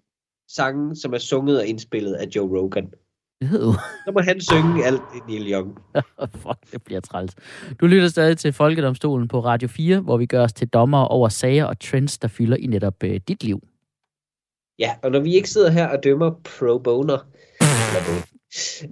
sange, 0.49 0.97
som 0.97 1.15
er 1.15 1.19
sunget 1.19 1.59
og 1.59 1.67
indspillet 1.67 2.15
af 2.15 2.27
Joe 2.27 2.59
Rogan. 2.59 2.91
Øh, 3.43 3.51
Så 3.51 4.11
må 4.15 4.21
han 4.21 4.41
synge 4.41 4.85
alt 4.85 5.03
det 5.15 5.23
Neil 5.29 5.53
Young. 5.53 5.79
Fuck, 6.43 6.73
det 6.73 6.83
bliver 6.83 7.01
træls. 7.01 7.35
Du 7.81 7.87
lytter 7.87 8.09
stadig 8.09 8.39
til 8.39 8.53
Folkedomstolen 8.53 9.29
på 9.29 9.41
Radio 9.41 9.69
4, 9.69 10.01
hvor 10.01 10.17
vi 10.17 10.27
gør 10.27 10.43
os 10.43 10.53
til 10.53 10.69
dommer 10.69 11.05
over 11.05 11.29
sager 11.29 11.65
og 11.65 11.81
trends, 11.81 12.19
der 12.19 12.29
fylder 12.29 12.57
i 12.57 12.67
netop 12.67 13.03
øh, 13.05 13.21
dit 13.29 13.45
liv. 13.45 13.63
Ja, 14.79 14.95
og 15.03 15.11
når 15.11 15.21
vi 15.21 15.35
ikke 15.35 15.51
sidder 15.51 15.71
her 15.71 15.89
og 15.89 16.05
dømmer 16.05 16.31
pro 16.31 16.79
boner, 16.79 17.19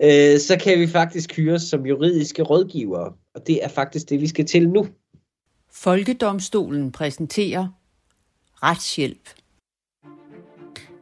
øh, 0.02 0.40
så 0.40 0.58
kan 0.60 0.80
vi 0.80 0.86
faktisk 0.86 1.36
hyres 1.36 1.62
som 1.62 1.86
juridiske 1.86 2.42
rådgivere. 2.42 3.12
Og 3.34 3.46
det 3.46 3.64
er 3.64 3.68
faktisk 3.68 4.08
det, 4.08 4.20
vi 4.20 4.26
skal 4.26 4.46
til 4.46 4.68
nu. 4.68 4.86
Folkedomstolen 5.72 6.92
præsenterer 6.92 7.68
retshjælp. 8.62 9.28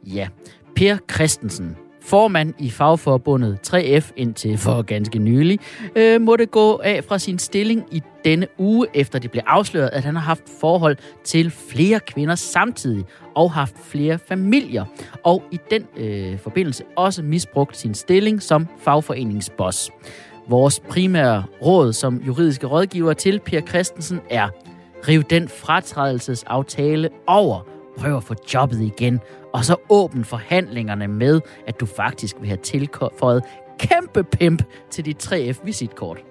Ja, 0.07 0.29
Per 0.77 0.97
Christensen, 1.13 1.77
formand 2.03 2.55
i 2.59 2.71
fagforbundet 2.71 3.59
3F 3.75 4.13
indtil 4.17 4.59
for 4.59 4.83
ganske 4.83 5.19
nylig, 5.19 5.59
øh, 5.97 6.21
måtte 6.21 6.47
gå 6.47 6.81
af 6.85 7.05
fra 7.05 7.19
sin 7.19 7.39
stilling 7.39 7.85
i 7.91 8.03
denne 8.25 8.47
uge, 8.59 8.87
efter 8.95 9.19
det 9.19 9.31
blev 9.31 9.43
afsløret, 9.47 9.91
at 9.93 10.05
han 10.05 10.17
har 10.17 10.23
haft 10.23 10.43
forhold 10.61 10.97
til 11.25 11.51
flere 11.51 12.01
kvinder 12.01 12.35
samtidig 12.35 13.05
og 13.35 13.53
haft 13.53 13.75
flere 13.85 14.19
familier, 14.29 14.85
og 15.25 15.43
i 15.51 15.59
den 15.71 15.87
øh, 15.97 16.39
forbindelse 16.39 16.85
også 16.97 17.23
misbrugt 17.23 17.77
sin 17.77 17.95
stilling 17.95 18.43
som 18.43 18.69
fagforeningsboss. 18.79 19.91
Vores 20.49 20.81
primære 20.81 21.45
råd 21.63 21.93
som 21.93 22.17
juridiske 22.27 22.67
rådgiver 22.67 23.13
til 23.13 23.41
Per 23.41 23.61
Christensen 23.61 24.21
er 24.31 24.49
Riv 25.09 25.23
den 25.23 25.49
fratrædelsesaftale 25.49 27.09
over. 27.27 27.61
Prøv 27.99 28.17
at 28.17 28.25
få 28.25 28.35
jobbet 28.55 28.81
igen. 28.81 29.21
Og 29.55 29.65
så 29.65 29.77
åbn 29.89 30.25
forhandlingerne 30.25 31.09
med, 31.09 31.41
at 31.67 31.81
du 31.81 31.87
faktisk 31.87 32.37
vil 32.41 32.49
have 32.49 32.57
tilføjet 32.63 33.43
kæmpe 33.79 34.25
pimp 34.25 34.63
til 34.91 35.05
dit 35.05 35.33
3F-visitkort. 35.33 36.25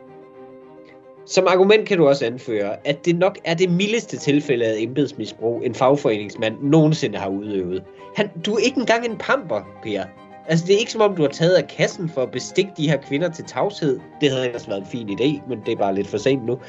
Som 1.25 1.47
argument 1.47 1.88
kan 1.88 1.97
du 1.97 2.07
også 2.07 2.25
anføre, 2.25 2.88
at 2.88 3.05
det 3.05 3.15
nok 3.15 3.38
er 3.45 3.53
det 3.53 3.71
mildeste 3.71 4.17
tilfælde 4.17 4.65
af 4.65 4.75
embedsmisbrug, 4.77 5.62
en 5.65 5.75
fagforeningsmand 5.75 6.55
nogensinde 6.62 7.17
har 7.17 7.29
udøvet. 7.29 7.83
Han, 8.15 8.29
du 8.45 8.53
er 8.53 8.59
ikke 8.59 8.79
engang 8.79 9.05
en 9.05 9.17
pamper, 9.17 9.62
Per. 9.83 10.03
Altså, 10.47 10.65
det 10.67 10.75
er 10.75 10.79
ikke 10.79 10.91
som 10.91 11.01
om, 11.01 11.15
du 11.15 11.21
har 11.21 11.29
taget 11.29 11.53
af 11.53 11.67
kassen 11.67 12.09
for 12.09 12.21
at 12.21 12.31
bestikke 12.31 12.71
de 12.77 12.89
her 12.89 12.97
kvinder 12.97 13.29
til 13.29 13.45
tavshed. 13.45 13.99
Det 14.21 14.31
havde 14.31 14.45
ellers 14.45 14.67
været 14.67 14.79
en 14.79 14.88
fin 14.88 15.09
idé, 15.09 15.49
men 15.49 15.59
det 15.65 15.71
er 15.71 15.75
bare 15.75 15.95
lidt 15.95 16.07
for 16.07 16.17
sent 16.17 16.45
nu. 16.45 16.59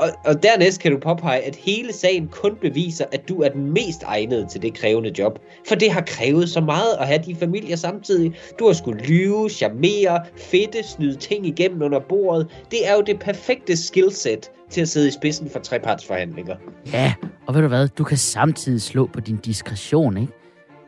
Og, 0.00 0.08
og 0.24 0.42
dernæst 0.42 0.80
kan 0.80 0.92
du 0.92 0.98
påpege, 0.98 1.40
at 1.40 1.56
hele 1.56 1.92
sagen 1.92 2.28
kun 2.28 2.56
beviser, 2.60 3.04
at 3.12 3.28
du 3.28 3.42
er 3.42 3.48
den 3.48 3.72
mest 3.72 4.02
egnede 4.02 4.46
til 4.50 4.62
det 4.62 4.74
krævende 4.74 5.12
job. 5.18 5.38
For 5.68 5.74
det 5.74 5.92
har 5.92 6.00
krævet 6.00 6.48
så 6.48 6.60
meget 6.60 6.96
at 7.00 7.06
have 7.06 7.22
de 7.26 7.34
familier 7.34 7.76
samtidig. 7.76 8.34
Du 8.58 8.66
har 8.66 8.72
skulle 8.72 9.04
lyve, 9.04 9.50
charmere, 9.50 10.24
fedte, 10.36 10.82
snyde 10.82 11.16
ting 11.16 11.46
igennem 11.46 11.82
under 11.82 12.00
bordet. 12.00 12.46
Det 12.70 12.88
er 12.88 12.94
jo 12.94 13.02
det 13.06 13.20
perfekte 13.20 13.76
skillset 13.76 14.50
til 14.70 14.80
at 14.80 14.88
sidde 14.88 15.08
i 15.08 15.10
spidsen 15.10 15.50
for 15.50 15.58
trepartsforhandlinger. 15.58 16.56
Ja, 16.92 17.14
og 17.46 17.54
ved 17.54 17.62
du 17.62 17.68
hvad, 17.68 17.88
du 17.88 18.04
kan 18.04 18.16
samtidig 18.16 18.82
slå 18.82 19.06
på 19.06 19.20
din 19.20 19.36
diskretion, 19.36 20.16
ikke? 20.16 20.32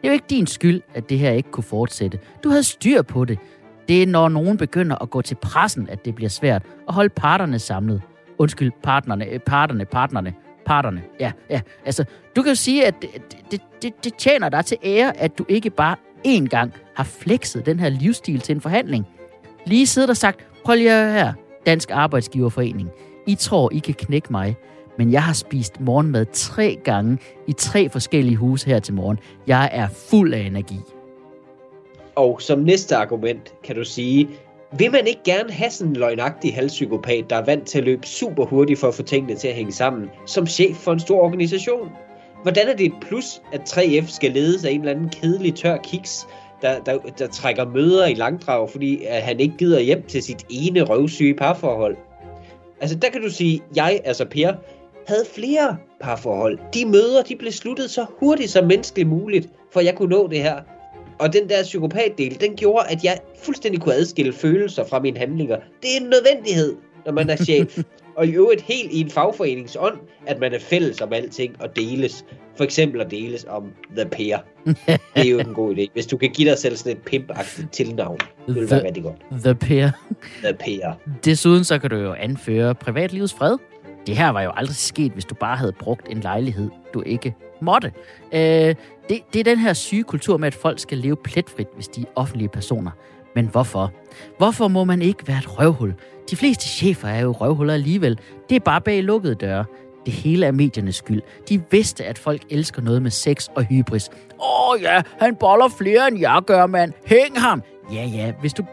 Det 0.03 0.09
er 0.09 0.09
jo 0.09 0.13
ikke 0.13 0.27
din 0.31 0.47
skyld, 0.47 0.81
at 0.95 1.09
det 1.09 1.19
her 1.19 1.31
ikke 1.31 1.51
kunne 1.51 1.65
fortsætte. 1.65 2.19
Du 2.45 2.49
havde 2.49 2.63
styr 2.63 3.03
på 3.03 3.25
det. 3.25 3.39
Det 3.89 4.03
er, 4.03 4.07
når 4.07 4.29
nogen 4.29 4.57
begynder 4.57 4.97
at 5.03 5.11
gå 5.11 5.23
til 5.23 5.35
pressen, 5.35 5.89
at 5.89 6.05
det 6.05 6.15
bliver 6.15 6.29
svært 6.29 6.63
at 6.89 6.95
holde 6.95 7.09
parterne 7.09 7.59
samlet. 7.59 8.03
Undskyld, 8.43 8.73
partnerne, 8.83 9.27
øh, 9.27 9.39
parterne, 9.39 9.85
partnerne, 9.85 10.35
parterne. 10.67 11.03
Ja, 11.21 11.33
ja. 11.51 11.61
Altså, 11.85 12.05
du 12.37 12.43
kan 12.43 12.51
jo 12.51 12.57
sige, 12.57 12.87
at 12.87 12.95
det, 13.03 13.11
det, 13.51 13.61
det, 13.83 14.05
det 14.05 14.15
tjener 14.15 14.49
dig 14.49 14.65
til 14.65 14.77
ære, 14.85 15.17
at 15.17 15.39
du 15.39 15.45
ikke 15.49 15.71
bare 15.71 15.97
én 16.27 16.47
gang 16.47 16.73
har 16.95 17.05
flexet 17.05 17.67
den 17.67 17.81
her 17.81 17.89
livsstil 17.89 18.41
til 18.41 18.55
en 18.55 18.61
forhandling. 18.61 19.07
Lige 19.67 19.87
siddet 19.87 20.11
og 20.11 20.17
sagt, 20.17 20.47
prøv 20.65 20.75
lige 20.75 20.91
her, 20.91 21.33
Dansk 21.67 21.91
Arbejdsgiverforening. 21.91 22.91
I 23.27 23.35
tror, 23.35 23.73
I 23.73 23.79
kan 23.79 23.95
knække 23.95 24.29
mig 24.31 24.57
men 24.99 25.13
jeg 25.13 25.23
har 25.23 25.33
spist 25.33 25.81
morgenmad 25.81 26.27
tre 26.33 26.79
gange 26.85 27.19
i 27.47 27.53
tre 27.53 27.89
forskellige 27.89 28.37
huse 28.37 28.67
her 28.67 28.79
til 28.79 28.95
morgen. 28.95 29.19
Jeg 29.47 29.71
er 29.73 29.89
fuld 29.89 30.35
af 30.35 30.41
energi. 30.41 30.79
Og 32.15 32.43
som 32.43 32.59
næste 32.59 32.97
argument 32.97 33.55
kan 33.65 33.77
du 33.77 33.85
sige, 33.85 34.29
vil 34.79 34.93
man 34.93 35.07
ikke 35.07 35.23
gerne 35.25 35.53
have 35.53 35.71
sådan 35.71 35.91
en 35.91 35.97
løgnagtig 35.97 36.55
halvpsykopat, 36.55 37.25
der 37.31 37.37
er 37.37 37.45
vant 37.45 37.67
til 37.67 37.79
at 37.79 37.85
løbe 37.85 38.07
super 38.07 38.45
hurtigt 38.45 38.81
for 38.81 38.89
at 38.89 38.95
få 38.95 39.03
tingene 39.03 39.35
til 39.35 39.49
at 39.49 39.55
hænge 39.55 39.73
sammen, 39.73 40.11
som 40.27 40.47
chef 40.47 40.77
for 40.77 40.93
en 40.93 41.01
stor 41.01 41.21
organisation? 41.21 41.89
Hvordan 42.43 42.69
er 42.69 42.77
det 42.77 42.87
et 42.87 42.95
plus, 43.01 43.43
at 43.53 43.61
3F 43.61 44.15
skal 44.15 44.31
ledes 44.31 44.65
af 44.65 44.71
en 44.71 44.81
eller 44.81 44.93
anden 44.93 45.09
kedelig 45.09 45.55
tør 45.55 45.77
kiks, 45.77 46.27
der, 46.63 46.81
der, 46.81 46.99
der 47.19 47.27
trækker 47.27 47.65
møder 47.65 48.07
i 48.07 48.15
langdrag, 48.15 48.71
fordi 48.71 49.05
at 49.05 49.23
han 49.23 49.41
ikke 49.41 49.57
gider 49.57 49.81
hjem 49.81 50.03
til 50.03 50.23
sit 50.23 50.47
ene 50.51 50.83
røvsyge 50.83 51.35
parforhold? 51.35 51.97
Altså 52.81 52.99
der 52.99 53.11
kan 53.11 53.23
du 53.23 53.31
sige, 53.31 53.63
jeg, 53.77 54.01
altså 54.05 54.25
Per, 54.25 54.53
havde 55.07 55.25
flere 55.35 55.77
parforhold. 56.01 56.59
De 56.75 56.87
møder, 56.87 57.23
de 57.23 57.37
blev 57.37 57.53
sluttet 57.53 57.91
så 57.91 58.07
hurtigt 58.21 58.51
som 58.51 58.67
menneskeligt 58.67 59.09
muligt, 59.09 59.49
for 59.73 59.81
jeg 59.81 59.95
kunne 59.95 60.11
nå 60.11 60.27
det 60.27 60.43
her. 60.43 60.57
Og 61.23 61.33
den 61.33 61.49
der 61.49 61.63
psykopatdel, 61.63 62.41
den 62.41 62.57
gjorde, 62.57 62.85
at 62.89 63.05
jeg 63.05 63.19
fuldstændig 63.45 63.81
kunne 63.81 63.95
adskille 63.95 64.33
følelser 64.33 64.85
fra 64.85 65.01
mine 65.01 65.19
handlinger. 65.19 65.57
Det 65.57 65.97
er 65.97 66.01
en 66.01 66.11
nødvendighed, 66.11 66.77
når 67.07 67.13
man 67.13 67.31
er 67.31 67.37
chef. 67.37 67.79
og 68.17 68.27
i 68.27 68.31
øvrigt 68.31 68.63
helt 68.63 68.93
i 68.93 69.01
en 69.01 69.11
fagforeningsånd, 69.11 69.99
at 70.27 70.41
man 70.41 70.53
er 70.53 70.59
fælles 70.59 71.01
om 71.01 71.13
alting 71.13 71.63
og 71.63 71.77
deles. 71.77 72.25
For 72.57 72.65
eksempel 72.65 73.01
at 73.01 73.11
deles 73.11 73.47
om 73.49 73.73
The 73.97 74.09
Peer. 74.09 74.39
det 75.15 75.27
er 75.27 75.31
jo 75.31 75.39
en 75.39 75.55
god 75.55 75.77
idé. 75.77 75.87
Hvis 75.93 76.07
du 76.07 76.17
kan 76.17 76.31
give 76.31 76.51
dig 76.51 76.59
selv 76.59 76.77
sådan 76.77 76.97
et 76.97 77.03
pimp-agtigt 77.11 77.69
tilnavn, 77.73 78.19
det 78.47 78.55
vil 78.55 78.71
være 78.71 78.85
rigtig 78.85 79.03
godt. 79.03 79.43
The 79.45 79.55
Peer. 79.55 79.91
The 80.45 80.55
Peer. 80.55 80.93
Desuden 81.25 81.65
så 81.65 81.79
kan 81.79 81.91
du 81.91 81.97
jo 81.97 82.13
anføre 82.13 82.75
privatlivets 82.75 83.35
fred. 83.35 83.57
Det 84.07 84.17
her 84.17 84.29
var 84.29 84.43
jo 84.43 84.51
aldrig 84.57 84.77
sket, 84.77 85.13
hvis 85.13 85.25
du 85.25 85.35
bare 85.35 85.57
havde 85.57 85.73
brugt 85.73 86.09
en 86.11 86.21
lejlighed, 86.21 86.71
du 86.95 87.03
ikke 87.07 87.35
måtte. 87.63 87.93
Øh, 88.33 88.75
det, 89.09 89.21
det 89.33 89.41
er 89.41 89.45
den 89.45 89.59
her 89.59 89.73
syge 89.73 90.03
kultur 90.03 90.37
med, 90.37 90.47
at 90.47 90.55
folk 90.55 90.79
skal 90.79 90.99
leve 90.99 91.17
pletfrit, 91.17 91.69
hvis 91.75 91.89
de 91.89 92.01
er 92.01 92.07
offentlige 92.15 92.49
personer. 92.49 92.91
Men 93.35 93.47
hvorfor? 93.47 93.93
Hvorfor 94.39 94.69
må 94.69 94.85
man 94.85 95.03
ikke 95.03 95.29
være 95.29 95.39
et 95.39 95.59
røvhul? 95.59 95.95
De 96.31 96.37
fleste 96.37 96.65
chefer 96.65 97.09
er 97.09 97.21
jo 97.21 97.33
røvhuller 97.33 97.75
alligevel. 97.75 98.19
Det 98.49 98.57
er 98.57 98.61
bare 98.61 98.81
bag 98.81 99.03
lukkede 99.03 99.35
døre. 99.35 99.65
Det 100.07 100.13
hele 100.13 100.47
er 100.47 100.51
mediernes 100.51 100.97
skyld. 100.97 101.23
De 101.49 101.63
vidste, 101.71 102.05
at 102.05 102.19
folk 102.19 102.43
elsker 102.51 102.83
noget 102.83 103.03
med 103.03 103.11
sex 103.11 103.49
og 103.57 103.63
hybris. 103.63 104.11
Åh 104.41 104.71
oh, 104.71 104.83
ja, 104.83 105.03
han 105.21 105.37
boller 105.37 105.69
flere 105.79 106.09
end 106.09 106.19
jeg 106.21 106.41
gør, 106.47 106.67
mand. 106.67 106.93
Hæng 107.07 107.41
ham! 107.41 107.63
Ja, 107.93 108.05
ja, 108.05 108.33
hvis 108.41 108.53
du 108.53 108.65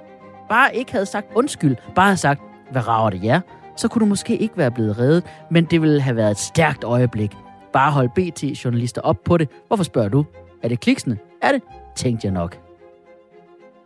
bare 0.49 0.75
ikke 0.75 0.91
havde 0.91 1.05
sagt 1.05 1.27
undskyld, 1.35 1.75
bare 1.95 2.05
havde 2.05 2.17
sagt, 2.17 2.41
hvad 2.71 2.87
rager 2.87 3.09
det 3.09 3.23
jer? 3.23 3.41
så 3.79 3.87
kunne 3.87 3.99
du 3.99 4.05
måske 4.05 4.37
ikke 4.37 4.57
være 4.57 4.71
blevet 4.71 4.99
reddet, 4.99 5.23
men 5.51 5.65
det 5.65 5.81
ville 5.81 6.01
have 6.01 6.15
været 6.15 6.31
et 6.31 6.37
stærkt 6.37 6.83
øjeblik. 6.83 7.31
Bare 7.73 7.91
hold 7.91 8.09
BT-journalister 8.09 9.01
op 9.01 9.23
på 9.23 9.37
det. 9.37 9.49
Hvorfor 9.67 9.83
spørger 9.83 10.09
du? 10.09 10.25
Er 10.63 10.67
det 10.67 10.79
kliksende? 10.79 11.17
Er 11.41 11.51
det? 11.51 11.61
Tænkte 11.95 12.25
jeg 12.25 12.33
nok. 12.33 12.68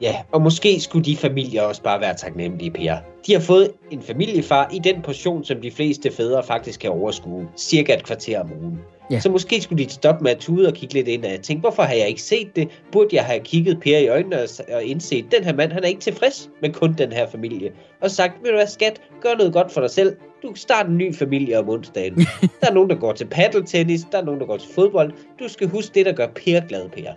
Ja, 0.04 0.22
og 0.32 0.42
måske 0.42 0.80
skulle 0.80 1.06
de 1.06 1.18
familier 1.18 1.62
også 1.62 1.82
bare 1.82 2.02
være 2.02 2.16
taknemmelige, 2.16 2.72
Per. 2.72 2.98
De 3.28 3.34
har 3.34 3.39
fået 3.39 3.72
en 3.92 4.02
familiefar 4.02 4.70
i 4.74 4.80
den 4.80 5.02
portion, 5.02 5.44
som 5.44 5.62
de 5.62 5.72
fleste 5.72 6.12
fædre 6.12 6.44
faktisk 6.44 6.80
kan 6.80 6.89
overskue. 6.89 7.48
Cirka 7.58 7.94
et 7.94 8.04
kvarter 8.04 8.39
om 8.39 8.52
ugen. 8.62 8.80
Ja. 9.12 9.20
Så 9.20 9.30
måske 9.30 9.62
skulle 9.62 9.86
de 9.86 9.89
stoppe 9.89 10.24
med 10.24 10.32
at 10.32 10.38
tude 10.38 10.68
og 10.68 10.74
kigge 10.74 10.94
lidt 10.94 11.08
ind 11.08 11.26
og 11.26 11.42
tænke, 11.42 11.62
hvorfor 11.62 11.84
har 11.84 11.94
jeg 11.94 12.08
ikke 12.08 12.22
set 12.22 12.56
det? 12.56 12.68
Burde 12.92 13.16
jeg 13.16 13.26
have 13.26 13.39
kigget 13.39 13.80
Per 13.80 13.98
i 13.98 14.08
øjnene 14.08 14.38
og 14.74 14.84
indset, 14.84 15.26
den 15.32 15.44
her 15.44 15.54
mand, 15.54 15.72
han 15.72 15.84
er 15.84 15.88
ikke 15.88 16.02
tilfreds 16.02 16.50
med 16.62 16.74
kun 16.74 16.94
den 16.94 17.12
her 17.12 17.28
familie. 17.30 17.72
Og 18.02 18.12
sagt, 18.12 18.34
ved 18.44 18.50
du 18.50 18.56
hvad 18.56 18.68
skat, 18.68 19.02
gør 19.22 19.36
noget 19.38 19.54
godt 19.54 19.72
for 19.72 19.82
dig 19.82 19.89
selv. 19.89 20.16
Du 20.44 20.52
starter 20.56 20.89
en 20.89 20.98
ny 20.98 21.16
familie 21.16 21.60
om 21.60 21.70
onsdagen. 21.70 22.16
der 22.62 22.68
er 22.70 22.74
nogen, 22.74 22.89
der 22.89 22.96
går 22.96 23.13
til 23.13 23.26
paddeltennis, 23.26 24.02
der 24.12 24.18
er 24.18 24.24
nogen, 24.26 24.39
der 24.39 24.46
går 24.46 24.58
til 24.58 24.70
fodbold. 24.76 25.12
Du 25.39 25.48
skal 25.48 25.68
huske 25.68 25.92
det, 25.96 26.06
der 26.06 26.13
gør 26.13 26.28
Per 26.28 26.60
glad, 26.68 26.89
Per. 26.89 27.12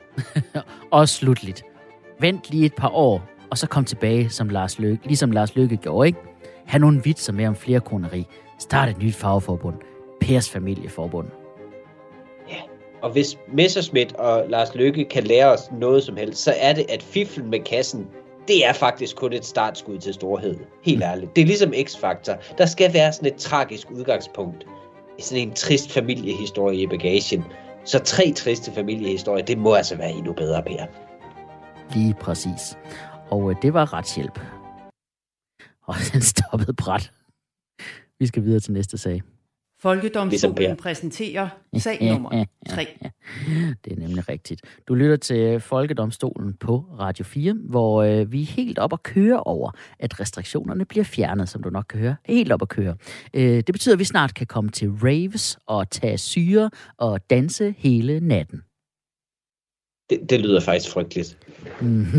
og 0.91 1.09
slutligt. 1.09 1.65
Vent 2.21 2.51
lige 2.51 2.67
et 2.67 2.75
par 2.75 2.91
år, 2.95 3.23
og 3.51 3.59
så 3.59 3.67
kom 3.67 3.85
tilbage, 3.85 4.31
som 4.31 4.49
Lars 4.49 4.79
Løkke, 4.79 5.07
ligesom 5.07 5.31
Lars 5.31 5.57
Løkke 5.57 5.77
gjorde, 5.77 6.07
ikke? 6.07 6.19
Ha' 6.67 6.79
nogle 6.79 7.03
vitser 7.05 7.33
med 7.33 7.47
om 7.47 7.57
flere 7.57 7.81
koneri. 7.81 8.27
Start 8.59 8.89
et 8.89 8.99
nyt 8.99 9.15
fagforbund. 9.15 9.77
Pers 10.21 10.51
familieforbund. 10.51 11.27
Ja, 12.49 12.57
og 13.03 13.11
hvis 13.11 13.39
Messerschmidt 13.53 14.13
og 14.13 14.45
Lars 14.49 14.75
Løkke 14.75 15.05
kan 15.05 15.25
lære 15.25 15.53
os 15.53 15.71
noget 15.73 16.03
som 16.03 16.17
helst, 16.17 16.43
så 16.43 16.55
er 16.61 16.73
det, 16.73 16.87
at 16.89 17.03
fiflen 17.03 17.51
med 17.51 17.61
kassen, 17.61 18.07
det 18.49 18.67
er 18.67 18.73
faktisk 18.73 19.17
kun 19.17 19.33
et 19.33 19.45
startskud 19.45 19.99
til 19.99 20.15
storhed. 20.15 20.57
Helt 20.83 21.03
ærligt. 21.03 21.37
Det 21.37 21.43
er 21.43 21.47
ligesom 21.47 21.73
X-Factor. 21.73 22.55
Der 22.59 22.67
skal 22.67 22.95
være 22.95 23.13
sådan 23.13 23.33
et 23.33 23.37
tragisk 23.37 23.91
udgangspunkt. 23.91 24.67
Sådan 25.19 25.49
en 25.49 25.55
trist 25.55 25.93
familiehistorie 25.93 26.83
i 26.83 26.87
bagagen. 26.87 27.45
Så 27.85 27.99
tre 27.99 28.33
triste 28.37 28.73
familiehistorier, 28.73 29.45
det 29.45 29.59
må 29.59 29.75
altså 29.75 29.97
være 29.97 30.11
endnu 30.11 30.33
bedre, 30.33 30.63
Per. 30.63 30.85
Lige 31.95 32.15
præcis. 32.21 32.79
Og 33.31 33.51
øh, 33.51 33.57
det 33.63 33.75
var 33.75 33.93
retshjælp. 33.93 34.41
Og 35.83 35.95
den 36.13 36.21
stoppede 36.23 36.73
bræt. 36.73 37.13
Vi 38.19 38.27
skal 38.27 38.45
videre 38.45 38.61
til 38.61 38.73
næste 38.73 38.99
sag. 38.99 39.23
Folkedomstolen 39.81 40.77
præsenterer 40.77 41.49
sag 41.79 41.99
nummer 42.13 42.45
3. 42.69 42.87
Det 43.85 43.93
er 43.93 43.97
nemlig 43.97 44.29
rigtigt. 44.29 44.61
Du 44.89 44.95
lytter 44.95 45.17
til 45.17 45.61
Folkedomstolen 45.61 46.55
på 46.55 46.85
Radio 46.99 47.25
4, 47.25 47.55
hvor 47.55 48.03
øh, 48.03 48.33
vi 48.33 48.43
er 48.43 48.47
helt 48.47 48.79
op 48.79 48.93
at 48.93 49.03
køre 49.03 49.41
over, 49.41 49.71
at 49.99 50.21
restriktionerne 50.21 50.85
bliver 50.85 51.05
fjernet, 51.05 51.49
som 51.49 51.63
du 51.63 51.71
nok 51.71 51.85
kan 51.89 52.01
høre. 52.01 52.17
Helt 52.25 52.53
op 52.53 52.63
at 52.63 52.69
køre. 52.69 52.97
Øh, 53.35 53.43
det 53.57 53.73
betyder, 53.73 53.95
at 53.95 53.99
vi 53.99 54.05
snart 54.05 54.35
kan 54.35 54.47
komme 54.47 54.71
til 54.71 54.91
raves 54.91 55.59
og 55.67 55.91
tage 55.91 56.19
syre 56.19 56.71
og 56.97 57.31
danse 57.31 57.75
hele 57.79 58.21
natten. 58.21 58.63
Det, 60.11 60.31
det 60.31 60.41
lyder 60.41 60.61
faktisk 60.61 60.91
frygteligt. 60.93 61.39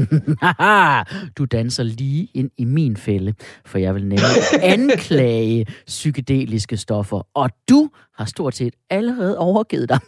du 1.38 1.46
danser 1.46 1.84
lige 1.84 2.28
ind 2.34 2.52
i 2.58 2.66
min 2.66 2.98
fælde, 2.98 3.34
for 3.66 3.78
jeg 3.78 3.96
vil 3.96 4.02
nemlig 4.02 4.28
anklage 4.62 5.66
psykedeliske 5.88 6.78
stoffer, 6.78 7.28
og 7.34 7.50
du 7.70 7.90
har 8.16 8.26
stort 8.26 8.56
set 8.56 8.74
allerede 8.90 9.38
overgivet 9.38 9.90
dig. 9.90 10.00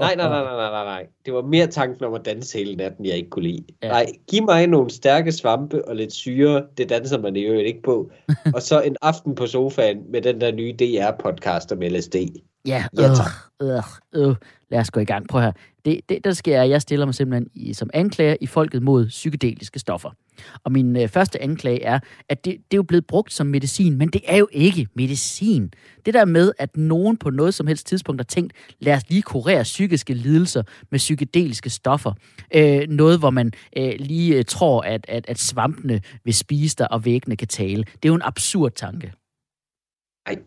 nej, 0.00 0.14
nej, 0.16 0.28
nej, 0.28 0.42
nej, 0.42 0.70
nej, 0.70 0.84
nej. 0.84 1.06
Det 1.26 1.34
var 1.34 1.42
mere 1.42 1.66
tanken 1.66 2.04
om 2.04 2.14
at 2.14 2.24
danse 2.24 2.58
hele 2.58 2.74
natten, 2.76 3.06
jeg 3.06 3.14
ikke 3.16 3.30
kunne 3.30 3.48
lide. 3.48 3.64
Ja. 3.82 3.88
Nej, 3.88 4.06
giv 4.30 4.44
mig 4.44 4.66
nogle 4.66 4.90
stærke 4.90 5.32
svampe 5.32 5.88
og 5.88 5.96
lidt 5.96 6.12
syre, 6.12 6.62
det 6.78 6.88
danser 6.88 7.18
man 7.18 7.36
i 7.36 7.40
øvrigt 7.40 7.66
ikke 7.66 7.82
på. 7.82 8.10
og 8.54 8.62
så 8.62 8.80
en 8.80 8.96
aften 9.02 9.34
på 9.34 9.46
sofaen 9.46 9.98
med 10.12 10.22
den 10.22 10.40
der 10.40 10.52
nye 10.52 10.74
DR-podcast 10.82 11.72
om 11.72 11.80
LSD. 11.80 12.16
Ja, 12.66 12.84
Ja, 12.98 13.10
øh, 13.10 13.16
tak. 13.16 13.26
øh, 13.62 14.28
øh. 14.28 14.34
Lad 14.70 14.80
os 14.80 14.90
gå 14.90 15.00
i 15.00 15.04
gang. 15.04 15.28
Prøv 15.28 15.40
her. 15.40 15.52
Det, 15.84 16.00
det, 16.08 16.24
der 16.24 16.32
sker, 16.32 16.58
er, 16.58 16.62
at 16.62 16.70
jeg 16.70 16.82
stiller 16.82 17.06
mig 17.06 17.14
simpelthen 17.14 17.48
i, 17.54 17.72
som 17.72 17.90
anklager 17.94 18.36
i 18.40 18.46
folket 18.46 18.82
mod 18.82 19.08
psykedeliske 19.08 19.78
stoffer. 19.78 20.10
Og 20.64 20.72
min 20.72 20.96
øh, 20.96 21.08
første 21.08 21.42
anklage 21.42 21.82
er, 21.82 21.98
at 22.28 22.44
det, 22.44 22.52
det 22.54 22.74
er 22.74 22.76
jo 22.76 22.82
blevet 22.82 23.06
brugt 23.06 23.32
som 23.32 23.46
medicin, 23.46 23.98
men 23.98 24.08
det 24.08 24.20
er 24.24 24.36
jo 24.36 24.48
ikke 24.52 24.86
medicin. 24.94 25.72
Det 26.06 26.14
der 26.14 26.24
med, 26.24 26.52
at 26.58 26.76
nogen 26.76 27.16
på 27.16 27.30
noget 27.30 27.54
som 27.54 27.66
helst 27.66 27.86
tidspunkt 27.86 28.20
har 28.20 28.24
tænkt, 28.24 28.52
lad 28.80 28.94
os 28.94 29.02
lige 29.08 29.22
kurere 29.22 29.62
psykiske 29.62 30.14
lidelser 30.14 30.62
med 30.90 30.98
psykedeliske 30.98 31.70
stoffer. 31.70 32.12
Øh, 32.54 32.88
noget, 32.88 33.18
hvor 33.18 33.30
man 33.30 33.52
øh, 33.76 33.92
lige 33.98 34.36
øh, 34.36 34.44
tror, 34.44 34.80
at, 34.80 35.04
at, 35.08 35.24
at 35.28 35.38
svampene 35.38 36.00
vil 36.24 36.34
spise 36.34 36.76
dig, 36.76 36.92
og 36.92 37.04
væggene 37.04 37.36
kan 37.36 37.48
tale. 37.48 37.84
Det 37.84 38.04
er 38.04 38.08
jo 38.08 38.14
en 38.14 38.22
absurd 38.24 38.72
tanke. 38.72 39.12
Ej, 40.30 40.38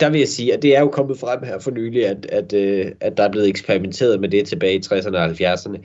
der 0.00 0.10
vil 0.10 0.18
jeg 0.18 0.28
sige, 0.28 0.54
at 0.54 0.62
det 0.62 0.76
er 0.76 0.80
jo 0.80 0.88
kommet 0.88 1.18
frem 1.18 1.42
her 1.42 1.58
for 1.58 1.70
nylig, 1.70 2.06
at, 2.06 2.26
at, 2.26 2.52
øh, 2.52 2.92
at 3.00 3.16
der 3.16 3.22
er 3.22 3.30
blevet 3.30 3.48
eksperimenteret 3.48 4.20
med 4.20 4.28
det 4.28 4.46
tilbage 4.46 4.74
i 4.74 4.80
60'erne 4.86 5.16
og 5.16 5.26
70'erne. 5.30 5.78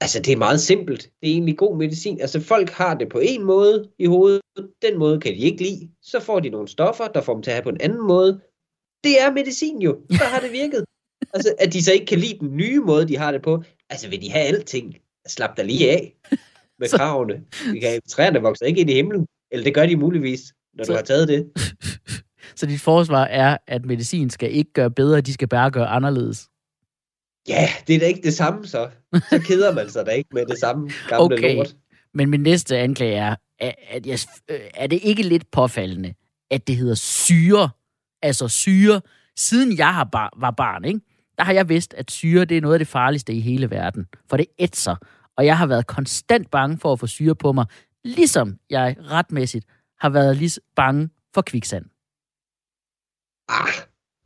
Altså, 0.00 0.20
det 0.20 0.32
er 0.32 0.36
meget 0.36 0.60
simpelt. 0.60 1.02
Det 1.02 1.28
er 1.28 1.32
egentlig 1.32 1.56
god 1.58 1.76
medicin. 1.76 2.20
Altså, 2.20 2.40
folk 2.40 2.70
har 2.70 2.94
det 2.94 3.08
på 3.08 3.18
en 3.22 3.44
måde 3.44 3.88
i 3.98 4.06
hovedet. 4.06 4.40
Den 4.82 4.98
måde 4.98 5.20
kan 5.20 5.32
de 5.32 5.38
ikke 5.38 5.62
lide. 5.62 5.88
Så 6.02 6.20
får 6.20 6.40
de 6.40 6.48
nogle 6.50 6.68
stoffer, 6.68 7.06
der 7.08 7.20
får 7.20 7.34
dem 7.34 7.42
til 7.42 7.50
at 7.50 7.54
have 7.54 7.62
på 7.62 7.68
en 7.68 7.80
anden 7.80 8.06
måde. 8.08 8.40
Det 9.04 9.20
er 9.20 9.32
medicin 9.32 9.82
jo. 9.82 9.96
Så 10.10 10.24
har 10.24 10.40
det 10.40 10.52
virket. 10.52 10.84
Altså, 11.34 11.54
at 11.58 11.72
de 11.72 11.84
så 11.84 11.92
ikke 11.92 12.06
kan 12.06 12.18
lide 12.18 12.38
den 12.40 12.56
nye 12.56 12.80
måde, 12.80 13.08
de 13.08 13.16
har 13.16 13.32
det 13.32 13.42
på. 13.42 13.62
Altså, 13.90 14.08
vil 14.08 14.22
de 14.22 14.30
have 14.30 14.44
alting? 14.44 14.96
Slap 15.26 15.56
dig 15.56 15.64
lige 15.64 15.90
af 15.90 16.16
med 16.80 16.88
kravene. 16.88 17.44
Kan, 17.82 18.00
træerne 18.08 18.40
vokser 18.40 18.66
ikke 18.66 18.80
ind 18.80 18.90
i 18.90 18.94
himlen. 18.94 19.26
Eller 19.52 19.64
det 19.64 19.74
gør 19.74 19.86
de 19.86 19.96
muligvis, 19.96 20.40
når 20.74 20.84
Så- 20.84 20.92
du 20.92 20.96
har 20.96 21.02
taget 21.02 21.28
det. 21.28 21.46
Så 22.58 22.66
dit 22.66 22.80
forsvar 22.80 23.24
er, 23.24 23.56
at 23.66 23.84
medicin 23.84 24.30
skal 24.30 24.54
ikke 24.54 24.72
gøre 24.72 24.90
bedre, 24.90 25.20
de 25.20 25.32
skal 25.32 25.48
bare 25.48 25.70
gøre 25.70 25.86
anderledes. 25.86 26.48
Ja, 27.48 27.68
det 27.86 27.94
er 27.94 28.00
da 28.00 28.06
ikke 28.06 28.22
det 28.22 28.34
samme 28.34 28.66
så. 28.66 28.88
Så 29.30 29.42
keder 29.48 29.74
man 29.74 29.90
sig 29.90 30.06
da 30.06 30.10
ikke 30.10 30.30
med 30.32 30.46
det 30.46 30.58
samme 30.58 30.90
gamle 31.08 31.36
Okay. 31.36 31.56
lort. 31.56 31.76
Men 32.14 32.30
min 32.30 32.40
næste 32.40 32.78
anklage 32.78 33.16
er, 33.16 33.34
at, 33.90 34.06
jeg, 34.06 34.18
øh, 34.50 34.60
er 34.74 34.86
det 34.86 35.00
ikke 35.02 35.22
lidt 35.22 35.50
påfaldende, 35.50 36.14
at 36.50 36.66
det 36.68 36.76
hedder 36.76 36.94
syre? 36.94 37.70
Altså 38.22 38.48
syre. 38.48 39.00
Siden 39.36 39.78
jeg 39.78 39.94
har 39.94 40.04
bar, 40.04 40.32
var 40.36 40.50
barn, 40.50 40.84
ikke? 40.84 41.00
der 41.38 41.44
har 41.44 41.52
jeg 41.52 41.68
vidst, 41.68 41.94
at 41.94 42.10
syre 42.10 42.44
det 42.44 42.56
er 42.56 42.60
noget 42.60 42.74
af 42.74 42.78
det 42.78 42.88
farligste 42.88 43.32
i 43.32 43.40
hele 43.40 43.70
verden. 43.70 44.06
For 44.30 44.36
det 44.36 44.46
ætser. 44.58 44.96
Og 45.36 45.46
jeg 45.46 45.58
har 45.58 45.66
været 45.66 45.86
konstant 45.86 46.50
bange 46.50 46.78
for 46.78 46.92
at 46.92 47.00
få 47.00 47.06
syre 47.06 47.34
på 47.34 47.52
mig, 47.52 47.66
ligesom 48.04 48.58
jeg 48.70 48.96
retmæssigt 49.00 49.66
har 50.00 50.08
været 50.08 50.36
lige 50.36 50.60
bange 50.76 51.08
for 51.34 51.42
kviksand. 51.42 51.84
Ah, 53.48 53.72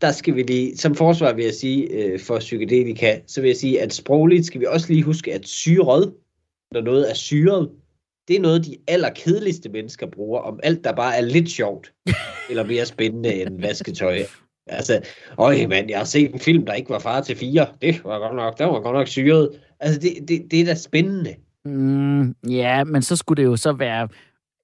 der 0.00 0.12
skal 0.12 0.36
vi 0.36 0.42
lige, 0.42 0.76
som 0.76 0.94
forsvar 0.94 1.32
vil 1.32 1.44
jeg 1.44 1.54
sige, 1.54 1.88
øh, 1.88 2.20
for 2.20 2.38
psykedelika, 2.38 3.20
så 3.26 3.40
vil 3.40 3.48
jeg 3.48 3.56
sige, 3.56 3.82
at 3.82 3.92
sprogligt 3.92 4.46
skal 4.46 4.60
vi 4.60 4.66
også 4.66 4.92
lige 4.92 5.02
huske, 5.02 5.34
at 5.34 5.48
syret, 5.48 6.14
når 6.72 6.80
noget 6.80 7.10
er 7.10 7.14
syret, 7.14 7.70
det 8.28 8.36
er 8.36 8.40
noget, 8.40 8.66
de 8.66 8.76
allerkedeligste 8.88 9.68
mennesker 9.68 10.06
bruger 10.06 10.40
om 10.40 10.60
alt, 10.62 10.84
der 10.84 10.92
bare 10.92 11.16
er 11.16 11.20
lidt 11.20 11.50
sjovt, 11.50 11.92
eller 12.50 12.64
mere 12.64 12.86
spændende 12.86 13.42
end 13.42 13.60
vasketøj. 13.60 14.18
Altså, 14.66 15.00
øj 15.38 15.66
mand, 15.66 15.90
jeg 15.90 15.98
har 15.98 16.04
set 16.04 16.34
en 16.34 16.40
film, 16.40 16.66
der 16.66 16.72
ikke 16.72 16.90
var 16.90 16.98
far 16.98 17.20
til 17.20 17.36
fire. 17.36 17.66
Det 17.82 18.04
var 18.04 18.18
godt 18.18 18.36
nok, 18.36 18.58
der 18.58 18.64
var 18.64 18.80
godt 18.80 18.94
nok 18.94 19.08
syret. 19.08 19.60
Altså, 19.80 20.00
det, 20.00 20.28
det, 20.28 20.50
det 20.50 20.60
er 20.60 20.64
da 20.64 20.74
spændende. 20.74 21.34
Mm, 21.64 22.34
ja, 22.50 22.84
men 22.84 23.02
så 23.02 23.16
skulle 23.16 23.42
det 23.42 23.48
jo 23.48 23.56
så 23.56 23.72
være... 23.72 24.08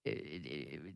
øh, 0.06 0.14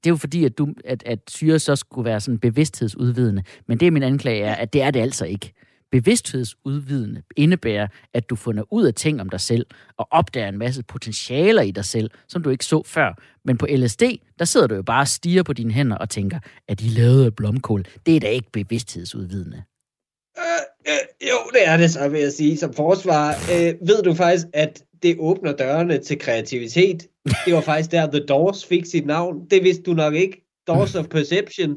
det 0.05 0.11
er 0.11 0.13
jo 0.13 0.17
fordi, 0.17 0.45
at, 0.45 0.59
du, 0.59 0.69
at, 0.85 1.03
at 1.07 1.19
syre 1.29 1.59
så 1.59 1.77
skulle 1.77 2.05
være 2.05 2.21
sådan 2.21 2.39
bevidsthedsudvidende. 2.39 3.43
Men 3.69 3.81
det 3.81 3.87
er 3.87 3.91
min 3.91 4.03
anklage 4.03 4.43
er, 4.43 4.55
at 4.55 4.73
det 4.73 4.83
er 4.83 4.91
det 4.91 5.01
altså 5.01 5.25
ikke. 5.25 5.53
Bevidsthedsudvidende 5.91 7.23
indebærer, 7.37 7.87
at 8.15 8.31
du 8.31 8.37
finder 8.37 8.73
ud 8.73 8.85
af 8.85 8.95
ting 8.95 9.21
om 9.21 9.29
dig 9.29 9.41
selv, 9.41 9.67
og 9.97 10.09
opdager 10.11 10.49
en 10.49 10.59
masse 10.59 10.83
potentialer 10.83 11.63
i 11.63 11.71
dig 11.71 11.85
selv, 11.85 12.11
som 12.29 12.43
du 12.43 12.51
ikke 12.51 12.65
så 12.65 12.83
før. 12.87 13.15
Men 13.45 13.59
på 13.59 13.67
LSD, 13.71 14.03
der 14.39 14.45
sidder 14.45 14.67
du 14.67 14.75
jo 14.75 14.83
bare 14.83 15.03
og 15.03 15.09
stiger 15.09 15.43
på 15.43 15.53
dine 15.53 15.73
hænder 15.73 15.97
og 15.97 16.11
tænker, 16.11 16.39
at 16.69 16.81
de 16.81 16.89
lavede 16.89 17.27
af 17.27 17.35
blomkål. 17.35 17.85
Det 18.07 18.17
er 18.17 18.21
da 18.21 18.29
ikke 18.29 18.53
bevidsthedsudvidende. 18.53 19.63
Øh, 20.39 20.93
øh, 20.93 21.29
jo, 21.31 21.37
det 21.53 21.69
er 21.69 21.77
det 21.77 21.91
så, 21.91 22.09
vil 22.09 22.21
jeg 22.21 22.33
sige. 22.33 22.57
Som 22.59 22.73
forsvar 22.73 23.31
øh, 23.31 23.75
ved 23.89 24.03
du 24.03 24.15
faktisk, 24.15 24.47
at 24.53 24.85
det 25.03 25.17
åbner 25.19 25.53
dørene 25.53 25.99
til 25.99 26.19
kreativitet. 26.19 27.09
Det 27.47 27.55
var 27.55 27.61
faktisk 27.61 27.91
der, 27.91 28.11
The 28.11 28.27
Doors 28.27 28.67
fik 28.67 28.87
sit 28.87 29.07
navn. 29.07 29.47
Det 29.51 29.65
vidste 29.65 29.83
du 29.83 29.93
nok 29.93 30.15
ikke. 30.15 30.45
Doors 30.67 30.95
of 30.95 31.07
Perception. 31.07 31.77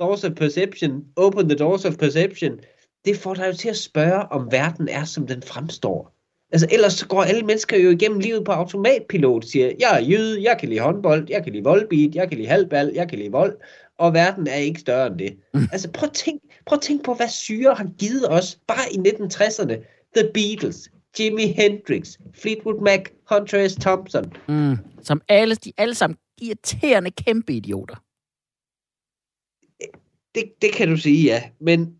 Doors 0.00 0.24
of 0.24 0.32
Perception. 0.32 1.04
Open 1.16 1.48
the 1.48 1.58
Doors 1.58 1.84
of 1.84 1.96
Perception. 1.96 2.60
Det 3.04 3.16
får 3.16 3.34
dig 3.34 3.46
jo 3.46 3.52
til 3.52 3.68
at 3.68 3.76
spørge, 3.76 4.32
om 4.32 4.52
verden 4.52 4.88
er, 4.88 5.04
som 5.04 5.26
den 5.26 5.42
fremstår. 5.42 6.16
Altså, 6.52 6.68
ellers 6.72 6.92
så 6.92 7.06
går 7.06 7.22
alle 7.22 7.42
mennesker 7.42 7.78
jo 7.78 7.90
igennem 7.90 8.18
livet 8.18 8.44
på 8.44 8.52
automatpilot, 8.52 9.44
siger, 9.44 9.72
jeg 9.80 9.96
er 9.96 10.00
jøde, 10.00 10.42
jeg 10.42 10.56
kan 10.60 10.68
lide 10.68 10.80
håndbold, 10.80 11.26
jeg 11.28 11.44
kan 11.44 11.52
lide 11.52 11.64
voldbeat, 11.64 12.14
jeg 12.14 12.28
kan 12.28 12.38
lide 12.38 12.48
halvbal, 12.48 12.92
jeg 12.94 13.08
kan 13.08 13.18
lide 13.18 13.30
vold, 13.30 13.56
og 13.98 14.14
verden 14.14 14.46
er 14.46 14.54
ikke 14.54 14.80
større 14.80 15.06
end 15.06 15.18
det. 15.18 15.36
Altså, 15.72 15.90
prøv 15.90 16.06
at 16.06 16.12
tænk, 16.12 16.42
prøv 16.66 16.76
at 16.76 16.82
tænk 16.82 17.04
på, 17.04 17.14
hvad 17.14 17.28
syre 17.28 17.74
har 17.74 17.88
givet 17.98 18.30
os, 18.30 18.58
bare 18.66 18.92
i 18.92 18.96
1960'erne. 18.96 19.74
The 20.16 20.30
Beatles, 20.34 20.90
Jimi 21.18 21.46
Hendrix, 21.46 22.18
Fleetwood 22.34 22.80
Mac, 22.80 23.00
Hunter 23.30 23.68
S. 23.68 23.74
Thompson. 23.74 24.32
Mm. 24.48 24.76
Som 25.02 25.22
alle, 25.28 25.54
de 25.54 25.72
alle 25.76 25.94
sammen 25.94 26.18
irriterende 26.42 27.10
kæmpe 27.10 27.52
idioter. 27.52 27.96
Det, 30.34 30.44
det 30.62 30.72
kan 30.72 30.88
du 30.88 30.96
sige, 30.96 31.24
ja. 31.24 31.42
Men 31.60 31.94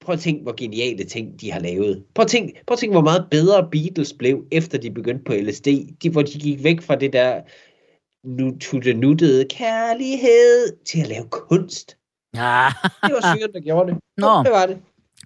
prøv 0.00 0.12
at 0.12 0.20
tænke, 0.20 0.42
hvor 0.42 0.54
geniale 0.56 1.04
ting 1.04 1.40
de 1.40 1.52
har 1.52 1.60
lavet. 1.60 2.04
Prøv 2.14 2.22
at 2.22 2.30
tænke, 2.30 2.62
prøv 2.66 2.72
at 2.72 2.78
tænke 2.78 2.94
hvor 2.94 3.02
meget 3.02 3.26
bedre 3.30 3.68
Beatles 3.72 4.12
blev, 4.12 4.44
efter 4.50 4.78
de 4.78 4.90
begyndte 4.90 5.24
på 5.24 5.32
LSD. 5.32 5.66
De, 6.02 6.10
hvor 6.10 6.22
de 6.22 6.38
gik 6.38 6.64
væk 6.64 6.80
fra 6.80 6.94
det 6.94 7.12
der 7.12 7.42
nu, 8.24 8.58
nuttede 8.92 9.44
kærlighed 9.50 10.76
til 10.84 11.00
at 11.00 11.08
lave 11.08 11.28
kunst. 11.30 11.96
Ja. 12.34 12.68
Det 13.06 13.12
var 13.12 13.36
syren, 13.36 13.52
der 13.52 13.60
gjorde 13.60 13.92
det. 13.92 14.00
Nå. 14.16 14.42
Det 14.42 14.52
var 14.52 14.66
det. 14.66 14.78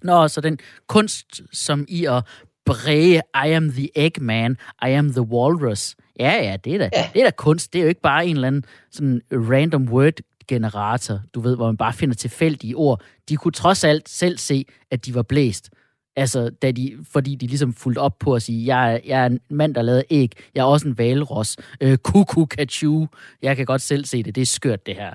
Nå, 0.03 0.27
så 0.27 0.41
den 0.41 0.59
kunst, 0.87 1.41
som 1.53 1.85
i 1.87 2.05
at 2.05 2.23
bræge 2.65 3.21
I 3.45 3.51
am 3.51 3.71
the 3.71 3.89
Eggman, 3.95 4.57
I 4.87 4.89
am 4.91 5.09
the 5.11 5.21
Walrus. 5.21 5.95
Ja, 6.19 6.31
ja, 6.43 6.57
det 6.63 6.73
er 6.73 6.77
da, 6.77 6.89
Ja. 6.93 7.09
det 7.13 7.19
er 7.21 7.25
da 7.25 7.31
kunst. 7.31 7.73
Det 7.73 7.79
er 7.79 7.83
jo 7.83 7.89
ikke 7.89 8.01
bare 8.01 8.25
en 8.27 8.35
eller 8.35 8.47
anden 8.47 8.65
sådan 8.91 9.21
random 9.31 9.89
word 9.89 10.13
generator, 10.47 11.19
du 11.33 11.39
ved, 11.39 11.55
hvor 11.55 11.65
man 11.65 11.77
bare 11.77 11.93
finder 11.93 12.15
tilfældige 12.15 12.75
ord. 12.75 13.01
De 13.29 13.37
kunne 13.37 13.51
trods 13.51 13.83
alt 13.83 14.09
selv 14.09 14.37
se, 14.37 14.65
at 14.91 15.05
de 15.05 15.15
var 15.15 15.21
blæst. 15.21 15.69
Altså, 16.15 16.49
da 16.49 16.71
de, 16.71 16.97
fordi 17.11 17.35
de 17.35 17.47
ligesom 17.47 17.73
fulgte 17.73 17.99
op 17.99 18.19
på 18.19 18.33
at 18.35 18.41
sige, 18.41 18.75
jeg 18.75 19.01
jeg 19.05 19.21
er 19.21 19.25
en 19.25 19.39
mand, 19.49 19.75
der 19.75 19.81
lavede 19.81 20.03
æg. 20.09 20.31
Jeg 20.55 20.61
er 20.61 20.65
også 20.65 20.87
en 20.87 20.97
valros. 20.97 21.57
Øh, 21.81 21.97
kuku 21.97 22.45
kachu. 22.45 23.07
Jeg 23.41 23.55
kan 23.57 23.65
godt 23.65 23.81
selv 23.81 24.05
se 24.05 24.23
det. 24.23 24.35
Det 24.35 24.41
er 24.41 24.45
skørt, 24.45 24.85
det 24.85 24.95
her. 24.95 25.13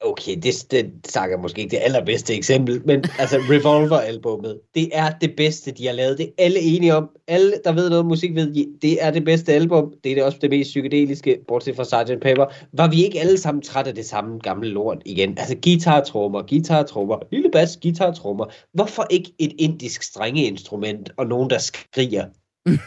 Okay, 0.00 0.36
det, 0.42 0.66
det 0.70 0.92
snakker 1.06 1.38
måske 1.38 1.60
ikke 1.60 1.70
det 1.70 1.82
allerbedste 1.82 2.34
eksempel, 2.34 2.82
men 2.86 3.04
altså 3.18 3.38
Revolver-albummet, 3.38 4.60
det 4.74 4.88
er 4.92 5.10
det 5.20 5.36
bedste, 5.36 5.70
de 5.70 5.86
har 5.86 5.92
lavet. 5.92 6.18
Det 6.18 6.26
er 6.26 6.44
alle 6.44 6.60
enige 6.60 6.94
om. 6.94 7.08
Alle, 7.28 7.52
der 7.64 7.72
ved 7.72 7.88
noget 7.88 8.00
om 8.00 8.06
musik, 8.06 8.34
ved, 8.34 8.78
det 8.82 9.04
er 9.04 9.10
det 9.10 9.24
bedste 9.24 9.52
album. 9.52 9.92
Det 10.04 10.12
er 10.12 10.14
det 10.14 10.24
også 10.24 10.38
det 10.40 10.50
mest 10.50 10.68
psykedeliske, 10.68 11.38
bortset 11.48 11.76
fra 11.76 11.84
Sgt. 11.84 12.20
Pepper. 12.22 12.46
Var 12.72 12.90
vi 12.90 13.04
ikke 13.04 13.20
alle 13.20 13.38
sammen 13.38 13.62
trætte 13.62 13.88
af 13.88 13.94
det 13.94 14.06
samme 14.06 14.38
gamle 14.38 14.68
lort 14.68 15.02
igen? 15.04 15.38
Altså 15.38 15.56
guitar-trommer, 15.62 16.42
guitar-trommer, 16.42 17.18
lille 17.32 17.50
bas, 17.50 17.78
guitar-trommer. 17.82 18.44
Hvorfor 18.74 19.06
ikke 19.10 19.32
et 19.38 19.52
indisk 19.58 20.02
strengeinstrument 20.02 21.10
og 21.16 21.26
nogen, 21.26 21.50
der 21.50 21.58
skriger? 21.58 22.24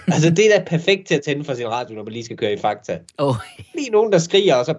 Altså, 0.07 0.29
det 0.29 0.53
er 0.53 0.59
da 0.59 0.63
perfekt 0.67 1.07
til 1.07 1.15
at 1.15 1.21
tænde 1.21 1.43
for 1.43 1.53
sin 1.53 1.67
radio, 1.67 1.95
når 1.95 2.03
man 2.03 2.13
lige 2.13 2.25
skal 2.25 2.38
køre 2.38 2.53
i 2.53 2.57
fakta. 2.57 2.99
Oh, 3.17 3.36
Lige 3.75 3.89
nogen, 3.89 4.11
der 4.11 4.17
skriger, 4.17 4.55
og 4.55 4.65
så... 4.65 4.73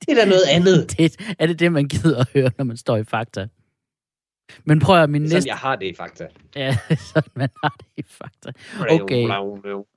Det 0.00 0.08
er 0.08 0.14
da 0.14 0.24
noget 0.24 0.44
andet. 0.50 0.98
det, 0.98 1.16
er 1.38 1.46
det 1.46 1.58
det, 1.58 1.72
man 1.72 1.88
gider 1.88 2.20
at 2.20 2.28
høre, 2.34 2.50
når 2.58 2.64
man 2.64 2.76
står 2.76 2.96
i 2.96 3.04
fakta? 3.04 3.46
Men 4.64 4.80
prøv 4.80 5.02
at 5.02 5.10
min 5.10 5.22
er 5.22 5.28
sådan, 5.28 5.36
næste... 5.36 5.48
jeg 5.48 5.56
har 5.56 5.76
det 5.76 5.86
i 5.86 5.94
fakta. 5.94 6.26
Ja, 6.56 6.76
sådan 7.12 7.30
man 7.34 7.48
har 7.62 7.76
det 7.78 7.86
i 7.96 8.02
fakta. 8.08 8.52
Okay. 8.90 9.28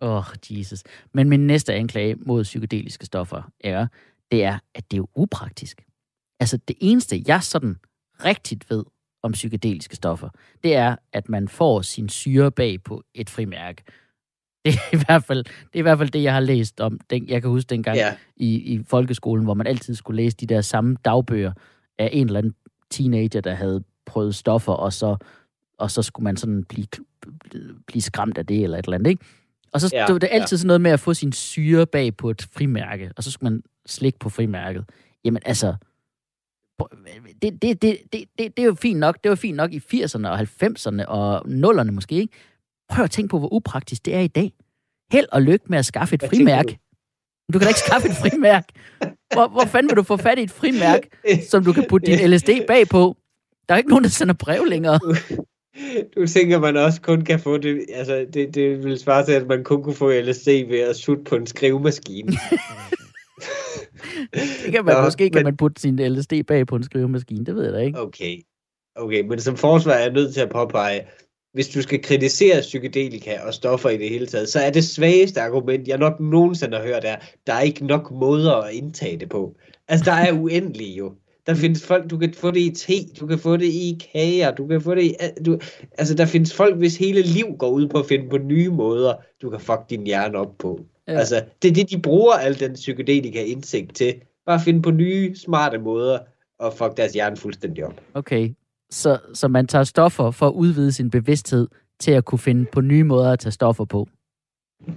Åh, 0.01 0.17
oh, 0.17 0.23
Jesus. 0.49 0.83
Men 1.13 1.29
min 1.29 1.47
næste 1.47 1.73
anklage 1.73 2.15
mod 2.15 2.43
psykedeliske 2.43 3.05
stoffer 3.05 3.51
er, 3.59 3.87
det 4.31 4.43
er, 4.43 4.59
at 4.75 4.91
det 4.91 4.99
er 4.99 5.03
upraktisk. 5.15 5.85
Altså, 6.39 6.57
det 6.57 6.75
eneste, 6.79 7.23
jeg 7.27 7.43
sådan 7.43 7.75
rigtigt 8.25 8.69
ved 8.69 8.83
om 9.23 9.31
psykedeliske 9.31 9.95
stoffer, 9.95 10.29
det 10.63 10.75
er, 10.75 10.95
at 11.13 11.29
man 11.29 11.47
får 11.47 11.81
sin 11.81 12.09
syre 12.09 12.51
bag 12.51 12.83
på 12.83 13.03
et 13.15 13.29
frimærke. 13.29 13.83
Det 14.65 14.73
er 14.75 14.95
i 14.95 15.03
hvert 15.07 15.23
fald 15.23 15.43
det, 15.43 15.53
er 15.73 15.79
i 15.79 15.81
hvert 15.81 15.97
fald 15.97 16.09
det 16.09 16.23
jeg 16.23 16.33
har 16.33 16.39
læst 16.39 16.81
om. 16.81 16.99
Den, 17.09 17.29
jeg 17.29 17.41
kan 17.41 17.49
huske 17.51 17.69
dengang 17.69 17.97
Ja. 17.97 18.15
i, 18.35 18.55
i 18.73 18.83
folkeskolen, 18.87 19.43
hvor 19.45 19.53
man 19.53 19.67
altid 19.67 19.95
skulle 19.95 20.23
læse 20.23 20.37
de 20.37 20.45
der 20.45 20.61
samme 20.61 20.97
dagbøger 21.05 21.51
af 21.99 22.09
en 22.13 22.27
eller 22.27 22.39
anden 22.39 22.53
teenager, 22.91 23.41
der 23.41 23.53
havde 23.53 23.83
prøvet 24.05 24.35
stoffer, 24.35 24.73
og 24.73 24.93
så, 24.93 25.17
og 25.77 25.91
så 25.91 26.01
skulle 26.01 26.23
man 26.23 26.37
sådan 26.37 26.63
blive, 26.63 26.87
blive 27.87 28.01
skræmt 28.01 28.37
af 28.37 28.45
det, 28.45 28.63
eller 28.63 28.77
et 28.77 28.85
eller 28.85 28.97
andet, 28.97 29.09
ikke? 29.09 29.25
Og 29.73 29.81
så 29.81 29.89
Ja, 29.93 29.99
ja, 29.99 30.05
det 30.05 30.13
var 30.13 30.19
det 30.19 30.29
altid 30.31 30.57
sådan 30.57 30.67
noget 30.67 30.81
med 30.81 30.91
at 30.91 30.99
få 30.99 31.13
sin 31.13 31.31
syre 31.31 31.85
bag 31.85 32.17
på 32.17 32.29
et 32.29 32.47
frimærke, 32.51 33.11
og 33.17 33.23
så 33.23 33.31
skulle 33.31 33.51
man 33.53 33.63
slikke 33.85 34.19
på 34.19 34.29
frimærket. 34.29 34.85
Jamen 35.25 35.41
altså, 35.45 35.75
det, 37.41 37.61
det, 37.61 37.81
det, 37.81 37.81
det, 37.81 37.97
det, 38.13 38.57
det 38.57 38.59
er 38.59 38.63
jo 38.63 38.75
fint 38.75 38.99
nok. 38.99 39.17
Det 39.23 39.29
var 39.29 39.35
fint 39.35 39.57
nok 39.57 39.73
i 39.73 39.81
80'erne 39.93 40.27
og 40.27 40.39
90'erne 40.39 41.05
og 41.05 41.45
0'erne 41.45 41.91
måske, 41.91 42.15
ikke? 42.15 42.33
Prøv 42.89 43.03
at 43.03 43.11
tænke 43.11 43.29
på, 43.29 43.39
hvor 43.39 43.53
upraktisk 43.53 44.05
det 44.05 44.15
er 44.15 44.19
i 44.19 44.27
dag. 44.27 44.53
Held 45.11 45.25
og 45.31 45.41
lykke 45.41 45.65
med 45.69 45.77
at 45.77 45.85
skaffe 45.85 46.15
et 46.15 46.21
Hvad 46.21 46.29
frimærke. 46.29 46.79
Du 47.53 47.59
kan 47.59 47.65
da 47.65 47.67
ikke 47.67 47.79
skaffe 47.79 48.07
et 48.07 48.15
frimærke. 48.15 48.67
Hvor, 49.33 49.47
hvor 49.47 49.65
fanden 49.65 49.89
vil 49.89 49.97
du 49.97 50.03
få 50.03 50.17
fat 50.17 50.39
i 50.39 50.43
et 50.43 50.51
frimærke, 50.51 51.09
som 51.49 51.63
du 51.63 51.73
kan 51.73 51.85
putte 51.89 52.11
din 52.11 52.29
LSD 52.29 52.49
bagpå? 52.67 53.17
Der 53.69 53.75
er 53.75 53.77
ikke 53.77 53.89
nogen, 53.89 54.03
der 54.03 54.09
sender 54.09 54.33
brev 54.33 54.65
længere. 54.65 54.99
Du 56.15 56.27
tænker, 56.27 56.59
man 56.59 56.77
også 56.77 57.01
kun 57.01 57.21
kan 57.21 57.39
få 57.39 57.57
det, 57.57 57.85
altså 57.93 58.25
det, 58.33 58.55
det 58.55 58.83
vil 58.83 58.99
svare 58.99 59.25
til, 59.25 59.31
at 59.31 59.47
man 59.47 59.63
kun 59.63 59.83
kunne 59.83 59.95
få 59.95 60.11
LSD 60.11 60.47
ved 60.47 60.79
at 60.79 60.95
sutte 60.95 61.23
på 61.23 61.35
en 61.35 61.47
skrivemaskine. 61.47 62.33
Det 64.71 64.77
kan 64.77 64.85
man, 64.85 64.95
Nå, 64.95 65.01
måske 65.01 65.29
kan 65.29 65.39
men- 65.39 65.43
man 65.43 65.57
putte 65.57 65.81
sin 65.81 65.99
LSD 65.99 66.33
bag 66.47 66.67
på 66.67 66.75
en 66.75 66.83
skrivemaskine. 66.83 67.45
Det 67.45 67.55
ved 67.55 67.63
jeg 67.63 67.73
da 67.73 67.79
ikke. 67.79 67.99
Okay. 68.01 68.41
Okay, 68.95 69.21
men 69.21 69.39
som 69.39 69.57
forsvar 69.57 69.93
er 69.93 69.99
jeg 69.99 70.11
nødt 70.11 70.33
til 70.33 70.41
at 70.41 70.49
påpege, 70.49 71.01
hvis 71.53 71.67
du 71.67 71.81
skal 71.81 72.01
kritisere 72.01 72.61
psykedelika 72.61 73.37
og 73.47 73.53
stoffer 73.53 73.89
i 73.89 73.97
det 73.97 74.09
hele 74.09 74.25
taget, 74.27 74.49
så 74.49 74.59
er 74.59 74.69
det 74.69 74.83
svageste 74.83 75.41
argument, 75.41 75.87
jeg 75.87 75.97
nok 75.97 76.19
nogensinde 76.19 76.77
har 76.77 76.83
hørt, 76.83 77.05
er, 77.05 77.15
der 77.47 77.53
er 77.53 77.61
ikke 77.61 77.85
nok 77.85 78.11
måder 78.11 78.53
at 78.53 78.73
indtage 78.73 79.17
det 79.17 79.29
på. 79.29 79.55
Altså, 79.87 80.05
der 80.05 80.11
er 80.17 80.33
uendelige 80.33 80.95
jo. 80.95 81.13
Der 81.47 81.55
findes 81.55 81.85
folk, 81.85 82.09
du 82.09 82.17
kan 82.17 82.33
få 82.33 82.51
det 82.51 82.59
i 82.59 82.71
te, 82.75 82.93
du 83.19 83.27
kan 83.27 83.39
få 83.39 83.57
det 83.57 83.65
i 83.65 84.01
kager, 84.13 84.51
du 84.51 84.67
kan 84.67 84.81
få 84.81 84.95
det 84.95 85.03
i... 85.03 85.15
Du, 85.45 85.59
altså, 85.97 86.15
der 86.15 86.25
findes 86.25 86.53
folk, 86.53 86.77
hvis 86.77 86.97
hele 86.97 87.21
liv 87.21 87.45
går 87.59 87.69
ud 87.69 87.87
på 87.87 87.99
at 87.99 88.05
finde 88.05 88.29
på 88.29 88.37
nye 88.37 88.69
måder, 88.69 89.13
du 89.41 89.49
kan 89.49 89.59
fuck 89.59 89.89
din 89.89 90.05
hjerne 90.05 90.37
op 90.37 90.57
på. 90.59 90.85
Ja. 91.07 91.13
Altså, 91.13 91.43
det 91.61 91.69
er 91.69 91.73
det, 91.73 91.89
de 91.89 92.01
bruger 92.01 92.33
al 92.33 92.59
den 92.59 92.73
psykedelika 92.73 93.43
indsigt 93.43 93.95
til. 93.95 94.13
Bare 94.49 94.59
finde 94.59 94.81
på 94.81 94.91
nye, 94.91 95.35
smarte 95.35 95.77
måder 95.77 96.19
og 96.59 96.73
fuck 96.73 96.97
deres 96.97 97.13
hjerne 97.13 97.37
fuldstændig 97.37 97.85
op. 97.85 98.01
Okay. 98.13 98.53
Så, 98.91 99.19
så 99.33 99.47
man 99.47 99.67
tager 99.67 99.83
stoffer 99.83 100.31
for 100.31 100.47
at 100.47 100.53
udvide 100.53 100.91
sin 100.91 101.09
bevidsthed 101.09 101.67
til 101.99 102.11
at 102.11 102.25
kunne 102.25 102.39
finde 102.39 102.65
på 102.65 102.81
nye 102.81 103.03
måder 103.03 103.31
at 103.31 103.39
tage 103.39 103.51
stoffer 103.51 103.85
på. 103.85 104.07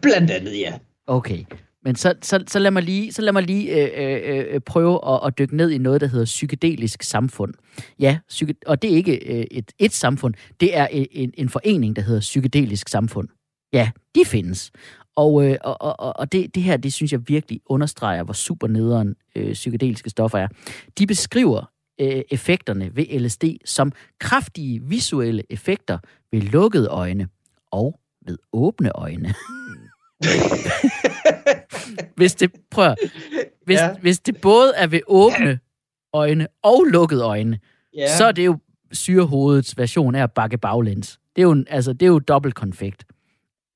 Blandt 0.02 0.30
andet, 0.30 0.58
ja. 0.58 0.78
Okay. 1.06 1.44
Men 1.84 1.96
så, 1.96 2.14
så, 2.22 2.44
så 2.46 2.58
lad 2.58 2.70
mig 2.70 2.82
lige, 2.82 3.12
så 3.12 3.22
lad 3.22 3.32
mig 3.32 3.42
lige 3.42 3.96
øh, 3.96 4.36
øh, 4.36 4.44
øh, 4.54 4.60
prøve 4.60 5.14
at, 5.14 5.20
at 5.26 5.38
dykke 5.38 5.56
ned 5.56 5.70
i 5.70 5.78
noget, 5.78 6.00
der 6.00 6.06
hedder 6.06 6.24
psykedelisk 6.24 7.02
samfund. 7.02 7.54
Ja, 7.98 8.18
psyke, 8.28 8.54
og 8.66 8.82
det 8.82 8.92
er 8.92 8.96
ikke 8.96 9.38
øh, 9.38 9.46
et, 9.50 9.72
et 9.78 9.92
samfund, 9.92 10.34
det 10.60 10.76
er 10.76 10.86
en, 10.86 11.06
en, 11.10 11.32
en 11.34 11.48
forening, 11.48 11.96
der 11.96 12.02
hedder 12.02 12.20
psykedelisk 12.20 12.88
samfund. 12.88 13.28
Ja, 13.72 13.90
de 14.14 14.24
findes. 14.24 14.70
Og, 15.16 15.44
øh, 15.46 15.56
og, 15.64 15.76
og, 15.80 16.16
og 16.16 16.32
det, 16.32 16.54
det 16.54 16.62
her, 16.62 16.76
det 16.76 16.92
synes 16.92 17.12
jeg 17.12 17.28
virkelig 17.28 17.60
understreger, 17.66 18.22
hvor 18.22 18.34
super 18.34 18.66
nederen 18.66 19.14
øh, 19.36 19.52
psykedeliske 19.52 20.10
stoffer 20.10 20.38
er. 20.38 20.48
De 20.98 21.06
beskriver 21.06 21.70
øh, 22.00 22.22
effekterne 22.30 22.96
ved 22.96 23.20
LSD 23.20 23.44
som 23.64 23.92
kraftige 24.20 24.82
visuelle 24.82 25.42
effekter 25.50 25.98
ved 26.32 26.40
lukkede 26.40 26.88
øjne 26.88 27.28
og 27.70 28.00
ved 28.26 28.38
åbne 28.52 28.90
øjne. 28.98 29.34
hvis 32.16 32.34
det, 32.34 32.50
prøv 32.70 32.94
hvis, 33.64 33.78
ja. 33.78 33.94
Hvis 34.00 34.18
det 34.20 34.40
både 34.40 34.72
er 34.76 34.86
ved 34.86 35.00
åbne 35.06 35.58
øjne 36.12 36.46
og 36.62 36.84
lukkede 36.90 37.22
øjne, 37.24 37.58
ja. 37.96 38.00
ja. 38.00 38.16
så 38.16 38.24
er 38.24 38.32
det 38.32 38.46
jo 38.46 38.58
syrehovedets 38.92 39.78
version 39.78 40.14
af 40.14 40.22
at 40.22 40.32
bakke 40.32 40.58
baglæns. 40.58 41.18
Det 41.36 41.42
er 41.42 41.46
jo, 41.46 41.52
en- 41.52 41.66
altså, 41.70 41.92
det 41.92 42.02
er 42.02 42.10
jo 42.10 42.18
dobbelt 42.18 42.54
konfekt. 42.54 43.04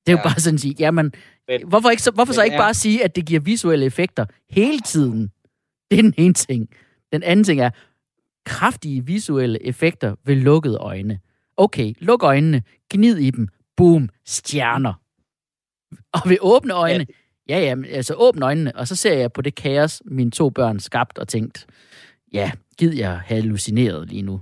Det 0.07 0.13
er 0.13 0.17
jo 0.17 0.17
Ja. 0.17 0.23
bare 0.23 0.39
sådan 0.39 0.55
at 0.55 0.61
sige, 0.61 0.75
jamen, 0.79 1.13
Men- 1.47 1.67
hvorfor, 1.67 1.89
ikke 1.89 2.03
så, 2.03 2.11
hvorfor 2.11 2.33
så 2.33 2.39
men 2.41 2.45
ikke 2.45 2.55
er- 2.55 2.61
bare 2.61 2.73
sige, 2.73 3.03
at 3.03 3.15
det 3.15 3.25
giver 3.25 3.39
visuelle 3.39 3.85
effekter 3.85 4.25
hele 4.49 4.79
tiden? 4.79 5.31
Det 5.91 5.99
er 5.99 6.03
den 6.03 6.13
ene 6.17 6.33
ting. 6.33 6.69
Den 7.13 7.23
anden 7.23 7.43
ting 7.43 7.61
er, 7.61 7.69
kraftige 8.45 9.05
visuelle 9.05 9.63
effekter 9.65 10.15
ved 10.25 10.35
lukkede 10.35 10.77
øjne. 10.77 11.19
Okay, 11.57 11.93
luk 11.99 12.23
øjnene, 12.23 12.63
gnid 12.89 13.17
i 13.17 13.29
dem, 13.31 13.47
boom, 13.77 14.09
stjerner. 14.25 14.93
Og 16.13 16.19
ved 16.29 16.37
åbne 16.41 16.73
øjne, 16.73 17.07
ja, 17.49 17.59
ja, 17.59 17.75
altså 17.89 18.13
åbne 18.13 18.45
øjnene, 18.45 18.75
og 18.75 18.87
så 18.87 18.95
ser 18.95 19.13
jeg 19.17 19.33
på 19.33 19.41
det 19.41 19.55
kaos, 19.55 20.01
mine 20.05 20.31
to 20.31 20.49
børn 20.49 20.79
skabt 20.79 21.17
og 21.17 21.27
tænkt, 21.27 21.65
ja, 22.33 22.51
gid 22.77 22.93
jeg 22.93 23.19
hallucineret 23.19 24.09
lige 24.09 24.21
nu. 24.21 24.41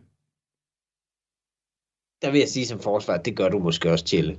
Der 2.22 2.32
vil 2.32 2.40
jeg 2.40 2.50
sige 2.50 2.66
som 2.68 2.80
forsvar, 2.80 3.18
det 3.18 3.36
gør 3.38 3.50
du 3.50 3.60
måske 3.60 3.92
også, 3.92 4.06
Tjelle. 4.06 4.38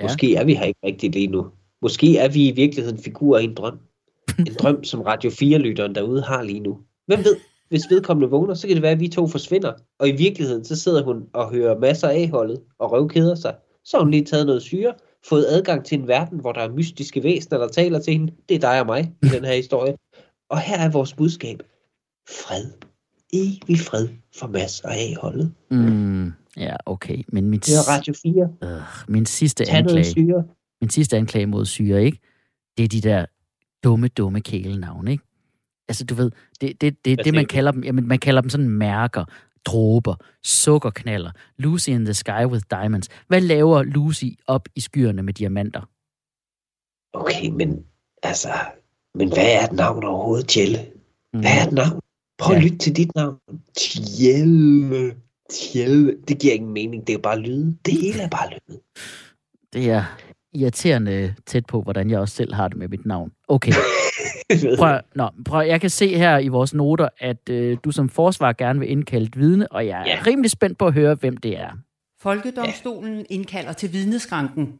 Ja. 0.00 0.04
Måske 0.04 0.34
er 0.34 0.44
vi 0.44 0.54
her 0.54 0.64
ikke 0.64 0.80
rigtigt 0.84 1.14
lige 1.14 1.26
nu. 1.26 1.46
Måske 1.82 2.18
er 2.18 2.28
vi 2.28 2.48
i 2.48 2.52
virkeligheden 2.52 2.98
figurer 2.98 3.38
i 3.38 3.44
en 3.44 3.54
drøm. 3.54 3.78
En 4.38 4.54
drøm, 4.58 4.84
som 4.84 5.00
Radio 5.00 5.30
4-lytteren 5.30 5.94
derude 5.94 6.22
har 6.22 6.42
lige 6.42 6.60
nu. 6.60 6.78
Hvem 7.06 7.24
ved, 7.24 7.36
hvis 7.68 7.90
vedkommende 7.90 8.30
vågner, 8.30 8.54
så 8.54 8.66
kan 8.66 8.76
det 8.76 8.82
være, 8.82 8.92
at 8.92 9.00
vi 9.00 9.08
to 9.08 9.26
forsvinder. 9.26 9.72
Og 9.98 10.08
i 10.08 10.12
virkeligheden, 10.12 10.64
så 10.64 10.76
sidder 10.76 11.02
hun 11.02 11.22
og 11.32 11.50
hører 11.50 11.78
masser 11.78 12.08
af 12.08 12.28
holdet 12.28 12.60
og 12.78 12.92
røvkeder 12.92 13.34
sig. 13.34 13.54
Så 13.84 13.96
har 13.96 14.04
hun 14.04 14.10
lige 14.10 14.24
taget 14.24 14.46
noget 14.46 14.62
syre, 14.62 14.94
fået 15.28 15.46
adgang 15.48 15.84
til 15.84 15.98
en 15.98 16.08
verden, 16.08 16.40
hvor 16.40 16.52
der 16.52 16.60
er 16.60 16.72
mystiske 16.72 17.22
væsener, 17.22 17.58
der 17.58 17.68
taler 17.68 17.98
til 17.98 18.12
hende. 18.12 18.32
Det 18.48 18.54
er 18.54 18.58
dig 18.58 18.80
og 18.80 18.86
mig 18.86 19.12
i 19.22 19.26
den 19.26 19.44
her 19.44 19.54
historie. 19.54 19.96
Og 20.50 20.60
her 20.60 20.78
er 20.78 20.90
vores 20.90 21.14
budskab. 21.14 21.62
Fred. 22.28 22.64
Evig 23.32 23.78
fred 23.78 24.08
for 24.36 24.46
Mads 24.46 24.80
og 24.80 24.96
A-holdet. 24.96 25.52
Mm, 25.70 26.32
ja, 26.56 26.76
okay. 26.86 27.22
Men 27.28 27.46
min, 27.50 27.60
Det 27.60 27.68
er 27.74 27.88
Radio 27.96 28.14
4. 28.22 28.48
øh, 28.64 28.80
min 29.08 29.26
sidste 29.26 29.64
Tag 29.64 29.74
anklage, 29.76 30.04
syre. 30.04 30.44
min 30.80 30.90
sidste 30.90 31.16
anklage 31.16 31.46
mod 31.46 31.66
syre, 31.66 32.04
ikke? 32.04 32.18
Det 32.76 32.84
er 32.84 32.88
de 32.88 33.00
der 33.00 33.26
dumme, 33.84 34.08
dumme 34.08 34.40
kælenavne, 34.40 35.10
ikke? 35.10 35.24
Altså, 35.88 36.04
du 36.04 36.14
ved, 36.14 36.30
det, 36.60 36.80
det, 36.80 37.04
det, 37.04 37.24
det 37.24 37.34
man 37.34 37.46
kalder 37.46 37.72
dem, 37.72 37.84
jamen, 37.84 38.08
man 38.08 38.18
kalder 38.18 38.40
dem 38.40 38.50
sådan 38.50 38.68
mærker, 38.68 39.24
dråber, 39.64 40.14
sukkerknaller, 40.44 41.30
Lucy 41.58 41.88
in 41.88 42.04
the 42.04 42.14
Sky 42.14 42.44
with 42.46 42.64
Diamonds. 42.70 43.08
Hvad 43.28 43.40
laver 43.40 43.82
Lucy 43.82 44.24
op 44.46 44.68
i 44.74 44.80
skyerne 44.80 45.22
med 45.22 45.34
diamanter? 45.34 45.80
Okay, 47.12 47.48
men 47.48 47.84
altså, 48.22 48.48
men 49.14 49.28
hvad 49.28 49.46
er 49.60 49.64
et 49.64 49.72
navn 49.72 50.04
overhovedet, 50.04 50.48
Tjelle? 50.48 50.78
Mm. 51.34 51.40
Hvad 51.40 51.50
er 51.60 51.66
et 51.66 51.72
navn? 51.72 52.00
Prøv 52.38 52.56
at 52.56 52.62
Ja. 52.62 52.64
lytte 52.66 52.78
til 52.78 52.96
dit 52.96 53.14
navn. 53.14 53.36
Tjelle. 53.76 55.14
Tjelle. 55.50 56.16
Det 56.28 56.38
giver 56.38 56.54
ingen 56.54 56.72
mening. 56.72 57.06
Det 57.06 57.12
er 57.12 57.16
jo 57.18 57.20
bare 57.22 57.38
lyde. 57.40 57.76
Det 57.86 57.94
hele 57.94 58.22
er 58.22 58.28
bare 58.28 58.50
lyde. 58.50 58.80
Det 59.72 59.90
er 59.90 60.04
irriterende 60.54 61.34
tæt 61.46 61.66
på, 61.66 61.82
hvordan 61.82 62.10
jeg 62.10 62.18
også 62.18 62.34
selv 62.34 62.54
har 62.54 62.68
det 62.68 62.76
med 62.76 62.88
mit 62.88 63.06
navn. 63.06 63.32
Okay, 63.48 63.72
prøv, 64.78 64.88
at- 64.94 65.04
nå, 65.14 65.28
prøv, 65.46 65.66
jeg 65.66 65.80
kan 65.80 65.90
se 65.90 66.16
her 66.16 66.38
i 66.38 66.48
vores 66.48 66.74
noter, 66.74 67.08
at 67.18 67.48
øh, 67.50 67.78
du 67.84 67.90
som 67.90 68.08
forsvar 68.08 68.52
gerne 68.52 68.78
vil 68.80 68.90
indkalde 68.90 69.26
et 69.26 69.38
vidne, 69.38 69.72
og 69.72 69.86
jeg 69.86 70.00
er 70.00 70.04
Ja. 70.06 70.22
rimelig 70.26 70.50
spændt 70.50 70.78
på 70.78 70.86
at 70.86 70.92
høre, 70.92 71.14
hvem 71.14 71.36
det 71.36 71.58
er. 71.58 71.70
Folkedomstolen 72.22 73.26
indkalder 73.30 73.72
til 73.72 73.92
vidneskranken. 73.92 74.78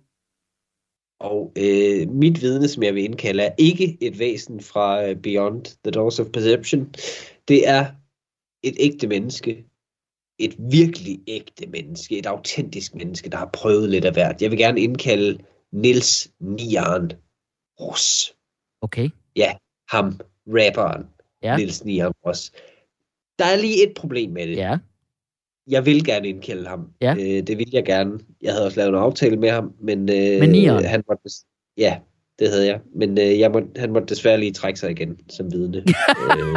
Og 1.20 1.52
øh, 1.58 2.08
mit 2.10 2.42
vidne, 2.42 2.68
som 2.68 2.82
jeg 2.82 2.94
vil 2.94 3.04
indkalde, 3.04 3.42
er 3.42 3.52
ikke 3.58 3.98
et 4.00 4.18
væsen 4.18 4.60
fra 4.60 5.08
øh, 5.08 5.16
Beyond 5.16 5.64
the 5.84 5.90
Doors 5.90 6.20
of 6.20 6.26
Perception. 6.32 6.94
Det 7.48 7.68
er 7.68 7.86
et 8.62 8.74
ægte 8.80 9.06
menneske. 9.06 9.64
Et 10.40 10.56
virkelig 10.58 11.20
ægte 11.26 11.66
menneske. 11.66 12.18
Et 12.18 12.26
autentisk 12.26 12.94
menneske, 12.94 13.30
der 13.30 13.36
har 13.36 13.50
prøvet 13.52 13.90
lidt 13.90 14.04
af 14.04 14.12
hvert. 14.12 14.42
Jeg 14.42 14.50
vil 14.50 14.58
gerne 14.58 14.80
indkalde 14.80 15.38
Nils 15.72 16.30
Nian 16.40 17.12
Rus. 17.80 18.34
Okay, 18.82 19.10
ham, 19.88 20.20
rapperen, 20.46 21.06
Ja. 21.42 21.50
ja. 21.50 21.56
Niels 21.56 21.84
Nian 21.84 22.12
Ross. 22.26 22.52
Der 23.38 23.44
er 23.44 23.56
lige 23.56 23.88
et 23.88 23.94
problem 23.96 24.30
med 24.30 24.46
det. 24.46 24.56
ja. 24.56 24.78
Jeg 25.68 25.86
vil 25.86 26.04
gerne 26.04 26.28
indkalde 26.28 26.66
ham. 26.68 26.92
Ja. 27.00 27.14
Øh, 27.14 27.46
det 27.46 27.58
vil 27.58 27.68
jeg 27.72 27.84
gerne. 27.84 28.18
Jeg 28.42 28.52
havde 28.52 28.64
også 28.66 28.80
lavet 28.80 28.88
en 28.88 28.94
aftale 28.94 29.36
med 29.36 29.50
ham, 29.50 29.74
men 29.80 29.98
øh, 29.98 30.06
Med 30.40 30.48
Nian? 30.48 30.84
han 30.84 31.02
måtte, 31.08 31.22
des- 31.28 31.46
ja, 31.76 32.00
det 32.40 32.50
havde 32.50 32.66
jeg. 32.66 32.80
Men 32.94 33.18
øh, 33.18 33.38
jeg 33.38 33.50
må, 33.50 33.60
han 33.76 33.92
måtte 33.92 34.06
desværre 34.14 34.38
lige 34.40 34.52
trække 34.52 34.80
sig 34.80 34.90
igen 34.90 35.20
som 35.28 35.52
vidne 35.52 35.76
øh, 36.38 36.56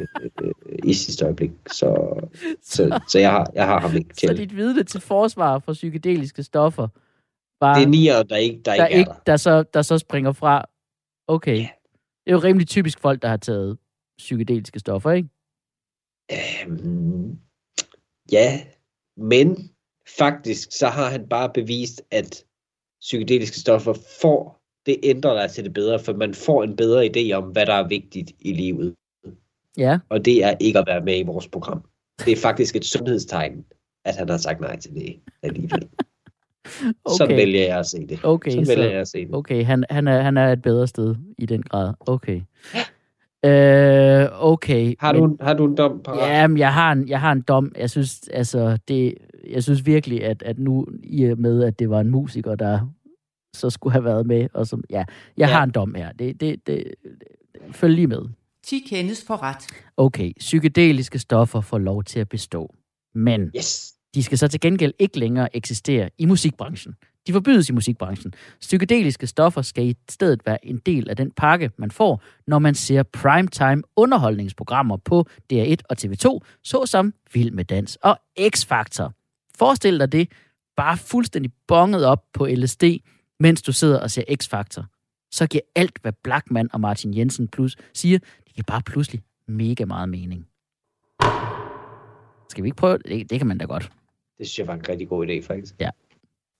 øh, 0.00 0.30
øh, 0.42 0.78
i 0.84 0.94
sidste 0.94 1.24
øjeblik. 1.24 1.50
Så, 1.66 2.20
så, 2.62 3.00
så 3.08 3.18
jeg, 3.18 3.30
har, 3.30 3.50
jeg 3.54 3.66
har 3.66 3.80
ham 3.80 3.96
ikke 3.96 4.14
Så 4.14 4.26
til. 4.26 4.36
dit 4.36 4.56
vidne 4.56 4.82
til 4.82 5.00
forsvar 5.00 5.58
for 5.58 5.72
psykedeliske 5.72 6.42
stoffer, 6.42 6.88
bare, 7.60 7.78
Det 7.78 7.84
er 7.84 7.88
nier, 7.88 8.22
der 8.22 8.36
ikke, 8.36 8.60
der 8.64 8.74
der, 8.74 8.86
ikke 8.86 8.94
er 8.94 8.98
ikke, 8.98 9.08
der. 9.10 9.18
der, 9.26 9.36
så, 9.36 9.62
der 9.62 9.82
så 9.82 9.98
springer 9.98 10.32
fra. 10.32 10.64
Okay. 11.26 11.56
Ja. 11.56 11.68
Det 12.24 12.30
er 12.30 12.32
jo 12.32 12.38
rimelig 12.38 12.68
typisk 12.68 13.00
folk, 13.00 13.22
der 13.22 13.28
har 13.28 13.36
taget 13.36 13.78
psykedeliske 14.18 14.78
stoffer, 14.78 15.10
ikke? 15.10 15.28
Øhm, 16.32 17.38
ja, 18.32 18.60
men 19.16 19.70
faktisk 20.18 20.72
så 20.72 20.86
har 20.86 21.10
han 21.10 21.28
bare 21.28 21.50
bevist, 21.54 22.02
at 22.10 22.44
psykedeliske 23.00 23.60
stoffer 23.60 23.94
får, 24.20 24.59
det 24.86 24.96
ændrer 25.02 25.34
dig 25.42 25.50
til 25.50 25.64
det 25.64 25.72
bedre, 25.72 25.98
for 25.98 26.12
man 26.12 26.34
får 26.34 26.62
en 26.64 26.76
bedre 26.76 27.06
idé 27.16 27.32
om, 27.32 27.44
hvad 27.44 27.66
der 27.66 27.72
er 27.74 27.88
vigtigt 27.88 28.32
i 28.40 28.52
livet. 28.52 28.94
Ja. 29.78 29.98
Og 30.08 30.24
det 30.24 30.44
er 30.44 30.54
ikke 30.60 30.78
at 30.78 30.84
være 30.86 31.00
med 31.00 31.18
i 31.18 31.22
vores 31.22 31.48
program. 31.48 31.82
Det 32.24 32.32
er 32.32 32.36
faktisk 32.36 32.76
et 32.76 32.84
sundhedstegn, 32.84 33.64
at 34.04 34.16
han 34.16 34.28
har 34.28 34.36
sagt 34.36 34.60
nej 34.60 34.76
til 34.76 34.94
det 34.94 35.16
alligevel. 35.42 35.82
Okay. 35.84 36.84
Sådan 37.18 37.34
Okay. 37.34 37.36
vælger 37.36 37.64
jeg 37.66 37.78
at 37.78 37.86
se 37.86 38.06
det. 38.06 38.20
Okay, 38.22 38.50
Sådan 38.50 38.66
så- 38.66 38.72
vælger 38.72 38.90
jeg 38.90 39.00
at 39.00 39.08
se 39.08 39.26
det. 39.26 39.34
Okay, 39.34 39.64
han, 39.64 39.84
han, 39.90 40.08
er, 40.08 40.20
han 40.22 40.36
er 40.36 40.52
et 40.52 40.62
bedre 40.62 40.86
sted 40.86 41.14
i 41.38 41.46
den 41.46 41.62
grad. 41.62 41.94
Okay. 42.00 42.40
Øh, 43.44 44.28
okay. 44.44 44.94
Har 44.98 45.12
du, 45.12 45.36
har 45.40 45.54
du 45.54 45.66
en 45.66 45.76
dom 45.76 46.00
på 46.02 46.14
Ja, 46.16 46.46
men 46.46 46.58
jeg 46.58 46.72
har 46.74 46.92
en, 46.92 47.08
jeg 47.08 47.20
har 47.20 47.32
en 47.32 47.40
dom. 47.42 47.72
Jeg 47.78 47.90
synes, 47.90 48.28
altså, 48.32 48.78
det, 48.88 49.14
jeg 49.50 49.62
synes 49.62 49.86
virkelig, 49.86 50.24
at, 50.24 50.42
at 50.42 50.58
nu 50.58 50.86
i 51.02 51.24
og 51.24 51.38
med, 51.38 51.64
at 51.64 51.78
det 51.78 51.90
var 51.90 52.00
en 52.00 52.10
musiker, 52.10 52.54
der 52.54 52.92
så 53.54 53.70
skulle 53.70 53.92
have 53.92 54.04
været 54.04 54.26
med, 54.26 54.48
og 54.54 54.66
som, 54.66 54.84
ja, 54.90 54.96
jeg 55.36 55.48
Ja. 55.48 55.54
har 55.54 55.62
en 55.64 55.70
dom 55.70 55.94
her. 55.94 56.12
Det, 56.12 56.40
det, 56.40 56.66
det, 56.66 56.84
følg 57.72 57.94
lige 57.94 58.06
med. 58.06 58.22
10 58.64 58.78
kendes 58.88 59.24
for 59.26 59.42
ret. 59.42 59.66
Okay, 59.96 60.32
psykedeliske 60.38 61.18
stoffer 61.18 61.60
får 61.60 61.78
lov 61.78 62.04
til 62.04 62.20
at 62.20 62.28
bestå. 62.28 62.74
Men 63.14 63.50
Yes. 63.56 63.92
de 64.14 64.22
skal 64.22 64.38
så 64.38 64.48
til 64.48 64.60
gengæld 64.60 64.92
ikke 64.98 65.18
længere 65.18 65.56
eksistere 65.56 66.10
i 66.18 66.26
musikbranchen. 66.26 66.94
De 67.26 67.32
forbydes 67.32 67.68
i 67.68 67.72
musikbranchen. 67.72 68.32
Psykedeliske 68.60 69.26
stoffer 69.26 69.62
skal 69.62 69.84
i 69.86 69.94
stedet 70.10 70.40
være 70.46 70.66
en 70.66 70.78
del 70.86 71.10
af 71.10 71.16
den 71.16 71.30
pakke, 71.30 71.70
man 71.78 71.90
får, 71.90 72.22
når 72.46 72.58
man 72.58 72.74
ser 72.74 73.02
primetime 73.02 73.82
underholdningsprogrammer 73.96 74.96
på 74.96 75.26
DR1 75.52 75.76
og 75.90 75.96
TV2, 76.02 76.38
såsom 76.64 77.14
Vild 77.32 77.50
med 77.50 77.64
Dans 77.64 77.96
og 78.02 78.18
X-Factor. 78.40 79.10
Forestil 79.58 80.00
dig 80.00 80.12
det, 80.12 80.28
bare 80.76 80.96
fuldstændig 80.96 81.52
bonget 81.68 82.04
op 82.04 82.22
på 82.32 82.46
LSD, 82.46 82.84
mens 83.40 83.62
du 83.62 83.72
sidder 83.72 84.00
og 84.00 84.10
ser 84.10 84.22
X-Factor. 84.22 84.84
Så 85.30 85.46
giver 85.46 85.62
alt, 85.74 85.98
hvad 86.02 86.12
Blackman 86.24 86.68
og 86.72 86.80
Martin 86.80 87.16
Jensen 87.16 87.48
plus 87.48 87.76
siger, 87.94 88.18
det 88.18 88.54
giver 88.54 88.64
bare 88.66 88.82
pludselig 88.82 89.22
mega 89.48 89.84
meget 89.84 90.08
mening. 90.08 90.46
Skal 92.48 92.64
vi 92.64 92.68
ikke 92.68 92.76
prøve? 92.76 92.98
Det, 92.98 93.30
det 93.30 93.38
kan 93.38 93.46
man 93.46 93.58
da 93.58 93.64
godt. 93.64 93.92
Det 94.38 94.48
synes 94.48 94.58
jeg 94.58 94.66
var 94.66 94.74
en 94.74 94.88
rigtig 94.88 95.08
god 95.08 95.26
idé, 95.26 95.46
faktisk. 95.46 95.74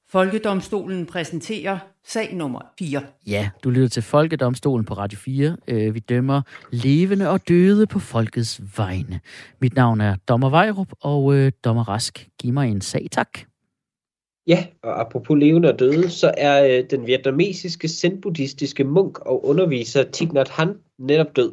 Folkedomstolen 0.09 1.07
præsenterer 1.07 1.79
sag 2.05 2.35
nummer 2.35 2.61
4. 2.79 3.03
Ja, 3.27 3.51
du 3.65 3.71
lytter 3.71 3.89
til 3.89 4.03
Folkedomstolen 4.03 4.87
på 4.87 4.95
Radio 4.95 5.19
4. 5.19 5.57
Øh, 5.69 5.95
vi 5.95 5.99
dømmer 5.99 6.43
levende 6.73 7.29
og 7.29 7.49
døde 7.49 7.87
på 7.87 7.99
folkets 7.99 8.61
vegne. 8.77 9.21
Mit 9.61 9.75
navn 9.75 10.01
er 10.01 10.17
Dommer 10.29 10.51
Vejrup, 10.51 10.93
og 11.01 11.35
øh, 11.35 11.53
Dommer 11.65 11.89
Rask, 11.89 12.29
giv 12.39 12.53
mig 12.53 12.71
en 12.71 12.81
sag, 12.81 13.07
tak. 13.13 13.50
Ja, 14.47 14.67
og 14.83 15.01
apropos 15.01 15.39
levende 15.39 15.73
og 15.73 15.79
døde, 15.79 16.11
så 16.11 16.35
er 16.39 16.79
øh, 16.79 16.85
den 16.91 17.07
vietnamesiske 17.07 17.89
zen-buddhistiske 17.89 18.85
munk 18.85 19.19
og 19.19 19.45
underviser 19.47 20.05
Thich 20.13 20.33
Nhat 20.33 20.49
Hanh 20.49 20.77
netop 20.99 21.37
død. 21.37 21.53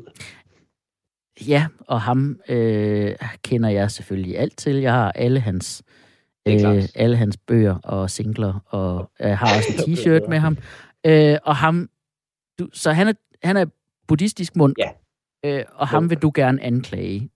Ja, 1.48 1.68
og 1.88 2.02
ham 2.02 2.40
øh, 2.50 3.16
kender 3.44 3.70
jeg 3.70 3.92
selvfølgelig 3.92 4.38
alt 4.40 4.58
til. 4.58 4.76
Jeg 4.76 4.94
har 4.94 5.12
alle 5.12 5.40
hans, 5.40 5.84
øh, 6.48 6.84
alle 6.96 7.18
hans 7.18 7.38
bøger 7.38 7.76
og 7.84 8.10
singler, 8.10 8.60
og 8.68 9.12
jeg 9.20 9.38
har 9.38 9.58
også 9.58 9.74
en 9.74 9.80
t-shirt 9.94 10.30
med 10.30 10.40
ham. 10.40 10.58
Øh, 11.06 11.38
og 11.44 11.56
ham, 11.56 11.90
du, 12.60 12.70
så 12.74 12.92
han 12.92 13.08
er, 13.08 13.14
han 13.44 13.58
er 13.58 13.66
buddhistisk 14.08 14.56
munk, 14.56 14.78
Ja. 14.78 14.90
øh, 15.46 15.66
og 15.74 15.88
ham 15.88 16.10
vil 16.10 16.18
du 16.18 16.32
gerne 16.36 16.64
anklage. 16.64 17.30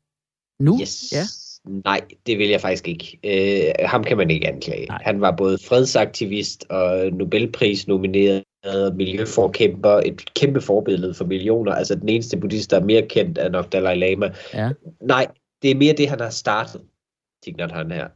Nu? 0.59 0.79
Yes. 0.81 1.11
Ja. 1.13 1.23
Nej, 1.65 2.01
det 2.25 2.37
vil 2.37 2.49
jeg 2.49 2.61
faktisk 2.61 2.87
ikke. 2.87 3.19
Øh, 3.23 3.87
ham 3.87 4.03
kan 4.03 4.17
man 4.17 4.31
ikke 4.31 4.47
anklage. 4.47 4.85
Nej. 4.85 4.99
Han 5.01 5.21
var 5.21 5.31
både 5.31 5.57
fredsaktivist 5.57 6.65
og 6.69 7.11
Nobelpris-nomineret 7.11 8.43
miljøforkæmper, 8.95 9.89
et 10.05 10.33
kæmpe 10.33 10.61
forbillede 10.61 11.13
for 11.13 11.25
millioner. 11.25 11.71
Altså 11.71 11.95
den 11.95 12.09
eneste 12.09 12.37
buddhist, 12.37 12.71
der 12.71 12.79
er 12.79 12.83
mere 12.83 13.07
kendt, 13.07 13.37
er 13.37 13.49
nok 13.49 13.71
Dalai 13.71 13.95
Lama. 13.95 14.33
Ja. 14.53 14.69
Nej, 15.01 15.27
det 15.61 15.71
er 15.71 15.75
mere 15.75 15.93
det, 15.93 16.09
han 16.09 16.19
har 16.19 16.29
startet. 16.29 16.81
Thich 17.43 17.73
Hanh 17.73 17.91
her. 17.91 18.07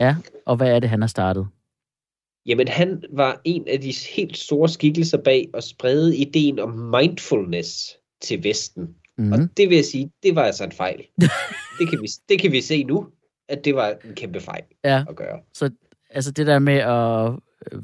Ja, 0.00 0.16
og 0.46 0.56
hvad 0.56 0.70
er 0.70 0.78
det, 0.78 0.90
han 0.90 1.00
har 1.00 1.08
startet? 1.08 1.48
Jamen, 2.46 2.68
han 2.68 3.04
var 3.12 3.40
en 3.44 3.68
af 3.68 3.80
de 3.80 3.94
helt 4.16 4.36
store 4.36 4.68
skikkelser 4.68 5.18
bag 5.18 5.48
at 5.54 5.64
sprede 5.64 6.16
ideen 6.16 6.58
om 6.58 6.70
mindfulness 6.70 7.96
til 8.22 8.44
Vesten. 8.44 8.94
Mm. 9.20 9.32
Og 9.32 9.38
det 9.56 9.68
vil 9.68 9.74
jeg 9.76 9.84
sige, 9.84 10.10
det 10.22 10.34
var 10.36 10.42
altså 10.42 10.64
en 10.64 10.72
fejl. 10.72 10.96
det, 11.78 11.88
kan 11.90 11.98
vi, 12.02 12.08
det 12.28 12.40
kan 12.40 12.52
vi 12.52 12.60
se 12.60 12.84
nu, 12.84 13.06
at 13.48 13.64
det 13.64 13.74
var 13.74 13.94
en 14.04 14.14
kæmpe 14.14 14.40
fejl 14.40 14.62
Ja. 14.84 15.04
at 15.08 15.16
gøre. 15.16 15.40
Altså 16.10 16.30
det 16.30 16.46
der 16.46 16.58
med 16.58 16.74
at 16.76 17.32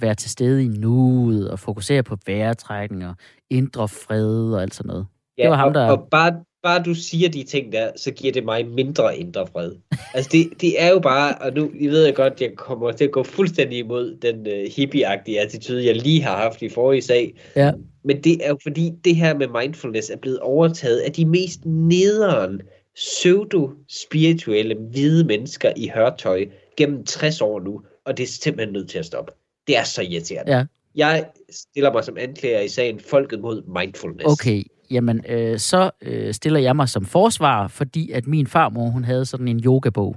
være 0.00 0.14
til 0.14 0.30
stede 0.30 0.64
i 0.64 0.68
nuet 0.68 1.50
og 1.50 1.58
fokusere 1.58 2.02
på 2.02 2.16
vejrtrækning 2.26 3.06
og 3.06 3.14
indre 3.50 3.88
fred 3.88 4.52
og 4.52 4.62
alt 4.62 4.74
sådan 4.74 4.88
noget. 4.88 5.06
Det 5.38 5.48
var 5.50 5.56
ham, 5.56 5.68
og, 5.68 5.74
der- 5.74 5.90
og 5.90 6.08
bare, 6.10 6.32
bare 6.66 6.82
du 6.82 6.94
siger 6.94 7.28
de 7.28 7.42
ting 7.42 7.72
der, 7.72 7.90
så 7.96 8.10
giver 8.10 8.32
det 8.32 8.44
mig 8.44 8.66
mindre 8.66 9.18
indre 9.18 9.46
fred. 9.46 9.72
altså 10.14 10.30
det, 10.32 10.60
det 10.60 10.82
er 10.82 10.90
jo 10.90 10.98
bare, 10.98 11.34
og 11.34 11.52
nu 11.52 11.70
jeg 11.80 11.90
ved 11.90 12.04
jeg 12.04 12.14
godt, 12.14 12.40
jeg 12.40 12.50
kommer 12.56 12.92
til 12.92 13.04
at 13.04 13.10
gå 13.10 13.22
fuldstændig 13.22 13.78
imod 13.78 14.16
den 14.22 14.36
uh, 14.46 14.52
hippie-agtige 14.52 15.40
attitude, 15.40 15.86
jeg 15.86 15.96
lige 15.96 16.22
har 16.22 16.36
haft 16.36 16.62
i 16.62 16.68
forrige 16.68 17.02
sag. 17.02 17.34
Ja. 17.56 17.72
Men 18.04 18.20
det 18.20 18.46
er 18.46 18.48
jo 18.48 18.58
fordi, 18.62 18.92
det 19.04 19.16
her 19.16 19.38
med 19.38 19.62
mindfulness 19.62 20.10
er 20.10 20.16
blevet 20.16 20.38
overtaget 20.38 20.98
af 20.98 21.12
de 21.12 21.26
mest 21.26 21.60
nederen, 21.64 22.60
pseudo-spirituelle, 22.94 24.76
hvide 24.90 25.24
mennesker 25.24 25.72
i 25.76 25.88
hørtøj 25.94 26.46
gennem 26.76 27.04
60 27.04 27.40
år 27.40 27.60
nu, 27.60 27.82
og 28.04 28.16
det 28.16 28.22
er 28.22 28.26
simpelthen 28.26 28.72
nødt 28.72 28.90
til 28.90 28.98
at 28.98 29.06
stoppe. 29.06 29.32
Det 29.66 29.76
er 29.76 29.84
så 29.84 30.02
irriterende. 30.02 30.56
Ja. 30.56 30.64
Jeg 30.94 31.26
stiller 31.50 31.92
mig 31.92 32.04
som 32.04 32.16
anklager 32.18 32.60
i 32.60 32.68
sagen 32.68 33.00
Folket 33.00 33.40
mod 33.40 33.62
Mindfulness. 33.80 34.26
Okay, 34.26 34.62
jamen 34.90 35.24
øh, 35.28 35.58
så 35.58 35.90
øh, 36.02 36.34
stiller 36.34 36.60
jeg 36.60 36.76
mig 36.76 36.88
som 36.88 37.04
forsvar, 37.04 37.68
fordi 37.68 38.10
at 38.10 38.26
min 38.26 38.46
farmor, 38.46 38.88
hun 38.88 39.04
havde 39.04 39.24
sådan 39.24 39.48
en 39.48 39.60
yogabog. 39.64 40.16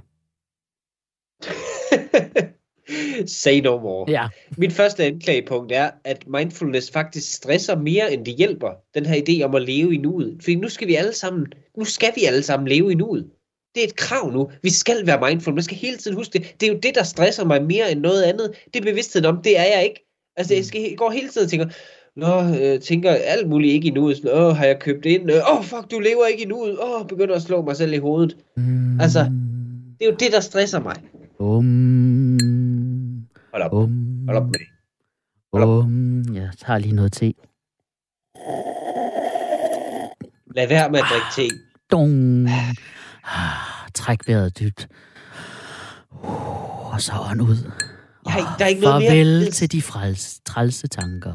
Say 3.26 3.60
no 3.60 3.80
more. 3.80 4.10
Ja, 4.10 4.28
Mit 4.56 4.72
første 4.72 5.04
anklagepunkt 5.04 5.72
er, 5.72 5.90
at 6.04 6.24
mindfulness 6.28 6.90
faktisk 6.90 7.34
stresser 7.34 7.76
mere, 7.76 8.12
end 8.12 8.24
det 8.24 8.34
hjælper. 8.34 8.70
Den 8.94 9.06
her 9.06 9.22
idé 9.28 9.42
om 9.44 9.54
at 9.54 9.62
leve 9.62 9.94
i 9.94 9.98
nuet. 9.98 10.36
Fordi 10.40 10.54
nu 10.54 10.68
skal 10.68 10.88
vi 10.88 10.94
alle 10.94 11.12
sammen, 11.12 11.46
nu 11.76 11.84
skal 11.84 12.12
vi 12.16 12.24
alle 12.24 12.42
sammen 12.42 12.68
leve 12.68 12.92
i 12.92 12.94
nuet. 12.94 13.30
Det 13.74 13.82
er 13.82 13.86
et 13.86 13.96
krav 13.96 14.30
nu. 14.30 14.50
Vi 14.62 14.70
skal 14.70 15.06
være 15.06 15.28
mindful. 15.28 15.54
Man 15.54 15.62
skal 15.62 15.76
hele 15.76 15.96
tiden 15.96 16.16
huske 16.16 16.38
det. 16.38 16.54
Det 16.60 16.68
er 16.68 16.72
jo 16.72 16.78
det, 16.82 16.94
der 16.94 17.02
stresser 17.02 17.44
mig 17.44 17.64
mere 17.64 17.92
end 17.92 18.00
noget 18.00 18.22
andet. 18.22 18.54
Det 18.74 18.80
er 18.80 18.84
bevidstheden 18.84 19.26
om, 19.26 19.42
det 19.42 19.58
er 19.58 19.64
jeg 19.64 19.84
ikke. 19.84 20.06
Altså, 20.36 20.54
jeg, 20.54 20.64
skal, 20.64 20.80
jeg 20.80 20.98
går 20.98 21.10
hele 21.10 21.28
tiden 21.28 21.44
og 21.44 21.50
tænker, 21.50 21.68
Nå, 22.16 22.40
øh, 22.60 22.80
tænker 22.80 23.10
alt 23.10 23.48
muligt 23.48 23.72
ikke 23.72 23.88
i 23.88 23.90
nuet. 23.90 24.16
Sådan, 24.16 24.30
Åh, 24.38 24.56
har 24.56 24.64
jeg 24.64 24.78
købt 24.80 25.04
ind? 25.06 25.30
Åh, 25.30 25.58
oh, 25.58 25.64
fuck, 25.64 25.90
du 25.90 25.98
lever 25.98 26.26
ikke 26.26 26.42
i 26.42 26.46
nuet. 26.46 26.78
Åh, 26.78 27.00
oh, 27.00 27.06
begynder 27.06 27.34
at 27.34 27.42
slå 27.42 27.62
mig 27.62 27.76
selv 27.76 27.92
i 27.92 27.98
hovedet. 27.98 28.36
mm, 28.56 29.00
Altså, 29.00 29.20
Det 29.98 30.06
er 30.06 30.10
jo 30.10 30.16
det, 30.20 30.32
der 30.32 30.40
stresser 30.40 30.80
mig. 30.80 30.96
um, 31.38 33.26
Hold 33.52 33.62
op. 33.62 33.72
um, 33.72 34.24
Hold 34.28 34.36
op 34.36 34.46
med 34.46 34.52
det. 34.52 34.66
Hold 35.52 35.62
op. 35.64 35.68
um, 35.84 36.34
jeg 36.34 36.50
tager 36.66 36.78
lige 36.78 36.94
noget 36.94 37.12
te. 37.12 37.32
Lad 40.56 40.68
være 40.68 40.90
med 40.90 40.98
at 40.98 41.04
drikke 41.10 41.26
te. 41.52 41.56
Dong. 41.92 42.48
Ah, 43.24 43.90
Træk 43.94 44.18
vejret 44.28 44.58
dybt. 44.60 44.88
Uh, 46.12 46.94
og 46.94 47.00
så 47.00 47.12
ånd 47.30 47.42
ud. 47.42 47.56
Jeg 48.26 48.44
der 48.58 48.64
er 48.64 48.68
ikke 48.68 48.80
noget 48.80 49.02
mere... 49.02 49.10
Farvel 49.10 49.50
til 49.52 49.72
de 49.72 49.82
frels, 49.82 50.40
trælse 50.46 50.88
tanker. 50.88 51.34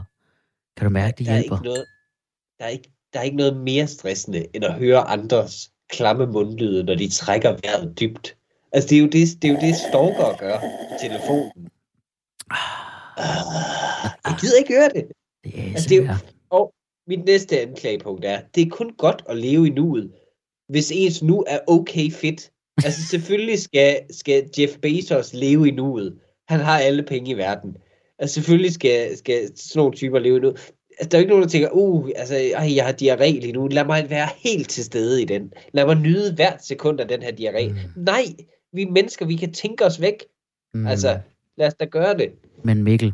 Kan 0.78 0.86
du 0.86 0.90
mærke, 0.90 1.18
det 1.18 1.26
der 1.26 1.32
er 1.32 1.40
hjælper? 1.40 1.56
Ikke 1.56 1.66
noget, 1.66 1.86
der, 2.60 2.66
er 2.66 2.70
ikke, 2.70 2.92
der 3.14 3.20
er 3.20 3.24
ikke 3.24 3.38
noget 3.38 3.58
mere 3.58 3.88
stressende, 3.88 4.56
end 4.56 4.66
at 4.66 4.74
høre 4.74 5.00
andres 5.00 5.72
klamme 5.90 6.26
mundlyde, 6.26 6.84
når 6.84 6.96
de 6.96 7.10
trækker 7.10 7.58
vejret 7.64 8.00
dybt. 8.00 8.38
Altså, 8.72 8.90
det 8.90 8.98
er 8.98 9.02
jo 9.02 9.08
det, 9.08 9.42
det, 9.42 9.48
er 9.48 9.54
jo 9.54 9.60
det 9.62 9.76
stalker 9.76 10.38
gør 10.38 10.60
på 10.60 10.96
telefonen. 11.02 11.70
Ah, 12.52 14.12
jeg 14.26 14.36
gider 14.42 14.58
ikke 14.58 14.74
høre 14.74 14.90
det. 14.90 15.08
Det 15.44 15.60
er 15.60 15.64
Altså, 15.64 15.90
det 15.90 15.98
er 15.98 16.02
jo-. 16.02 16.14
Og 16.50 16.74
mit 17.08 17.26
næste 17.26 17.62
anklagepunkt 17.62 18.26
er, 18.26 18.42
det 18.56 18.64
er 18.64 18.70
kun 18.70 18.94
godt 18.98 19.24
at 19.30 19.38
leve 19.38 19.68
i 19.68 19.70
nuet, 19.70 20.12
hvis 20.70 20.92
ens 20.92 21.24
nu 21.24 21.44
er 21.48 21.60
okay 21.68 22.12
fedt. 22.12 22.52
Altså 22.86 23.08
selvfølgelig 23.08 23.60
skal, 23.60 24.00
skal 24.10 24.50
Jeff 24.60 24.78
Bezos 24.82 25.34
leve 25.34 25.68
i 25.68 25.72
nuet. 25.72 26.20
Han 26.48 26.60
har 26.60 26.80
alle 26.80 27.04
penge 27.04 27.32
i 27.32 27.38
verden. 27.38 27.78
Altså 28.20 28.34
selvfølgelig 28.34 28.74
skal, 28.74 29.18
skal 29.18 29.58
sådan 29.58 29.80
nogle 29.80 29.94
typer 29.94 30.20
leve 30.20 30.40
nuet. 30.40 30.74
Altså, 31.00 31.10
der 31.10 31.18
er 31.18 31.20
jo 31.20 31.24
ikke 31.24 31.30
nogen, 31.30 31.44
der 31.44 31.50
tænker, 31.50 31.70
uh, 31.72 32.10
altså, 32.16 32.36
ej, 32.36 32.76
jeg 32.76 32.86
har 32.86 32.92
diarré 32.92 33.40
lige 33.40 33.52
nu. 33.52 33.68
Lad 33.68 33.86
mig 33.86 34.10
være 34.10 34.30
helt 34.44 34.70
til 34.70 34.84
stede 34.84 35.22
i 35.22 35.26
den. 35.26 35.54
Lad 35.74 35.86
mig 35.86 35.96
nyde 35.96 36.36
hvert 36.36 36.66
sekund 36.66 37.00
af 37.00 37.08
den 37.08 37.22
her 37.22 37.32
diarré. 37.32 37.70
Mm. 37.70 38.04
Nej, 38.04 38.26
vi 38.74 38.82
er 38.82 38.92
mennesker, 38.92 39.26
vi 39.26 39.36
kan 39.36 39.54
tænke 39.54 39.86
os 39.86 40.02
væk. 40.02 40.24
Mm. 40.74 40.88
Altså, 40.88 41.20
lad 41.58 41.68
os 41.68 41.74
da 41.74 41.86
gøre 41.86 42.18
det. 42.18 42.32
Men 42.64 42.84
Mikkel, 42.84 43.14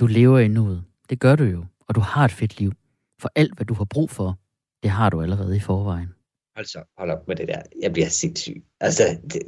du 0.00 0.06
lever 0.06 0.38
i 0.38 0.48
nuet. 0.48 0.84
Det 1.10 1.20
gør 1.20 1.36
du 1.36 1.44
jo. 1.44 1.64
Og 1.88 1.94
du 1.94 2.00
har 2.00 2.24
et 2.24 2.32
fedt 2.32 2.60
liv. 2.60 2.72
For 3.20 3.30
alt, 3.34 3.54
hvad 3.56 3.66
du 3.66 3.74
har 3.74 3.84
brug 3.84 4.10
for, 4.10 4.38
det 4.82 4.90
har 4.90 5.10
du 5.10 5.22
allerede 5.22 5.56
i 5.56 5.60
forvejen. 5.60 6.08
Altså, 6.56 6.78
hold 6.98 7.10
op 7.10 7.28
med 7.28 7.36
det 7.36 7.48
der. 7.48 7.62
Jeg 7.82 7.92
bliver 7.92 8.08
sindssyg. 8.08 8.62
Altså, 8.80 9.02
det, 9.32 9.42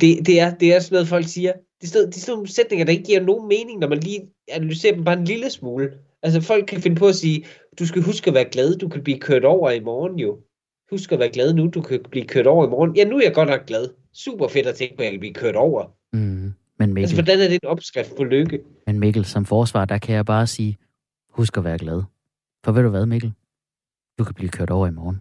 det, 0.00 0.26
det, 0.26 0.40
er, 0.40 0.54
det 0.54 0.74
er 0.74 0.80
sådan 0.80 0.94
noget, 0.94 1.08
folk 1.08 1.28
siger. 1.28 1.52
Det 1.80 1.86
er, 1.86 2.10
sådan, 2.10 2.34
nogle 2.34 2.48
sætninger, 2.48 2.84
der 2.84 2.92
ikke 2.92 3.04
giver 3.04 3.20
nogen 3.20 3.48
mening, 3.48 3.78
når 3.80 3.88
man 3.88 3.98
lige 3.98 4.28
analyserer 4.48 4.94
dem 4.94 5.04
bare 5.04 5.18
en 5.18 5.24
lille 5.24 5.50
smule. 5.50 5.92
Altså, 6.22 6.40
folk 6.40 6.66
kan 6.66 6.82
finde 6.82 6.96
på 6.96 7.06
at 7.08 7.14
sige, 7.14 7.44
du 7.78 7.86
skal 7.86 8.02
huske 8.02 8.28
at 8.28 8.34
være 8.34 8.44
glad, 8.44 8.76
du 8.76 8.88
kan 8.88 9.02
blive 9.04 9.18
kørt 9.18 9.44
over 9.44 9.70
i 9.70 9.80
morgen 9.80 10.18
jo. 10.18 10.38
Husk 10.90 11.12
at 11.12 11.18
være 11.18 11.28
glad 11.28 11.54
nu, 11.54 11.66
du 11.66 11.80
kan 11.80 12.00
blive 12.10 12.26
kørt 12.26 12.46
over 12.46 12.66
i 12.66 12.70
morgen. 12.70 12.96
Ja, 12.96 13.04
nu 13.04 13.16
er 13.16 13.22
jeg 13.22 13.34
godt 13.34 13.48
nok 13.48 13.66
glad. 13.66 13.88
Super 14.12 14.48
fedt 14.48 14.66
at 14.66 14.74
tænke 14.74 14.96
på, 14.96 15.02
at 15.02 15.04
jeg 15.04 15.12
kan 15.12 15.20
blive 15.20 15.34
kørt 15.34 15.56
over. 15.56 15.84
Mm. 16.12 16.52
Men 16.78 16.94
Mikkel, 16.94 17.02
Altså, 17.02 17.16
hvordan 17.16 17.40
er 17.40 17.48
det 17.48 17.58
en 17.62 17.68
opskrift 17.68 18.16
på 18.16 18.24
lykke? 18.24 18.60
men 18.86 18.98
Mikkel, 18.98 19.24
som 19.24 19.44
forsvar, 19.44 19.84
der 19.84 19.98
kan 19.98 20.14
jeg 20.14 20.26
bare 20.26 20.46
sige, 20.46 20.78
husk 21.30 21.56
at 21.56 21.64
være 21.64 21.78
glad. 21.78 22.02
For 22.64 22.72
ved 22.72 22.82
du 22.82 22.88
hvad, 22.88 23.06
Mikkel? 23.06 23.32
Du 24.18 24.24
kan 24.24 24.34
blive 24.34 24.48
kørt 24.48 24.70
over 24.70 24.86
i 24.86 24.90
morgen. 24.90 25.20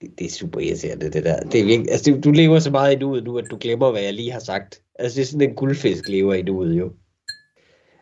Det, 0.00 0.18
det 0.18 0.26
er 0.26 0.30
super 0.30 0.60
irriterende, 0.60 1.10
det 1.10 1.24
der. 1.24 1.40
Det 1.40 1.60
er 1.60 1.64
virkelig, 1.64 1.92
altså, 1.92 2.10
du, 2.10 2.20
du 2.20 2.30
lever 2.30 2.58
så 2.58 2.70
meget 2.70 2.96
i 2.96 2.98
nuet 2.98 3.24
nu, 3.24 3.38
at 3.38 3.46
du 3.50 3.58
glemmer, 3.60 3.90
hvad 3.90 4.02
jeg 4.02 4.14
lige 4.14 4.32
har 4.32 4.40
sagt. 4.40 4.82
Altså, 4.98 5.16
det 5.16 5.22
er 5.22 5.26
sådan 5.26 5.50
en 5.50 5.56
guldfisk 5.56 6.08
lever 6.08 6.34
i 6.34 6.42
nuet, 6.42 6.78
jo. 6.78 6.92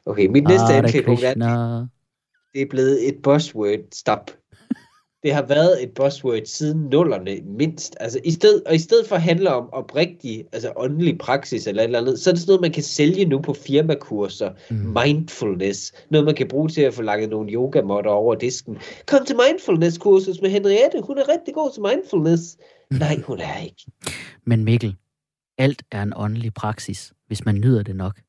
Okay, 0.06 0.26
mit 0.26 0.44
næste 0.48 0.74
anklagepunkt 0.74 1.24
er, 1.24 1.86
det 2.54 2.62
er 2.62 2.66
blevet 2.70 3.08
et 3.08 3.22
buzzword 3.22 3.78
stop. 3.92 4.30
Det 5.26 5.34
har 5.34 5.46
været 5.46 5.82
et 5.82 5.90
buzzword 5.90 6.40
siden 6.44 6.80
nullerne 6.80 7.36
mindst. 7.58 7.96
Altså, 8.00 8.20
i 8.24 8.30
sted, 8.30 8.62
og 8.66 8.74
i 8.74 8.78
stedet 8.78 9.06
for 9.08 9.16
at 9.16 9.22
handle 9.22 9.54
om 9.54 9.68
oprigtig, 9.72 10.44
altså 10.52 10.72
åndelig 10.76 11.18
praksis 11.18 11.66
eller 11.66 11.82
et 11.82 11.86
eller 11.86 12.00
andet, 12.00 12.18
så 12.18 12.30
er 12.30 12.34
det 12.34 12.40
sådan 12.40 12.50
noget, 12.50 12.60
man 12.60 12.72
kan 12.72 12.82
sælge 12.82 13.24
nu 13.24 13.40
på 13.40 13.52
firmakurser. 13.54 14.50
Mm. 14.70 14.76
Mindfulness. 14.76 15.92
Noget, 16.10 16.24
man 16.24 16.34
kan 16.34 16.48
bruge 16.48 16.68
til 16.68 16.80
at 16.80 16.94
få 16.94 17.02
lagt 17.02 17.30
nogle 17.30 17.52
yogamotter 17.52 18.10
over 18.10 18.34
disken. 18.34 18.78
Kom 19.06 19.24
til 19.26 19.36
mindfulness-kursus 19.36 20.40
med 20.42 20.50
Henriette. 20.50 21.00
Hun 21.02 21.18
er 21.18 21.28
rigtig 21.28 21.54
god 21.54 21.72
til 21.72 21.82
mindfulness. 21.82 22.56
Nej, 22.90 23.20
hun 23.26 23.40
er 23.40 23.58
ikke. 23.58 23.86
Men 24.44 24.64
Mikkel, 24.64 24.96
alt 25.58 25.82
er 25.92 26.02
en 26.02 26.12
åndelig 26.16 26.54
praksis, 26.54 27.12
hvis 27.26 27.44
man 27.44 27.54
nyder 27.54 27.82
det 27.82 27.96
nok. 27.96 28.20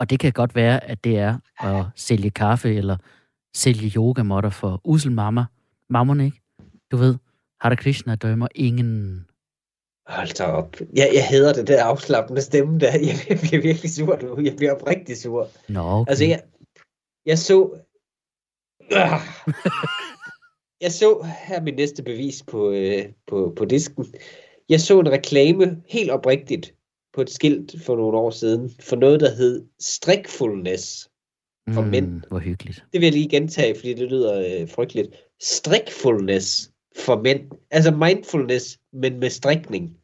Og 0.00 0.10
det 0.10 0.20
kan 0.20 0.32
godt 0.32 0.54
være, 0.54 0.84
at 0.84 1.04
det 1.04 1.18
er 1.18 1.38
at 1.60 1.84
sælge 1.96 2.30
kaffe 2.30 2.74
eller 2.74 2.96
sælge 3.54 3.92
yogamotter 3.96 4.50
for 4.50 4.80
usel 4.84 5.12
mamma. 5.12 5.44
Mammon, 5.90 6.20
ikke? 6.20 6.40
Du 6.90 6.96
ved, 6.96 7.14
Hare 7.60 7.76
Krishna 7.76 8.14
dømmer 8.14 8.48
ingen. 8.54 9.26
Hold 10.06 10.34
da 10.38 10.44
op. 10.44 10.76
Jeg, 10.94 11.10
jeg 11.14 11.26
hader 11.26 11.52
det 11.52 11.66
der 11.68 11.84
afslappende 11.84 12.42
stemme 12.42 12.78
der. 12.78 12.92
Jeg, 12.92 13.16
jeg 13.28 13.38
bliver 13.38 13.62
virkelig 13.62 13.90
sur 13.90 14.18
nu. 14.22 14.44
Jeg 14.44 14.56
bliver 14.56 14.72
oprigtig 14.72 15.16
sur. 15.16 15.48
Nå, 15.68 15.80
okay. 15.80 16.10
Altså, 16.10 16.24
jeg, 16.24 16.42
jeg 17.26 17.38
så... 17.38 17.78
Ah. 18.90 19.20
Jeg 20.80 20.92
så, 20.92 21.26
her 21.48 21.56
er 21.56 21.62
mit 21.62 21.76
næste 21.76 22.02
bevis 22.02 22.42
på, 22.42 22.70
øh, 22.70 23.04
på, 23.26 23.52
på 23.56 23.64
disken. 23.64 24.06
Jeg 24.68 24.80
så 24.80 25.00
en 25.00 25.10
reklame 25.10 25.82
helt 25.88 26.10
oprigtigt 26.10 26.74
på 27.14 27.20
et 27.20 27.30
skilt 27.30 27.74
for 27.82 27.96
nogle 27.96 28.18
år 28.18 28.30
siden, 28.30 28.70
for 28.80 28.96
noget, 28.96 29.20
der 29.20 29.34
hed 29.34 29.66
strikfulness 29.80 31.10
for 31.74 31.82
mm, 31.82 31.88
mænd. 31.88 32.22
Hvor 32.28 32.38
hyggeligt. 32.38 32.84
Det 32.92 33.00
vil 33.00 33.06
jeg 33.06 33.12
lige 33.12 33.28
gentage, 33.28 33.74
fordi 33.74 33.94
det 33.94 34.10
lyder 34.10 34.60
øh, 34.60 34.68
frygteligt. 34.68 35.08
Strikfulness 35.42 36.70
for 36.96 37.22
mænd. 37.22 37.40
Altså 37.70 37.90
mindfulness, 37.90 38.78
men 38.92 39.20
med 39.20 39.30
strikning. 39.30 39.96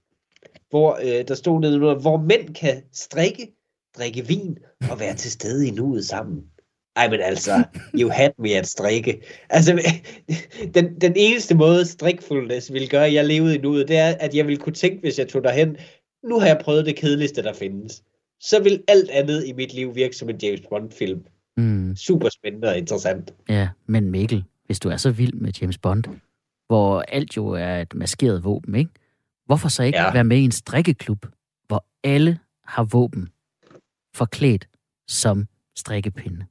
Hvor 0.70 0.98
øh, 1.02 1.28
der 1.28 1.34
stod 1.34 1.60
nedenunder, 1.60 1.94
hvor 1.94 2.16
mænd 2.16 2.54
kan 2.54 2.82
strikke, 2.92 3.52
drikke 3.98 4.26
vin 4.26 4.58
og 4.90 5.00
være 5.00 5.14
til 5.14 5.30
stede 5.30 5.68
i 5.68 5.70
nuet 5.70 6.06
sammen. 6.06 6.44
Ej, 6.96 7.10
men 7.10 7.20
altså, 7.20 7.64
you 8.00 8.10
had 8.10 8.30
me 8.38 8.50
at 8.54 8.66
strikke. 8.66 9.22
Altså, 9.50 9.82
den, 10.74 11.00
den 11.00 11.12
eneste 11.16 11.54
måde 11.54 11.86
strikfulness 11.86 12.72
ville 12.72 12.88
gøre, 12.88 13.06
at 13.06 13.14
jeg 13.14 13.24
levede 13.24 13.54
i 13.54 13.60
nuet, 13.60 13.88
det 13.88 13.96
er, 13.96 14.14
at 14.20 14.34
jeg 14.34 14.46
ville 14.46 14.60
kunne 14.60 14.72
tænke, 14.72 15.00
hvis 15.00 15.18
jeg 15.18 15.28
tog 15.28 15.44
derhen, 15.44 15.76
nu 16.24 16.38
har 16.38 16.46
jeg 16.46 16.60
prøvet 16.64 16.86
det 16.86 16.96
kedeligste, 16.96 17.42
der 17.42 17.52
findes. 17.52 18.02
Så 18.40 18.62
vil 18.62 18.82
alt 18.88 19.10
andet 19.10 19.46
i 19.46 19.52
mit 19.52 19.74
liv 19.74 19.94
virke 19.94 20.16
som 20.16 20.28
en 20.28 20.36
James 20.42 20.60
Bond-film. 20.70 21.24
Mm, 21.56 21.96
Super 21.96 22.28
spændende 22.28 22.68
og 22.68 22.78
interessant. 22.78 23.34
ja, 23.48 23.68
men 23.86 24.10
Mikkel, 24.10 24.44
hvis 24.66 24.80
du 24.80 24.88
er 24.88 24.96
så 24.96 25.10
vild 25.10 25.32
med 25.32 25.52
James 25.60 25.78
Bond, 25.78 26.04
hvor 26.66 27.00
alt 27.00 27.36
jo 27.36 27.46
er 27.48 27.80
et 27.80 27.94
maskeret 27.94 28.44
våben, 28.44 28.74
ikke? 28.74 28.90
Hvorfor 29.46 29.68
så 29.68 29.82
ikke 29.82 29.98
Ja. 29.98 30.12
være 30.12 30.24
med 30.24 30.36
i 30.38 30.44
en 30.44 30.52
strikkeklub, 30.52 31.26
hvor 31.66 31.84
alle 32.04 32.38
har 32.64 32.84
våben 32.84 33.28
forklædt 34.14 34.68
som 35.08 35.46
strikkepinde? 35.76 36.46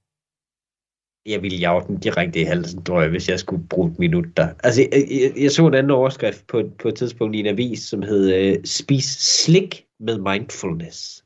jeg 1.25 1.41
ville 1.41 1.57
jage 1.57 1.87
den 1.87 1.97
direkte 1.99 2.41
i 2.41 2.43
halsen, 2.43 2.83
tror 2.83 3.01
jeg, 3.01 3.09
hvis 3.09 3.29
jeg 3.29 3.39
skulle 3.39 3.67
bruge 3.67 3.91
et 3.91 3.99
minut 3.99 4.25
der. 4.37 4.47
Altså, 4.63 4.81
jeg, 4.81 5.07
jeg, 5.11 5.33
jeg 5.43 5.51
så 5.51 5.67
en 5.67 5.73
anden 5.73 5.91
overskrift 5.91 6.47
på, 6.47 6.71
på 6.81 6.87
et 6.87 6.95
tidspunkt 6.95 7.35
i 7.35 7.39
en 7.39 7.45
avis, 7.45 7.79
som 7.79 8.01
hed 8.01 8.33
øh, 8.33 8.57
Spis 8.65 9.05
slik 9.05 9.85
med 9.99 10.17
mindfulness. 10.17 11.23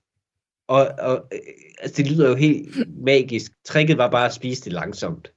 Og, 0.68 0.88
og 1.00 1.28
øh, 1.34 1.40
altså, 1.80 2.04
det 2.04 2.12
lyder 2.12 2.30
jo 2.30 2.36
helt 2.36 2.88
magisk. 3.06 3.52
Tricket 3.66 3.98
var 3.98 4.10
bare 4.10 4.26
at 4.26 4.34
spise 4.34 4.64
det 4.64 4.74
langsomt. 4.74 5.32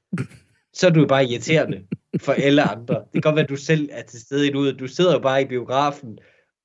Så 0.75 0.87
er 0.87 0.91
du 0.91 1.01
jo 1.01 1.07
bare 1.07 1.25
irriterende 1.25 1.83
for 2.21 2.33
alle 2.33 2.63
andre. 2.63 2.95
Det 2.95 3.13
kan 3.13 3.21
godt 3.23 3.35
være, 3.35 3.45
at 3.45 3.51
du 3.51 3.57
selv 3.57 3.89
er 3.93 4.03
til 4.03 4.21
stede 4.21 4.49
i 4.49 4.53
nuet. 4.53 4.81
Du 4.81 4.87
sidder 4.87 5.13
jo 5.13 5.19
bare 5.19 5.43
i 5.43 5.45
biografen 5.45 6.19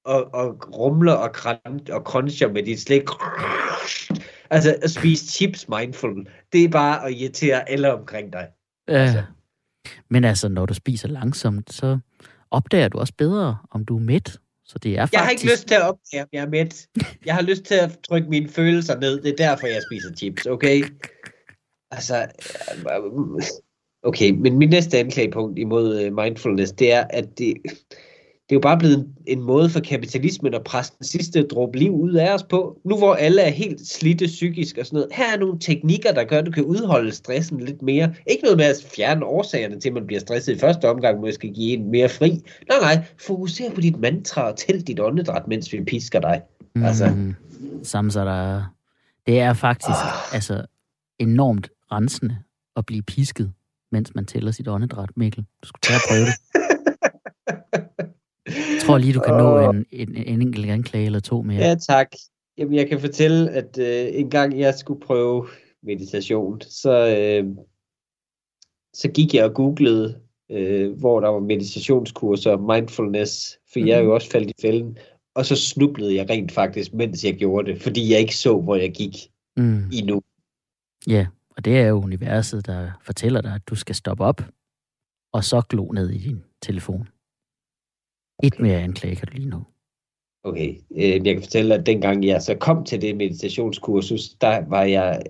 og, 0.05 0.33
og 0.33 0.77
rumler 0.77 1.13
og, 1.13 1.33
kran, 1.33 1.79
og 1.91 2.01
cruncher 2.01 2.47
med 2.47 2.63
dit 2.63 2.81
slik. 2.81 3.03
Altså, 4.49 4.75
at 4.81 4.91
spise 4.91 5.31
chips 5.31 5.69
mindful, 5.69 6.27
det 6.53 6.63
er 6.63 6.69
bare 6.69 7.05
at 7.05 7.13
irritere 7.13 7.69
alle 7.69 7.93
omkring 7.93 8.33
dig. 8.33 8.47
Ja. 8.87 8.93
Altså. 8.93 9.23
Men 10.09 10.23
altså, 10.23 10.49
når 10.49 10.65
du 10.65 10.73
spiser 10.73 11.07
langsomt, 11.07 11.73
så 11.73 11.99
opdager 12.51 12.87
du 12.87 12.97
også 12.97 13.13
bedre, 13.17 13.57
om 13.71 13.85
du 13.85 13.97
er 13.97 14.01
mæt. 14.01 14.39
Så 14.65 14.79
det 14.79 14.97
er 14.97 15.01
faktisk... 15.01 15.13
Jeg 15.13 15.21
har 15.21 15.29
ikke 15.29 15.45
lyst 15.45 15.67
til 15.67 15.75
at 15.75 15.81
opdage, 15.81 16.23
om 16.23 16.29
jeg 16.33 16.43
er 16.43 16.49
mæt. 16.49 16.87
Jeg 17.25 17.35
har 17.35 17.41
lyst 17.41 17.63
til 17.63 17.75
at 17.75 17.97
trykke 18.07 18.29
mine 18.29 18.49
følelser 18.49 18.99
ned. 18.99 19.21
Det 19.21 19.31
er 19.31 19.35
derfor, 19.35 19.67
jeg 19.67 19.81
spiser 19.89 20.15
chips, 20.15 20.45
okay? 20.45 20.83
Altså, 21.91 22.27
øh, 22.77 23.41
okay, 24.05 24.31
men 24.31 24.57
min 24.57 24.69
næste 24.69 24.97
anklagepunkt 24.97 25.59
imod 25.59 26.01
øh, 26.01 26.13
mindfulness, 26.15 26.71
det 26.71 26.93
er, 26.93 27.03
at 27.09 27.25
det, 27.37 27.53
det 28.49 28.51
er 28.51 28.55
jo 28.55 28.59
bare 28.59 28.77
blevet 28.77 29.07
en, 29.27 29.41
måde 29.41 29.69
for 29.69 29.79
kapitalismen 29.79 30.53
at 30.53 30.63
presse 30.63 30.93
den 30.97 31.05
sidste 31.05 31.43
dråbe 31.43 31.77
liv 31.77 31.91
ud 31.91 32.13
af 32.13 32.33
os 32.33 32.43
på. 32.43 32.79
Nu 32.85 32.97
hvor 32.97 33.13
alle 33.13 33.41
er 33.41 33.49
helt 33.49 33.87
slidte 33.87 34.25
psykisk 34.25 34.77
og 34.77 34.85
sådan 34.85 34.97
noget. 34.97 35.09
Her 35.13 35.33
er 35.33 35.39
nogle 35.39 35.59
teknikker, 35.59 36.11
der 36.11 36.23
gør, 36.23 36.39
at 36.39 36.45
du 36.45 36.51
kan 36.51 36.63
udholde 36.63 37.11
stressen 37.11 37.59
lidt 37.59 37.81
mere. 37.81 38.13
Ikke 38.27 38.43
noget 38.43 38.57
med 38.57 38.65
at 38.65 38.75
fjerne 38.95 39.25
årsagerne 39.25 39.79
til, 39.79 39.89
at 39.89 39.93
man 39.93 40.07
bliver 40.07 40.19
stresset 40.19 40.55
i 40.55 40.59
første 40.59 40.89
omgang, 40.89 41.19
måske 41.19 41.51
give 41.53 41.73
en 41.77 41.91
mere 41.91 42.09
fri. 42.09 42.29
Nej, 42.69 42.79
nej, 42.81 43.03
fokuser 43.27 43.71
på 43.71 43.81
dit 43.81 43.99
mantra 43.99 44.51
og 44.51 44.57
tæl 44.57 44.81
dit 44.81 44.99
åndedræt, 44.99 45.47
mens 45.47 45.73
vi 45.73 45.83
pisker 45.83 46.19
dig. 46.19 46.41
altså. 46.75 47.09
Mm, 47.09 47.35
samme 47.83 48.11
så 48.11 48.25
der... 48.25 48.63
Det 49.25 49.39
er 49.39 49.53
faktisk 49.53 49.89
Ah. 49.89 50.33
altså 50.33 50.65
enormt 51.19 51.69
rensende 51.91 52.37
at 52.75 52.85
blive 52.85 53.01
pisket, 53.01 53.51
mens 53.95 54.15
man 54.15 54.25
tæller 54.25 54.51
sit 54.51 54.67
åndedræt, 54.67 55.09
Mikkel. 55.15 55.45
Du 55.61 55.67
skulle 55.67 55.81
tage 55.81 55.95
at 55.95 56.05
prøve 56.09 56.25
det. 56.29 56.35
Jeg 58.73 58.81
tror 58.81 58.97
lige, 58.97 59.13
du 59.13 59.19
kan 59.19 59.33
nå 59.33 59.69
en, 59.71 59.85
en, 59.91 60.15
en 60.15 60.41
enkelt 60.41 60.65
anklage 60.65 61.05
eller 61.05 61.19
to 61.19 61.41
mere. 61.41 61.61
Ja, 61.67 61.75
tak. 61.75 62.07
Jamen, 62.57 62.75
jeg 62.75 62.89
kan 62.89 62.99
fortælle, 62.99 63.51
at 63.51 63.77
øh, 63.79 64.19
en 64.19 64.29
gang 64.29 64.59
jeg 64.59 64.73
skulle 64.75 65.01
prøve 65.01 65.47
meditation, 65.83 66.61
så, 66.61 66.93
øh, 67.17 67.45
så 68.93 69.07
gik 69.11 69.33
jeg 69.33 69.45
og 69.45 69.53
googlede, 69.53 70.19
øh, 70.51 70.91
hvor 70.99 71.19
der 71.19 71.29
var 71.29 71.39
meditationskurser, 71.39 72.57
mindfulness, 72.57 73.57
for 73.73 73.79
mm. 73.79 73.87
jeg 73.87 73.97
er 73.97 74.01
jo 74.03 74.13
også 74.13 74.29
faldet 74.29 74.49
i 74.49 74.61
fælden. 74.61 74.97
Og 75.35 75.45
så 75.45 75.55
snublede 75.55 76.15
jeg 76.15 76.29
rent 76.29 76.51
faktisk, 76.51 76.93
mens 76.93 77.23
jeg 77.23 77.33
gjorde 77.35 77.71
det, 77.71 77.81
fordi 77.81 78.11
jeg 78.11 78.19
ikke 78.19 78.35
så, 78.35 78.59
hvor 78.61 78.75
jeg 78.75 78.91
gik 78.91 79.15
Mm, 79.57 79.83
i 79.91 80.01
nu. 80.01 80.21
ja, 81.07 81.25
og 81.57 81.65
det 81.65 81.79
er 81.79 81.87
jo 81.87 82.03
universet, 82.03 82.65
der 82.65 82.91
fortæller 83.01 83.41
dig, 83.41 83.53
at 83.53 83.67
du 83.67 83.75
skal 83.75 83.95
stoppe 83.95 84.23
op, 84.23 84.41
og 85.33 85.43
så 85.43 85.61
glo 85.69 85.91
ned 85.91 86.09
i 86.09 86.17
din 86.17 86.43
telefon. 86.61 87.07
Et 88.43 88.59
mere 88.59 88.81
anklage 88.81 89.15
kan 89.15 89.27
du 89.27 89.33
lige 89.33 89.49
nå. 89.49 89.61
Okay, 90.43 90.75
øh, 90.95 91.25
jeg 91.27 91.33
kan 91.35 91.41
fortælle, 91.41 91.75
at 91.75 91.85
dengang 91.85 92.25
jeg 92.25 92.41
så 92.41 92.55
kom 92.55 92.83
til 92.83 93.01
det 93.01 93.15
meditationskursus, 93.15 94.29
der 94.29 94.69
var 94.69 94.83
jeg 94.83 95.21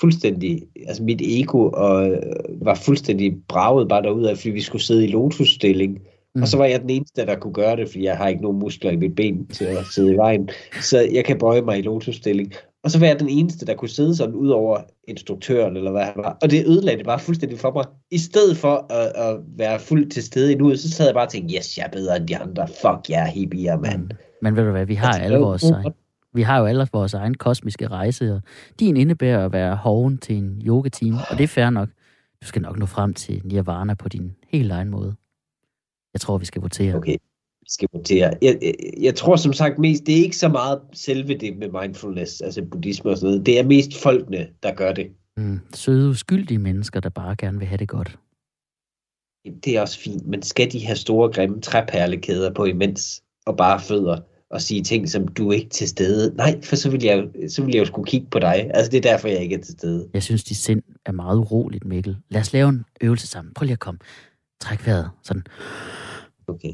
fuldstændig, 0.00 0.62
altså 0.86 1.02
mit 1.02 1.20
ego 1.24 1.70
og, 1.70 2.10
øh, 2.10 2.66
var 2.66 2.74
fuldstændig 2.74 3.42
braget 3.48 3.88
bare 3.88 4.02
derudad, 4.02 4.36
fordi 4.36 4.50
vi 4.50 4.60
skulle 4.60 4.82
sidde 4.82 5.04
i 5.04 5.10
lotusstilling. 5.10 5.98
Mm. 6.34 6.42
Og 6.42 6.48
så 6.48 6.56
var 6.56 6.64
jeg 6.64 6.80
den 6.80 6.90
eneste, 6.90 7.26
der 7.26 7.38
kunne 7.38 7.52
gøre 7.52 7.76
det, 7.76 7.88
fordi 7.88 8.04
jeg 8.04 8.16
har 8.16 8.28
ikke 8.28 8.42
nogen 8.42 8.58
muskler 8.58 8.90
i 8.90 8.96
mit 8.96 9.14
ben 9.14 9.46
til 9.46 9.64
at 9.64 9.86
sidde 9.94 10.12
i 10.12 10.16
vejen. 10.16 10.50
Så 10.80 11.00
jeg 11.12 11.24
kan 11.24 11.38
bøje 11.38 11.62
mig 11.62 11.78
i 11.78 11.82
lotusstilling. 11.82 12.54
Og 12.84 12.90
så 12.90 12.98
var 12.98 13.06
jeg 13.06 13.20
den 13.20 13.28
eneste, 13.28 13.66
der 13.66 13.74
kunne 13.74 13.88
sidde 13.88 14.16
sådan 14.16 14.34
ud 14.34 14.48
over 14.48 14.80
instruktøren, 15.08 15.76
eller 15.76 15.90
hvad 15.90 16.04
han 16.04 16.14
var. 16.16 16.38
Og 16.42 16.50
det 16.50 16.66
ødelagde 16.66 16.98
det 16.98 17.06
bare 17.06 17.18
fuldstændig 17.18 17.58
for 17.58 17.72
mig. 17.72 17.84
I 18.10 18.18
stedet 18.18 18.56
for 18.56 18.92
at, 18.92 19.12
at 19.28 19.40
være 19.56 19.80
fuldt 19.80 20.12
til 20.12 20.22
stede 20.22 20.52
i 20.52 20.54
nuet, 20.54 20.80
så 20.80 20.90
sad 20.90 21.06
jeg 21.06 21.14
bare 21.14 21.26
og 21.26 21.30
tænkte, 21.30 21.56
yes, 21.56 21.78
jeg 21.78 21.86
er 21.86 21.90
bedre 21.90 22.16
end 22.16 22.28
de 22.28 22.36
andre. 22.36 22.68
Fuck, 22.68 23.08
jeg 23.08 23.20
er 23.20 23.26
hippier, 23.26 23.78
mand. 23.78 24.02
Mm. 24.02 24.10
Men 24.42 24.56
ved 24.56 24.64
du 24.64 24.70
hvad, 24.70 24.86
vi 24.86 24.94
har 24.94 25.12
alle 25.12 25.38
vores 25.38 25.70
egen, 25.70 25.92
vi 26.34 26.42
har 26.42 26.58
jo 26.58 26.66
alle 26.66 26.86
vores 26.92 27.14
egen 27.14 27.34
kosmiske 27.34 27.88
rejse, 27.88 28.34
og 28.34 28.40
din 28.80 28.96
indebærer 28.96 29.44
at 29.44 29.52
være 29.52 29.76
hoven 29.76 30.18
til 30.18 30.36
en 30.36 30.62
yoga-team, 30.66 31.14
og 31.30 31.38
det 31.38 31.44
er 31.44 31.48
fair 31.48 31.70
nok. 31.70 31.88
Du 32.42 32.46
skal 32.46 32.62
nok 32.62 32.78
nå 32.78 32.86
frem 32.86 33.14
til 33.14 33.40
nirvana 33.44 33.94
på 33.94 34.08
din 34.08 34.32
helt 34.48 34.72
egen 34.72 34.88
måde. 34.90 35.14
Jeg 36.14 36.20
tror, 36.20 36.38
vi 36.38 36.44
skal 36.44 36.62
votere. 36.62 36.94
Okay, 36.94 37.16
skal 37.68 37.88
votere. 37.92 38.34
Jeg, 38.42 38.58
jeg, 38.62 38.74
jeg 39.00 39.14
tror 39.14 39.36
som 39.36 39.52
sagt 39.52 39.78
mest, 39.78 40.06
det 40.06 40.18
er 40.18 40.22
ikke 40.22 40.36
så 40.36 40.48
meget 40.48 40.80
selve 40.92 41.34
det 41.34 41.56
med 41.56 41.68
mindfulness, 41.82 42.40
altså 42.40 42.64
buddhisme 42.64 43.10
og 43.10 43.16
sådan 43.16 43.30
noget. 43.30 43.46
Det 43.46 43.58
er 43.58 43.64
mest 43.64 44.02
folkene, 44.02 44.48
der 44.62 44.74
gør 44.74 44.92
det. 44.92 45.10
Mm. 45.36 45.60
Søde, 45.74 46.08
uskyldige 46.08 46.58
mennesker, 46.58 47.00
der 47.00 47.08
bare 47.08 47.36
gerne 47.36 47.58
vil 47.58 47.68
have 47.68 47.78
det 47.78 47.88
godt. 47.88 48.18
Det 49.64 49.76
er 49.76 49.80
også 49.80 49.98
fint, 49.98 50.26
men 50.26 50.42
skal 50.42 50.72
de 50.72 50.86
have 50.86 50.96
store, 50.96 51.32
grimme 51.32 51.60
træperlekæder 51.60 52.54
på 52.54 52.64
imens, 52.64 53.22
og 53.46 53.56
bare 53.56 53.80
fødder, 53.80 54.18
og 54.50 54.60
sige 54.60 54.82
ting, 54.82 55.08
som 55.08 55.28
du 55.28 55.48
er 55.48 55.52
ikke 55.52 55.68
til 55.68 55.88
stede? 55.88 56.36
Nej, 56.36 56.60
for 56.62 56.76
så 56.76 56.90
vil 56.90 57.02
jeg, 57.02 57.28
så 57.48 57.64
vil 57.64 57.74
jeg 57.74 57.80
jo 57.80 57.84
skulle 57.84 58.06
kigge 58.06 58.26
på 58.30 58.38
dig. 58.38 58.70
Altså, 58.74 58.90
det 58.90 59.06
er 59.06 59.10
derfor, 59.10 59.28
jeg 59.28 59.42
ikke 59.42 59.54
er 59.54 59.62
til 59.62 59.72
stede. 59.72 60.08
Jeg 60.14 60.22
synes, 60.22 60.44
dit 60.44 60.56
sind 60.56 60.82
er 61.06 61.12
meget 61.12 61.38
uroligt, 61.38 61.84
Mikkel. 61.84 62.16
Lad 62.28 62.40
os 62.40 62.52
lave 62.52 62.68
en 62.68 62.84
øvelse 63.00 63.26
sammen. 63.26 63.54
Prøv 63.54 63.64
lige 63.64 63.72
at 63.72 63.78
komme. 63.78 64.00
Træk 64.60 64.86
vejret. 64.86 65.10
Sådan. 65.22 65.42
Okay. 66.48 66.72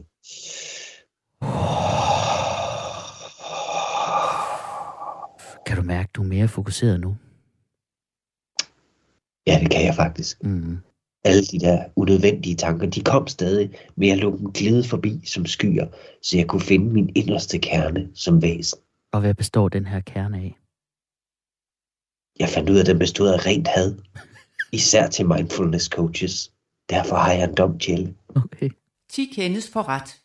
Kan 5.66 5.76
du 5.76 5.82
mærke, 5.82 6.10
du 6.14 6.22
er 6.22 6.26
mere 6.26 6.48
fokuseret 6.48 7.00
nu? 7.00 7.16
Ja, 9.46 9.60
det 9.60 9.70
kan 9.70 9.84
jeg 9.84 9.94
faktisk. 9.94 10.44
Mm. 10.44 10.78
Alle 11.24 11.42
de 11.42 11.60
der 11.60 11.84
unødvendige 11.96 12.56
tanker, 12.56 12.86
de 12.86 13.00
kom 13.00 13.26
stadig, 13.26 13.78
men 13.96 14.08
jeg 14.08 14.18
lå 14.18 14.36
dem 14.38 14.52
glide 14.52 14.84
forbi 14.84 15.20
som 15.24 15.46
skyer, 15.46 15.86
så 16.22 16.36
jeg 16.36 16.46
kunne 16.46 16.60
finde 16.60 16.92
min 16.92 17.12
inderste 17.14 17.58
kerne 17.58 18.10
som 18.14 18.42
væsen. 18.42 18.78
Og 19.12 19.20
hvad 19.20 19.34
består 19.34 19.68
den 19.68 19.86
her 19.86 20.00
kerne 20.00 20.36
af? 20.36 20.56
Jeg 22.38 22.48
fandt 22.48 22.70
ud 22.70 22.76
af, 22.76 22.80
at 22.80 22.86
den 22.86 22.98
bestod 22.98 23.28
af 23.28 23.46
rent 23.46 23.68
had. 23.68 23.94
Især 24.72 25.06
til 25.06 25.26
mindfulness 25.26 25.86
coaches. 25.86 26.52
Derfor 26.90 27.16
har 27.16 27.32
jeg 27.32 27.44
en 27.44 27.54
dom 27.54 27.78
til. 27.78 28.14
Okay. 28.36 28.70
10 29.10 29.32
kendes 29.34 29.70
for 29.72 29.88
ret. 29.88 30.20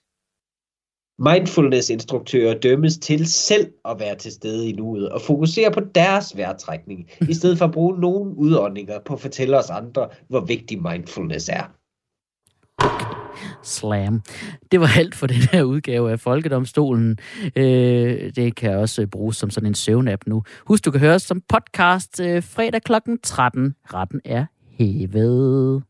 Mindfulness-instruktører 1.19 2.59
dømmes 2.59 2.97
til 2.97 3.27
selv 3.27 3.71
at 3.85 3.99
være 3.99 4.15
til 4.15 4.31
stede 4.31 4.69
i 4.69 4.71
nuet 4.71 5.09
og 5.09 5.21
fokusere 5.21 5.71
på 5.71 5.79
deres 5.95 6.37
vejrtrækning, 6.37 7.09
i 7.29 7.33
stedet 7.33 7.57
for 7.57 7.65
at 7.65 7.71
bruge 7.71 7.99
nogle 7.99 8.37
udåndinger 8.37 8.99
på 9.05 9.13
at 9.13 9.19
fortælle 9.19 9.57
os 9.57 9.69
andre, 9.69 10.09
hvor 10.27 10.39
vigtig 10.39 10.81
mindfulness 10.81 11.49
er. 11.49 11.63
Slam. 13.63 14.21
Det 14.71 14.79
var 14.79 14.89
alt 14.97 15.15
for 15.15 15.27
den 15.27 15.41
her 15.51 15.63
udgave 15.63 16.11
af 16.11 16.19
Folkedomstolen. 16.19 17.17
Øh, 17.55 18.31
det 18.35 18.55
kan 18.55 18.77
også 18.77 19.07
bruges 19.07 19.37
som 19.37 19.49
sådan 19.49 19.67
en 19.67 19.75
søvn-app 19.75 20.21
nu. 20.25 20.43
Husk, 20.65 20.85
du 20.85 20.91
kan 20.91 20.99
høre 20.99 21.15
os 21.15 21.21
som 21.21 21.41
podcast 21.49 22.19
øh, 22.19 22.43
fredag 22.43 22.81
kl. 22.81 22.93
13. 23.23 23.75
Retten 23.93 24.21
er 24.25 24.45
hævet. 24.77 25.83